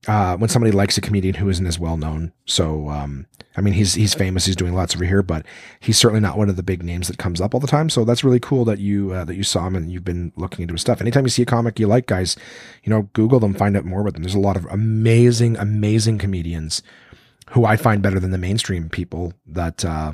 [0.07, 2.31] uh, when somebody likes a comedian who isn't as well known.
[2.45, 3.27] So, um,
[3.57, 4.45] I mean, he's he's famous.
[4.45, 5.45] He's doing lots over here, but
[5.79, 7.89] he's certainly not one of the big names that comes up all the time.
[7.89, 10.63] So that's really cool that you uh, that you saw him and you've been looking
[10.63, 11.01] into his stuff.
[11.01, 12.37] Anytime you see a comic you like, guys,
[12.83, 14.23] you know, Google them, find out more about them.
[14.23, 16.81] There's a lot of amazing, amazing comedians
[17.49, 20.13] who I find better than the mainstream people that uh,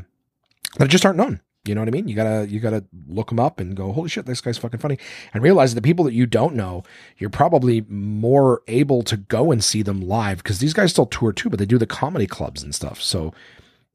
[0.77, 1.41] that just aren't known.
[1.67, 2.07] You know what I mean?
[2.07, 4.97] You gotta you gotta look them up and go, holy shit, this guy's fucking funny,
[5.33, 6.83] and realize the people that you don't know,
[7.17, 11.31] you're probably more able to go and see them live because these guys still tour
[11.31, 13.01] too, but they do the comedy clubs and stuff.
[13.01, 13.33] So,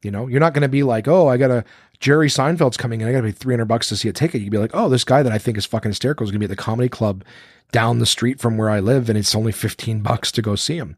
[0.01, 1.63] you know, you're not gonna be like, oh, I gotta
[1.99, 4.41] Jerry Seinfeld's coming in, I gotta pay 300 bucks to see a ticket.
[4.41, 6.45] You'd be like, oh, this guy that I think is fucking hysterical is gonna be
[6.45, 7.23] at the comedy club
[7.71, 10.77] down the street from where I live, and it's only 15 bucks to go see
[10.77, 10.97] him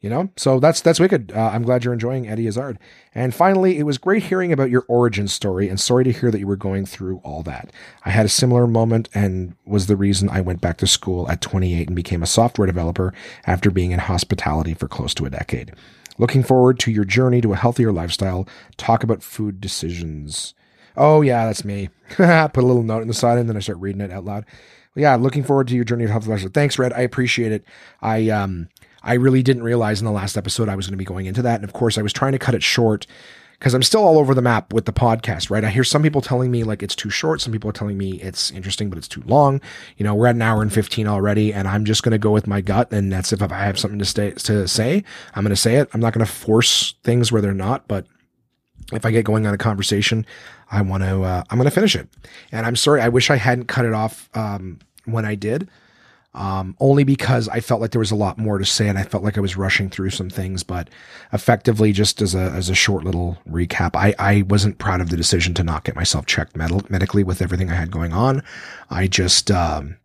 [0.00, 0.30] you know?
[0.36, 1.32] So that's that's wicked.
[1.32, 2.78] Uh, i'm glad you're enjoying eddie izzard.
[3.14, 6.38] And finally it was great hearing about your origin story and sorry to hear that
[6.38, 7.72] you were going through all that.
[8.04, 11.40] I had a similar moment and was the reason i went back to school at
[11.40, 13.12] 28 and became a software developer
[13.46, 15.72] after being in hospitality for close to a decade.
[16.18, 18.48] Looking forward to your journey to a healthier lifestyle.
[18.76, 20.54] Talk about food decisions.
[20.96, 21.90] Oh yeah that's me.
[22.08, 24.44] Put a little note in the side and then i start reading it out loud.
[24.94, 26.52] Yeah looking forward to your journey to healthier lifestyle.
[26.52, 26.92] Thanks red.
[26.92, 27.64] I appreciate it.
[28.00, 28.68] I um
[29.02, 31.42] I really didn't realize in the last episode I was going to be going into
[31.42, 31.56] that.
[31.56, 33.06] And of course, I was trying to cut it short
[33.58, 35.64] because I'm still all over the map with the podcast, right?
[35.64, 37.40] I hear some people telling me like it's too short.
[37.40, 39.60] Some people are telling me it's interesting, but it's too long.
[39.96, 42.30] You know, we're at an hour and 15 already, and I'm just going to go
[42.30, 42.92] with my gut.
[42.92, 45.02] And that's if I have something to, stay, to say,
[45.34, 45.88] I'm going to say it.
[45.92, 48.06] I'm not going to force things where they're not, but
[48.92, 50.24] if I get going on a conversation,
[50.70, 52.08] I want to, uh, I'm going to finish it.
[52.52, 53.00] And I'm sorry.
[53.00, 55.68] I wish I hadn't cut it off um, when I did
[56.34, 59.02] um, only because I felt like there was a lot more to say and I
[59.02, 60.62] felt like I was rushing through some things.
[60.62, 60.90] But
[61.32, 65.16] effectively, just as a as a short little recap, I I wasn't proud of the
[65.16, 68.42] decision to not get myself checked med- medically with everything I had going on.
[68.90, 69.96] I just um,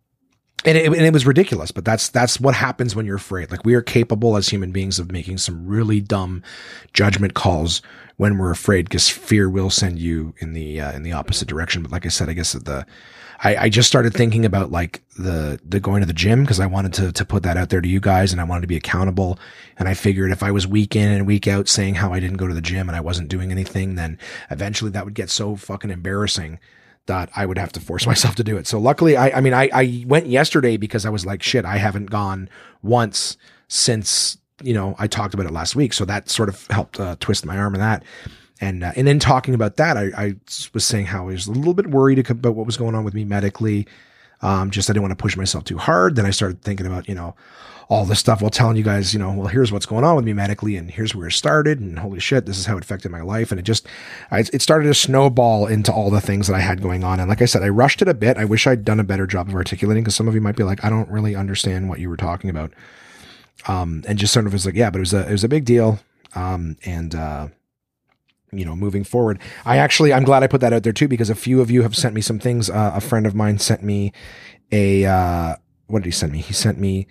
[0.64, 3.50] and it, and it was ridiculous, but that's that's what happens when you're afraid.
[3.50, 6.42] Like we are capable as human beings of making some really dumb
[6.94, 7.82] judgment calls
[8.16, 11.82] when we're afraid, because fear will send you in the uh, in the opposite direction.
[11.82, 12.86] But like I said, I guess that the
[13.42, 16.66] I, I just started thinking about like the the going to the gym because I
[16.66, 18.76] wanted to to put that out there to you guys and I wanted to be
[18.76, 19.38] accountable.
[19.76, 22.36] And I figured if I was week in and week out saying how I didn't
[22.36, 24.18] go to the gym and I wasn't doing anything, then
[24.50, 26.58] eventually that would get so fucking embarrassing
[27.06, 28.66] that I would have to force myself to do it.
[28.66, 31.64] So luckily, I I mean I I went yesterday because I was like shit.
[31.64, 32.48] I haven't gone
[32.82, 33.36] once
[33.68, 35.92] since you know I talked about it last week.
[35.92, 38.04] So that sort of helped uh, twist my arm in that.
[38.64, 40.34] And uh, and then talking about that, I, I,
[40.72, 43.12] was saying how I was a little bit worried about what was going on with
[43.12, 43.86] me medically.
[44.40, 46.16] Um, just I didn't want to push myself too hard.
[46.16, 47.34] Then I started thinking about you know
[47.90, 50.24] all this stuff while telling you guys, you know, well, here's what's going on with
[50.24, 53.12] me medically, and here's where it started, and holy shit, this is how it affected
[53.12, 53.86] my life, and it just,
[54.30, 57.28] I, it started to snowball into all the things that I had going on, and
[57.28, 58.38] like I said, I rushed it a bit.
[58.38, 60.64] I wish I'd done a better job of articulating because some of you might be
[60.64, 62.72] like, I don't really understand what you were talking about,
[63.68, 65.48] um, and just sort of was like, yeah, but it was a, it was a
[65.48, 65.98] big deal,
[66.34, 67.48] um, and uh,
[68.58, 69.38] you know, moving forward.
[69.64, 71.82] I actually, I'm glad I put that out there too, because a few of you
[71.82, 72.70] have sent me some things.
[72.70, 74.12] Uh, a friend of mine sent me
[74.72, 75.56] a, uh,
[75.86, 76.38] what did he send me?
[76.38, 77.06] He sent me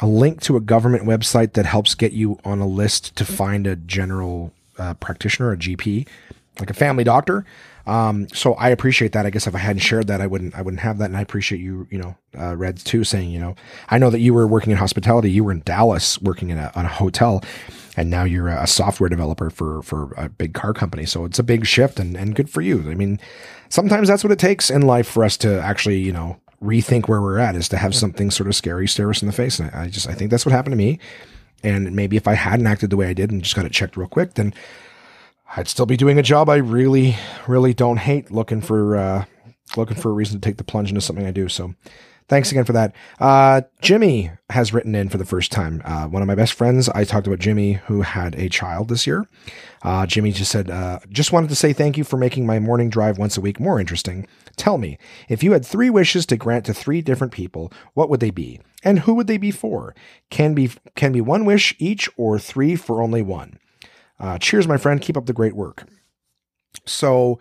[0.00, 3.66] a link to a government website that helps get you on a list to find
[3.66, 6.06] a general uh, practitioner, a GP,
[6.60, 7.44] like a family doctor.
[7.86, 9.26] Um, so I appreciate that.
[9.26, 11.06] I guess if I hadn't shared that, I wouldn't, I wouldn't have that.
[11.06, 13.54] And I appreciate you, you know, uh, Reds too, saying, you know,
[13.88, 15.30] I know that you were working in hospitality.
[15.30, 17.42] You were in Dallas working in a, on a hotel
[17.96, 21.06] and now you're a software developer for, for a big car company.
[21.06, 22.90] So it's a big shift and, and good for you.
[22.90, 23.18] I mean,
[23.68, 27.22] sometimes that's what it takes in life for us to actually, you know, rethink where
[27.22, 29.58] we're at is to have something sort of scary stare us in the face.
[29.58, 30.98] And I just, I think that's what happened to me.
[31.62, 33.96] And maybe if I hadn't acted the way I did and just got it checked
[33.96, 34.52] real quick, then
[35.54, 37.16] I'd still be doing a job I really,
[37.46, 38.30] really don't hate.
[38.30, 39.24] Looking for uh,
[39.76, 41.48] looking for a reason to take the plunge into something I do.
[41.48, 41.74] So,
[42.28, 42.94] thanks again for that.
[43.20, 45.82] Uh, Jimmy has written in for the first time.
[45.84, 46.88] Uh, one of my best friends.
[46.90, 49.26] I talked about Jimmy who had a child this year.
[49.82, 52.90] Uh, Jimmy just said, uh, just wanted to say thank you for making my morning
[52.90, 54.26] drive once a week more interesting.
[54.56, 54.98] Tell me,
[55.28, 58.60] if you had three wishes to grant to three different people, what would they be,
[58.82, 59.94] and who would they be for?
[60.30, 63.58] Can be can be one wish each, or three for only one.
[64.18, 65.00] Uh, cheers, my friend.
[65.00, 65.84] Keep up the great work.
[66.84, 67.38] So,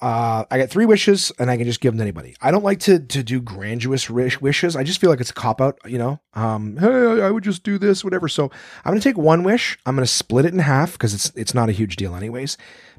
[0.00, 2.36] uh, I got three wishes, and I can just give them to anybody.
[2.40, 4.76] I don't like to to do grandiose wishes.
[4.76, 5.78] I just feel like it's a cop out.
[5.84, 8.28] You know, um, hey, I would just do this, whatever.
[8.28, 8.44] So
[8.84, 9.76] I'm gonna take one wish.
[9.86, 12.56] I'm gonna split it in half because it's it's not a huge deal, anyways.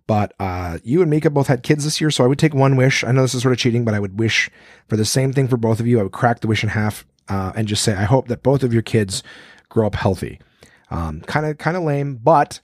[0.08, 2.76] But uh, you and Mika both had kids this year, so I would take one
[2.76, 3.04] wish.
[3.04, 4.50] I know this is sort of cheating, but I would wish
[4.88, 6.00] for the same thing for both of you.
[6.00, 8.64] I would crack the wish in half uh, and just say, I hope that both
[8.64, 9.24] of your kids
[9.70, 10.40] grow up healthy.
[10.90, 12.60] Kind of, kind of lame, but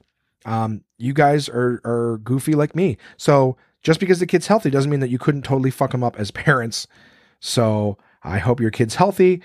[0.45, 2.97] um, you guys are are goofy like me.
[3.17, 6.19] So just because the kid's healthy doesn't mean that you couldn't totally fuck them up
[6.19, 6.87] as parents.
[7.39, 9.41] So I hope your kid's healthy,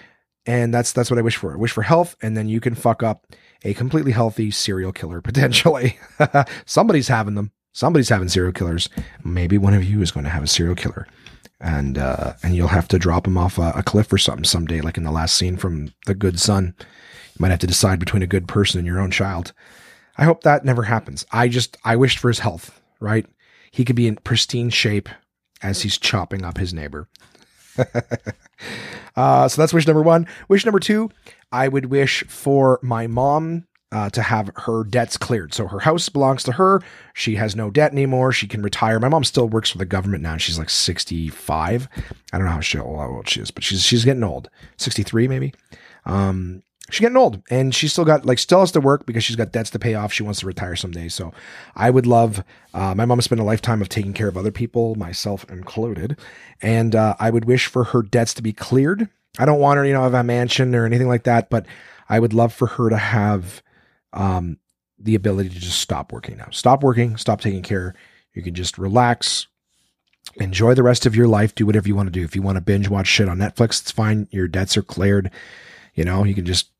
[0.46, 1.52] and that's that's what I wish for.
[1.52, 3.26] I wish for health, and then you can fuck up
[3.64, 5.98] a completely healthy serial killer potentially.
[6.66, 7.52] Somebody's having them.
[7.72, 8.88] Somebody's having serial killers.
[9.24, 11.06] Maybe one of you is going to have a serial killer,
[11.60, 14.80] and uh, and you'll have to drop him off a, a cliff or something someday,
[14.80, 16.74] like in the last scene from The Good Son.
[16.78, 19.52] You might have to decide between a good person and your own child.
[20.20, 21.24] I hope that never happens.
[21.32, 23.26] I just, I wished for his health, right?
[23.72, 25.08] He could be in pristine shape
[25.62, 27.08] as he's chopping up his neighbor.
[29.16, 30.26] uh, so that's wish number one.
[30.48, 31.10] Wish number two,
[31.50, 35.54] I would wish for my mom uh, to have her debts cleared.
[35.54, 36.82] So her house belongs to her.
[37.14, 38.30] She has no debt anymore.
[38.30, 39.00] She can retire.
[39.00, 40.36] My mom still works for the government now.
[40.36, 41.88] She's like 65.
[42.32, 44.50] I don't know how, she, how old she is, but she's she's getting old.
[44.76, 45.54] 63 maybe.
[46.04, 49.36] Um, she's getting old and she's still got like still has to work because she's
[49.36, 50.12] got debts to pay off.
[50.12, 51.08] She wants to retire someday.
[51.08, 51.32] So
[51.74, 52.44] I would love,
[52.74, 56.18] uh, my mom spent a lifetime of taking care of other people, myself included.
[56.60, 59.08] And, uh, I would wish for her debts to be cleared.
[59.38, 61.66] I don't want her, you know, have a mansion or anything like that, but
[62.08, 63.62] I would love for her to have,
[64.12, 64.58] um,
[64.98, 66.48] the ability to just stop working now.
[66.50, 67.94] Stop working, stop taking care.
[68.34, 69.46] You can just relax,
[70.36, 72.24] enjoy the rest of your life, do whatever you want to do.
[72.24, 74.28] If you want to binge watch shit on Netflix, it's fine.
[74.30, 75.30] Your debts are cleared.
[75.94, 76.70] You know, you can just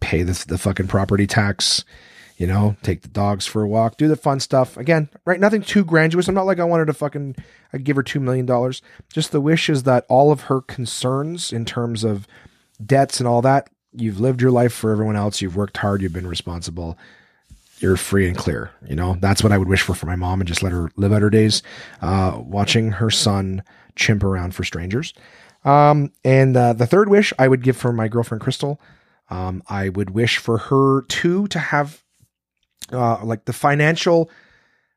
[0.00, 1.84] pay the, the fucking property tax,
[2.36, 4.76] you know, take the dogs for a walk, do the fun stuff.
[4.76, 5.40] Again, right?
[5.40, 6.28] Nothing too grandiose.
[6.28, 7.36] I'm not like I wanted to fucking
[7.72, 8.46] I'd give her $2 million.
[9.12, 12.26] Just the wish is that all of her concerns in terms of
[12.84, 15.42] debts and all that, you've lived your life for everyone else.
[15.42, 16.00] You've worked hard.
[16.00, 16.96] You've been responsible.
[17.78, 18.70] You're free and clear.
[18.88, 20.90] You know, that's what I would wish for for my mom and just let her
[20.96, 21.62] live out her days,
[22.00, 23.62] uh, watching her son
[23.94, 25.12] chimp around for strangers.
[25.64, 28.80] Um, and uh, the third wish I would give for my girlfriend Crystal
[29.30, 32.02] um, I would wish for her too to have
[32.92, 34.30] uh, like the financial.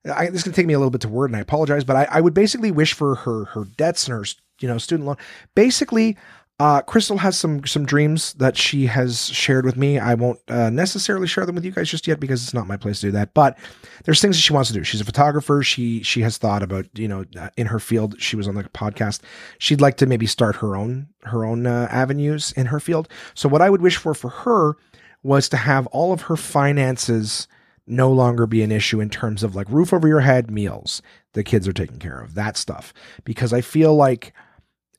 [0.06, 1.84] I, this is going to take me a little bit to word, and I apologize,
[1.84, 4.26] but I, I would basically wish for her her debts and her
[4.60, 5.18] you know student loan.
[5.56, 6.18] Basically,
[6.62, 9.98] uh, Crystal has some some dreams that she has shared with me.
[9.98, 12.78] I won't uh, necessarily share them with you guys just yet because it's not my
[12.78, 13.34] place to do that.
[13.34, 13.58] But
[14.04, 14.84] there's things that she wants to do.
[14.84, 15.64] She's a photographer.
[15.64, 18.22] She she has thought about you know uh, in her field.
[18.22, 19.22] She was on the podcast.
[19.58, 23.10] She'd like to maybe start her own her own uh, avenues in her field.
[23.34, 24.78] So what I would wish for for her
[25.24, 27.48] was to have all of her finances
[27.88, 31.02] no longer be an issue in terms of like roof over your head, meals,
[31.34, 32.94] the kids are taken care of, that stuff.
[33.24, 34.32] Because I feel like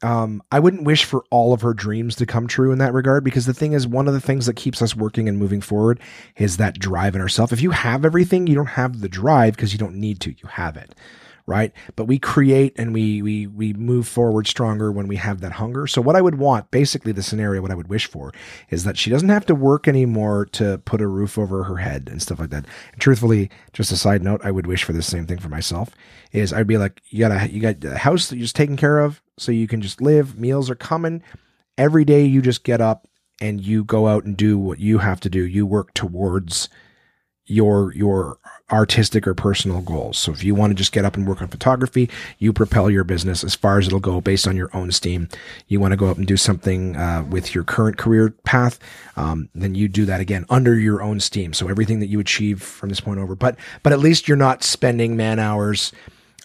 [0.02, 3.24] um, I wouldn't wish for all of her dreams to come true in that regard
[3.24, 6.00] because the thing is, one of the things that keeps us working and moving forward
[6.36, 7.52] is that drive in ourselves.
[7.52, 10.30] If you have everything, you don't have the drive because you don't need to.
[10.30, 10.94] You have it
[11.46, 11.72] right?
[11.96, 15.86] But we create and we we we move forward stronger when we have that hunger.
[15.86, 18.32] So what I would want, basically the scenario what I would wish for
[18.70, 22.08] is that she doesn't have to work anymore to put a roof over her head
[22.10, 22.66] and stuff like that.
[22.92, 25.90] And truthfully, just a side note, I would wish for the same thing for myself.
[26.32, 28.76] Is I'd be like, you got a you got a house that you're just taking
[28.76, 30.39] care of, so you can just live.
[30.39, 31.23] Meals are coming
[31.77, 32.24] every day.
[32.24, 33.09] You just get up
[33.40, 35.44] and you go out and do what you have to do.
[35.44, 36.69] You work towards
[37.44, 38.39] your your
[38.70, 40.16] artistic or personal goals.
[40.16, 42.09] So if you want to just get up and work on photography,
[42.39, 45.28] you propel your business as far as it'll go based on your own steam.
[45.66, 48.78] You want to go up and do something uh, with your current career path,
[49.16, 51.52] um, then you do that again under your own steam.
[51.52, 54.62] So everything that you achieve from this point over, but but at least you're not
[54.62, 55.93] spending man hours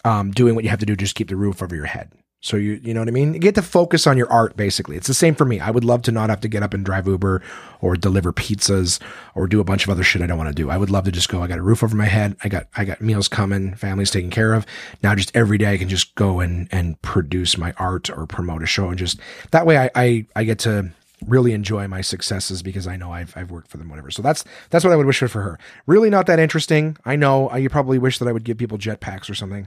[0.04, 2.10] um, doing what you have to do just keep the roof over your head.
[2.40, 3.34] So you you know what I mean?
[3.34, 4.96] You get to focus on your art basically.
[4.96, 5.58] It's the same for me.
[5.58, 7.42] I would love to not have to get up and drive Uber
[7.80, 9.00] or deliver pizzas
[9.34, 10.70] or do a bunch of other shit I don't want to do.
[10.70, 12.68] I would love to just go, I got a roof over my head, I got
[12.76, 14.66] I got meals coming, family's taken care of.
[15.02, 18.62] Now just every day I can just go and and produce my art or promote
[18.62, 19.18] a show and just
[19.50, 20.92] that way I I, I get to
[21.26, 24.12] really enjoy my successes because I know I've I've worked for them, whatever.
[24.12, 25.58] So that's that's what I would wish for her.
[25.86, 26.96] Really not that interesting.
[27.04, 29.66] I know you probably wish that I would give people jetpacks or something,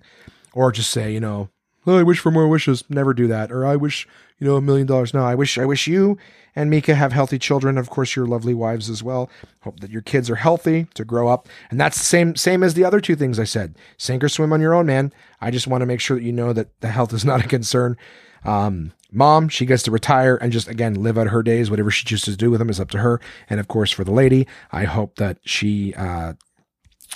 [0.54, 1.50] or just say, you know,
[1.88, 2.84] I wish for more wishes.
[2.90, 3.52] Never do that.
[3.52, 4.08] Or I wish,
[4.40, 5.14] you know, a million dollars.
[5.14, 6.18] No, I wish, I wish you
[6.56, 7.78] and Mika have healthy children.
[7.78, 9.30] Of course, your lovely wives as well.
[9.62, 11.48] Hope that your kids are healthy to grow up.
[11.70, 13.76] And that's the same, same as the other two things I said.
[13.98, 15.14] Sink or swim on your own, man.
[15.40, 17.48] I just want to make sure that you know that the health is not a
[17.48, 17.98] concern.
[18.44, 21.70] Um, mom, she gets to retire and just again live out her days.
[21.70, 23.22] Whatever she chooses to do with them is up to her.
[23.50, 26.34] And of course, for the lady, I hope that she uh,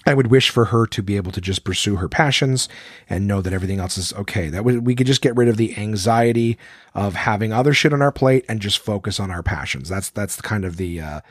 [0.06, 2.70] I would wish for her to be able to just pursue her passions
[3.10, 4.50] and know that everything else is okay.
[4.50, 6.58] That we, could just get rid of the anxiety
[6.94, 9.90] of having other shit on our plate and just focus on our passions.
[9.90, 11.22] That's that's kind of the uh,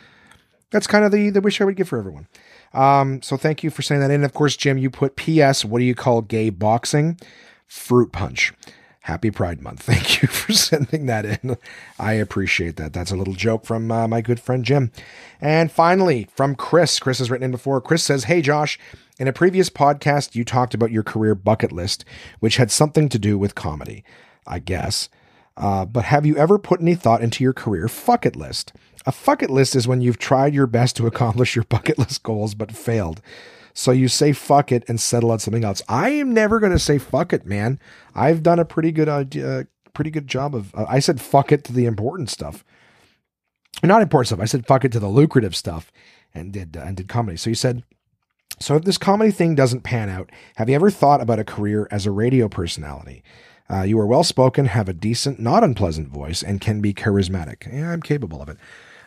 [0.70, 2.26] that's kind of the the wish I would give for everyone.
[2.72, 4.10] Um, so thank you for saying that.
[4.10, 5.64] And of course, Jim, you put P.S.
[5.64, 7.20] What do you call gay boxing?
[7.68, 8.52] Fruit punch.
[9.04, 9.82] Happy Pride Month.
[9.82, 11.58] Thank you for sending that in.
[11.98, 12.94] I appreciate that.
[12.94, 14.92] That's a little joke from uh, my good friend Jim.
[15.42, 16.98] And finally, from Chris.
[16.98, 17.82] Chris has written in before.
[17.82, 18.78] Chris says, Hey, Josh,
[19.18, 22.06] in a previous podcast, you talked about your career bucket list,
[22.40, 24.04] which had something to do with comedy,
[24.46, 25.10] I guess.
[25.54, 28.72] Uh, but have you ever put any thought into your career fuck it list?
[29.04, 32.22] A fuck it list is when you've tried your best to accomplish your bucket list
[32.22, 33.20] goals but failed.
[33.74, 35.82] So you say fuck it and settle on something else.
[35.88, 37.80] I am never going to say fuck it, man.
[38.14, 41.64] I've done a pretty good uh, pretty good job of uh, I said fuck it
[41.64, 42.64] to the important stuff.
[43.82, 44.40] Not important stuff.
[44.40, 45.92] I said fuck it to the lucrative stuff
[46.32, 47.36] and did uh, and did comedy.
[47.36, 47.82] So you said
[48.60, 51.88] so if this comedy thing doesn't pan out, have you ever thought about a career
[51.90, 53.24] as a radio personality?
[53.68, 57.72] Uh, you are well spoken, have a decent, not unpleasant voice, and can be charismatic.
[57.72, 58.58] Yeah, I'm capable of it.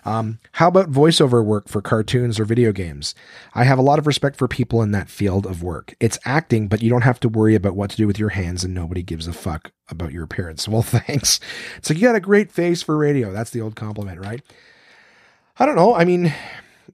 [0.07, 3.13] Um, how about voiceover work for cartoons or video games?
[3.53, 5.95] I have a lot of respect for people in that field of work.
[5.99, 8.63] It's acting, but you don't have to worry about what to do with your hands,
[8.63, 10.65] and nobody gives a fuck about your appearance.
[10.77, 11.39] Well, thanks.
[11.77, 13.31] It's like you got a great face for radio.
[13.31, 14.43] That's the old compliment, right?
[15.57, 15.95] I don't know.
[15.95, 16.31] I mean,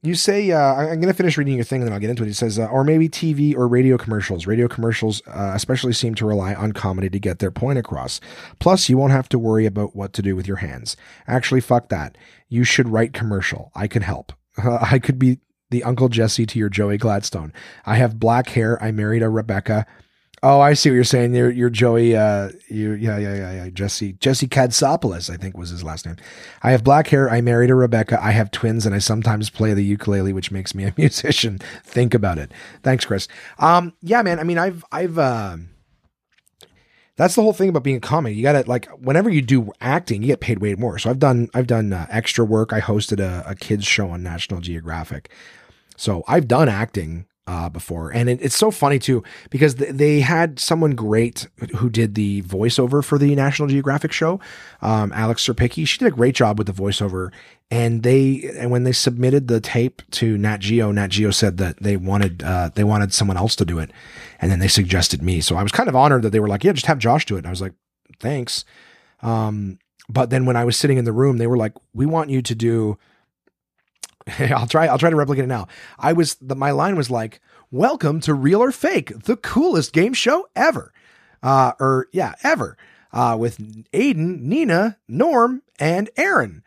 [0.02, 2.23] you say uh, I'm going to finish reading your thing and then I'll get into
[2.23, 2.30] it.
[2.30, 4.48] It says, uh, or maybe TV or radio commercials.
[4.48, 8.19] Radio commercials uh, especially seem to rely on comedy to get their point across.
[8.60, 10.98] Plus, you won't have to worry about what to do with your hands.
[11.27, 12.18] Actually, fuck that.
[12.54, 13.72] You should write commercial.
[13.74, 14.32] I can help.
[14.58, 15.40] I could be
[15.72, 17.52] the Uncle Jesse to your Joey Gladstone.
[17.84, 18.82] I have black hair.
[18.82, 19.88] I married a Rebecca.
[20.44, 21.34] Oh, I see what you're saying.
[21.34, 22.16] You're, you're Joey.
[22.16, 23.70] Uh, you, yeah, yeah, yeah, yeah.
[23.72, 26.18] Jesse, Jesse Katsopolis, I think was his last name.
[26.62, 27.28] I have black hair.
[27.28, 28.24] I married a Rebecca.
[28.24, 31.58] I have twins, and I sometimes play the ukulele, which makes me a musician.
[31.84, 32.52] Think about it.
[32.84, 33.28] Thanks, Chris.
[33.58, 34.40] Um, yeah, man.
[34.40, 35.58] I mean, I've, I've, uh,
[37.15, 38.35] that's the whole thing about being a comic.
[38.35, 40.98] You got to like whenever you do acting, you get paid way more.
[40.98, 42.73] So I've done, I've done uh, extra work.
[42.73, 45.30] I hosted a, a kids show on National Geographic.
[45.95, 48.10] So I've done acting uh, before.
[48.10, 52.41] And it, it's so funny too, because th- they had someone great who did the
[52.44, 54.40] voiceover for the National Geographic show,
[54.81, 55.88] um, Alex Serpicki.
[55.88, 57.31] She did a great job with the voiceover.
[57.69, 61.81] And they, and when they submitted the tape to Nat Geo, Nat Geo said that
[61.81, 63.91] they wanted, uh, they wanted someone else to do it.
[64.44, 65.40] And then they suggested me.
[65.40, 67.36] So I was kind of honored that they were like, yeah, just have Josh do
[67.36, 67.40] it.
[67.40, 67.72] And I was like,
[68.20, 68.65] thanks.
[69.22, 69.80] Um,
[70.10, 72.41] but then when I was sitting in the room, they were like, we want you
[72.41, 72.98] to do,
[74.40, 74.88] I'll try.
[74.88, 75.70] I'll try to replicate it now.
[75.98, 77.40] I was the, my line was like,
[77.72, 80.94] "Welcome to Real or Fake, the coolest game show ever,"
[81.41, 82.78] uh, or yeah, ever,
[83.11, 83.57] uh, with
[83.91, 86.64] Aiden, Nina, Norm, and Aaron.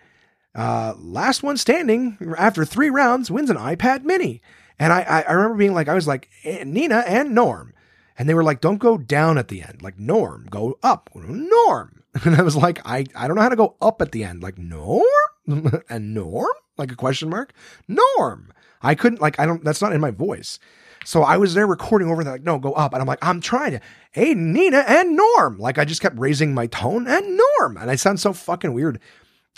[0.54, 4.42] Uh, last one standing after three rounds wins an iPad Mini.
[4.78, 7.72] And I, I, I remember being like, I was like, eh, Nina and Norm.
[8.18, 9.82] And they were like, don't go down at the end.
[9.82, 11.10] Like, Norm, go up.
[11.14, 12.02] Norm.
[12.24, 14.42] And I was like, I, I don't know how to go up at the end.
[14.42, 15.02] Like, Norm?
[15.90, 16.48] and Norm?
[16.78, 17.52] like a question mark.
[17.88, 18.52] Norm.
[18.82, 20.58] I couldn't like I don't that's not in my voice.
[21.04, 22.92] So I was there recording over there, like, no, go up.
[22.92, 23.80] And I'm like, I'm trying to,
[24.10, 25.56] hey, Nina and Norm.
[25.56, 27.76] Like I just kept raising my tone and Norm.
[27.76, 29.00] And I sound so fucking weird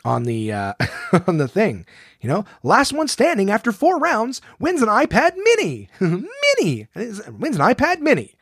[0.05, 0.75] on the uh
[1.27, 1.87] on the thing.
[2.21, 5.89] You know, last one standing after four rounds wins an iPad mini.
[6.01, 6.89] mini.
[6.95, 7.21] Wins
[7.57, 8.35] an iPad mini.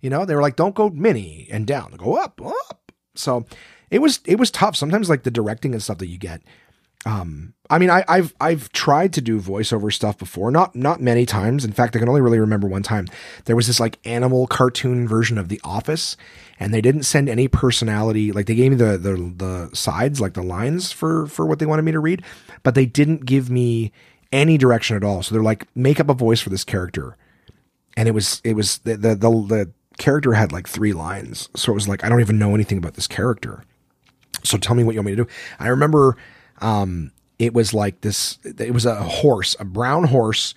[0.00, 1.92] You know, they were like, don't go mini and down.
[1.92, 2.92] Go up, up.
[3.14, 3.46] So
[3.90, 4.76] it was it was tough.
[4.76, 6.42] Sometimes like the directing and stuff that you get
[7.06, 11.26] um, I mean, I, have I've tried to do voiceover stuff before, not not many
[11.26, 11.64] times.
[11.64, 13.08] In fact, I can only really remember one time.
[13.46, 16.16] There was this like animal cartoon version of The Office,
[16.58, 18.32] and they didn't send any personality.
[18.32, 21.66] Like they gave me the the the sides, like the lines for for what they
[21.66, 22.22] wanted me to read,
[22.62, 23.92] but they didn't give me
[24.32, 25.22] any direction at all.
[25.22, 27.16] So they're like, make up a voice for this character,
[27.96, 31.72] and it was it was the the the, the character had like three lines, so
[31.72, 33.64] it was like I don't even know anything about this character.
[34.42, 35.30] So tell me what you want me to do.
[35.58, 36.16] I remember
[36.60, 38.38] um, it was like this.
[38.44, 40.54] It was a horse, a brown horse,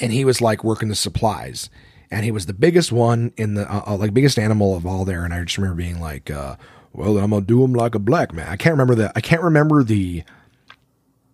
[0.00, 1.70] and he was like working the supplies,
[2.10, 5.04] and he was the biggest one in the uh, uh like biggest animal of all
[5.04, 5.24] there.
[5.24, 6.56] And I just remember being like, uh,
[6.92, 9.12] "Well, I'm gonna do him like a black man." I can't remember the.
[9.16, 10.22] I can't remember the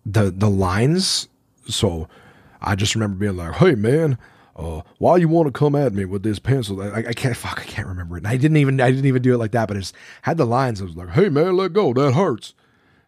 [0.05, 1.27] the the lines.
[1.67, 2.07] So
[2.59, 4.17] I just remember being like, "Hey, man."
[4.53, 6.81] Uh, why you want to come at me with this pencil?
[6.81, 7.59] I, I, can't fuck.
[7.61, 8.19] I can't remember it.
[8.19, 8.81] And I didn't even.
[8.81, 9.69] I didn't even do it like that.
[9.69, 9.91] But it
[10.23, 10.81] had the lines.
[10.81, 11.93] I was like, "Hey man, let go.
[11.93, 12.53] That hurts."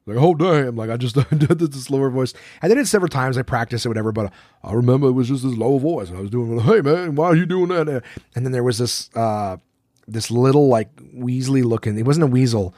[0.05, 2.33] Like, oh damn, like I just did this lower voice.
[2.61, 3.37] I did it several times.
[3.37, 4.11] I practiced it, whatever.
[4.11, 6.11] But I remember it was just this low voice.
[6.11, 8.03] I was doing, like, hey man, why are you doing that?
[8.35, 9.57] And then there was this uh,
[10.07, 11.95] this little like Weasley looking.
[11.95, 12.75] He wasn't a weasel,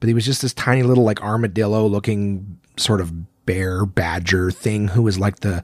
[0.00, 4.88] but he was just this tiny little like armadillo looking sort of bear badger thing
[4.88, 5.62] who was like the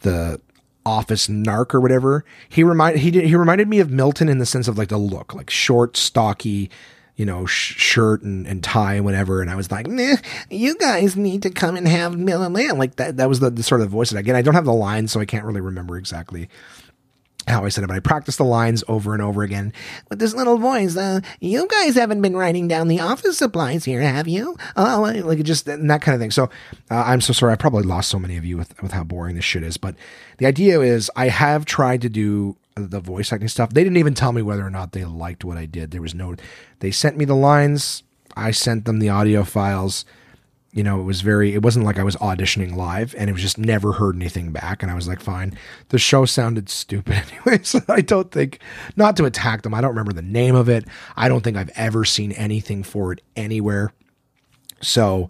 [0.00, 0.40] the
[0.84, 2.24] office narc or whatever.
[2.48, 4.98] He remind he did, he reminded me of Milton in the sense of like the
[4.98, 6.70] look, like short, stocky
[7.18, 9.42] you know, sh- shirt and, and tie and whatever.
[9.42, 10.16] And I was like, nah,
[10.50, 13.18] you guys need to come and have blah, like that.
[13.18, 15.20] That was the, the sort of voice that again, I don't have the lines, so
[15.20, 16.48] I can't really remember exactly
[17.48, 19.72] how I said it, but I practiced the lines over and over again
[20.10, 20.96] with this little voice.
[20.96, 24.56] Uh, you guys haven't been writing down the office supplies here, have you?
[24.76, 26.30] Oh, like just and that kind of thing.
[26.30, 26.44] So
[26.90, 27.52] uh, I'm so sorry.
[27.52, 29.76] I probably lost so many of you with with how boring this shit is.
[29.76, 29.96] But
[30.36, 33.70] the idea is, I have tried to do the voice acting stuff.
[33.70, 35.90] They didn't even tell me whether or not they liked what I did.
[35.90, 36.34] There was no,
[36.80, 38.02] they sent me the lines.
[38.36, 40.04] I sent them the audio files.
[40.72, 43.42] You know, it was very, it wasn't like I was auditioning live and it was
[43.42, 44.82] just never heard anything back.
[44.82, 45.56] And I was like, fine.
[45.88, 47.14] The show sounded stupid
[47.46, 47.62] anyway.
[47.64, 48.60] So I don't think,
[48.96, 50.84] not to attack them, I don't remember the name of it.
[51.16, 53.92] I don't think I've ever seen anything for it anywhere.
[54.80, 55.28] So,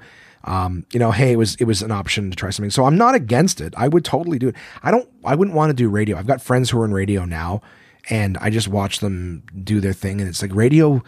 [0.48, 2.70] um, you know, hey, it was it was an option to try something.
[2.70, 3.74] So I'm not against it.
[3.76, 4.56] I would totally do it.
[4.82, 5.08] I don't.
[5.24, 6.16] I wouldn't want to do radio.
[6.16, 7.60] I've got friends who are in radio now,
[8.08, 11.04] and I just watch them do their thing, and it's like radio.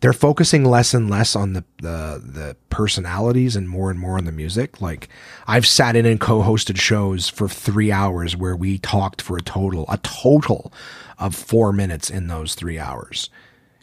[0.00, 4.24] They're focusing less and less on the, the the personalities and more and more on
[4.24, 4.80] the music.
[4.80, 5.08] Like
[5.48, 9.84] I've sat in and co-hosted shows for three hours where we talked for a total
[9.88, 10.72] a total
[11.18, 13.30] of four minutes in those three hours.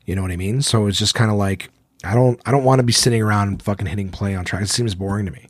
[0.06, 0.62] You know what I mean?
[0.62, 1.72] So it's just kind of like
[2.04, 4.64] I don't I don't want to be sitting around fucking hitting play on track.
[4.64, 5.48] It seems boring to me.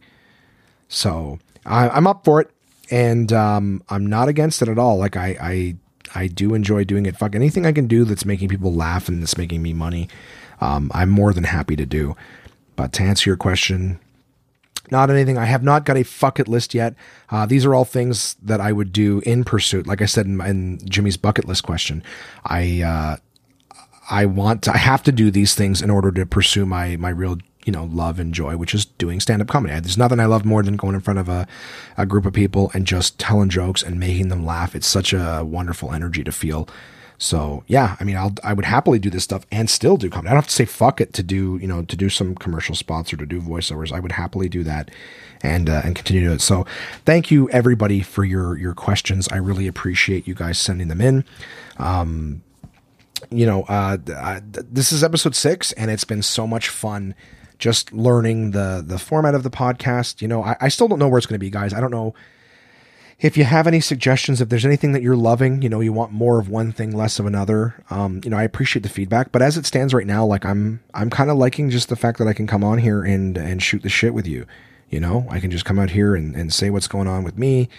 [0.87, 2.51] So I, I'm up for it,
[2.91, 4.97] and um, I'm not against it at all.
[4.97, 5.75] Like I, I,
[6.13, 7.17] I do enjoy doing it.
[7.17, 10.09] Fuck anything I can do that's making people laugh and that's making me money.
[10.61, 12.15] Um, I'm more than happy to do.
[12.75, 13.99] But to answer your question,
[14.91, 15.37] not anything.
[15.37, 16.95] I have not got a fuck it list yet.
[17.29, 19.87] Uh, these are all things that I would do in pursuit.
[19.87, 22.03] Like I said in, in Jimmy's bucket list question,
[22.45, 23.17] I uh,
[24.09, 27.09] I want to, I have to do these things in order to pursue my my
[27.09, 29.79] real you know love and joy, which is doing stand up comedy.
[29.79, 31.47] There's nothing I love more than going in front of a,
[31.97, 34.75] a group of people and just telling jokes and making them laugh.
[34.75, 36.67] It's such a wonderful energy to feel.
[37.17, 40.29] So yeah, I mean, I'll I would happily do this stuff and still do comedy.
[40.29, 42.75] I don't have to say fuck it to do you know to do some commercial
[42.75, 43.91] spots or to do voiceovers.
[43.91, 44.91] I would happily do that
[45.41, 46.41] and uh, and continue to do it.
[46.41, 46.65] So
[47.05, 49.29] thank you everybody for your your questions.
[49.29, 51.23] I really appreciate you guys sending them in.
[51.77, 52.43] Um,
[53.29, 57.15] you know, uh, I, this is episode six, and it's been so much fun
[57.59, 60.21] just learning the the format of the podcast.
[60.21, 61.73] You know, I, I still don't know where it's going to be, guys.
[61.73, 62.13] I don't know
[63.19, 66.11] if you have any suggestions, if there's anything that you're loving, you know, you want
[66.11, 67.81] more of one thing, less of another.
[67.89, 70.81] Um, you know, I appreciate the feedback, but as it stands right now, like I'm,
[70.93, 73.63] I'm kind of liking just the fact that I can come on here and and
[73.63, 74.45] shoot the shit with you.
[74.89, 77.37] You know, I can just come out here and, and say what's going on with
[77.37, 77.69] me.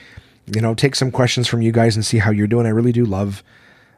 [0.46, 2.66] You know, take some questions from you guys and see how you're doing.
[2.66, 3.44] I really do love,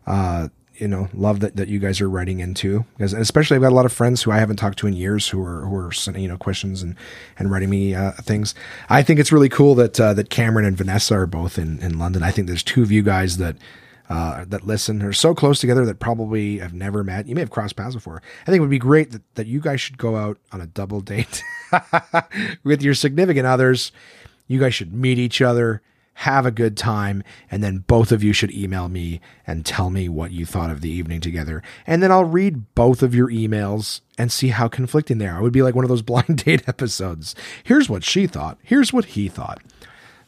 [0.06, 0.48] uh,
[0.78, 3.74] you know, love that, that you guys are writing into because especially I've got a
[3.74, 6.23] lot of friends who I haven't talked to in years who are, who are sending,
[6.23, 6.94] you know, questions and,
[7.39, 8.55] and writing me, uh, things.
[8.89, 11.98] I think it's really cool that, uh, that Cameron and Vanessa are both in, in
[11.98, 12.23] London.
[12.23, 13.57] I think there's two of you guys that,
[14.09, 17.27] uh, that listen are so close together that probably have never met.
[17.27, 18.23] You may have crossed paths before.
[18.43, 20.66] I think it would be great that, that you guys should go out on a
[20.66, 21.43] double date
[22.65, 23.93] with your significant others.
[24.47, 25.82] You guys should meet each other
[26.21, 30.09] have a good time, and then both of you should email me and tell me
[30.09, 31.63] what you thought of the evening together.
[31.87, 35.39] And then I'll read both of your emails and see how conflicting they are.
[35.39, 37.35] It would be like one of those blind date episodes.
[37.63, 39.63] Here's what she thought, here's what he thought.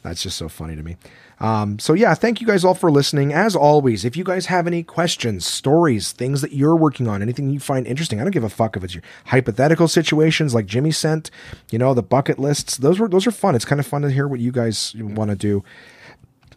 [0.03, 0.97] That's just so funny to me.
[1.41, 3.33] Um, so yeah, thank you guys all for listening.
[3.33, 7.51] As always, if you guys have any questions, stories, things that you're working on, anything
[7.51, 10.91] you find interesting, I don't give a fuck if it's your hypothetical situations like Jimmy
[10.91, 11.31] sent,
[11.71, 12.77] you know, the bucket lists.
[12.77, 13.55] Those were those are fun.
[13.55, 15.63] It's kind of fun to hear what you guys want to do.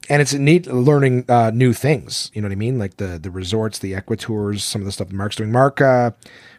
[0.09, 2.31] And it's neat learning uh, new things.
[2.33, 2.79] You know what I mean?
[2.79, 5.51] Like the the resorts, the equatours, some of the stuff Mark's doing.
[5.51, 6.11] Mark, uh,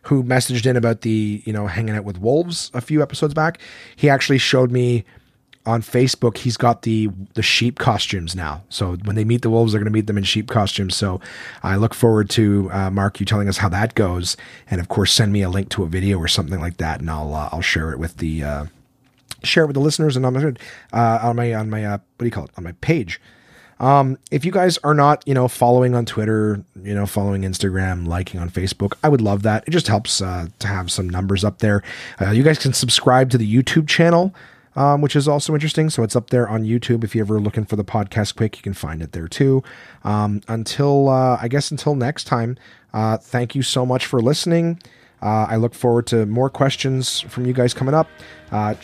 [0.03, 3.59] who messaged in about the you know hanging out with wolves a few episodes back,
[3.97, 5.05] he actually showed me
[5.65, 8.63] on Facebook, he's got the the sheep costumes now.
[8.69, 10.97] So when they meet the wolves, they're going to meet them in sheep costumes.
[10.97, 11.21] So
[11.63, 14.37] I look forward to uh, Mark you telling us how that goes,
[14.71, 17.11] and of course send me a link to a video or something like that, and
[17.11, 18.67] I'll uh, I'll share it with the uh,
[19.45, 20.53] share it with the listeners and on my
[20.93, 23.21] uh, on my on my uh, what do you call it on my page.
[23.83, 28.07] Um, if you guys are not, you know, following on Twitter, you know, following Instagram,
[28.07, 29.65] liking on Facebook, I would love that.
[29.67, 31.83] It just helps uh, to have some numbers up there.
[32.21, 34.33] Uh, you guys can subscribe to the YouTube channel
[34.77, 35.91] um, which is also interesting.
[35.91, 37.05] So it's up there on YouTube.
[37.05, 39.63] If you're ever looking for the podcast quick, you can find it there too.
[40.05, 42.57] Um, until, uh, I guess, until next time,
[42.93, 44.81] uh, thank you so much for listening.
[45.23, 48.09] Uh, I look forward to more questions from you guys coming up.
[48.51, 48.75] Uh,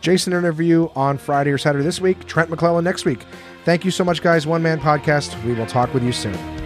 [0.00, 2.24] Jason interview on Friday or Saturday this week.
[2.26, 3.24] Trent McClellan next week.
[3.64, 4.46] Thank you so much, guys.
[4.46, 5.42] One Man Podcast.
[5.44, 6.61] We will talk with you soon.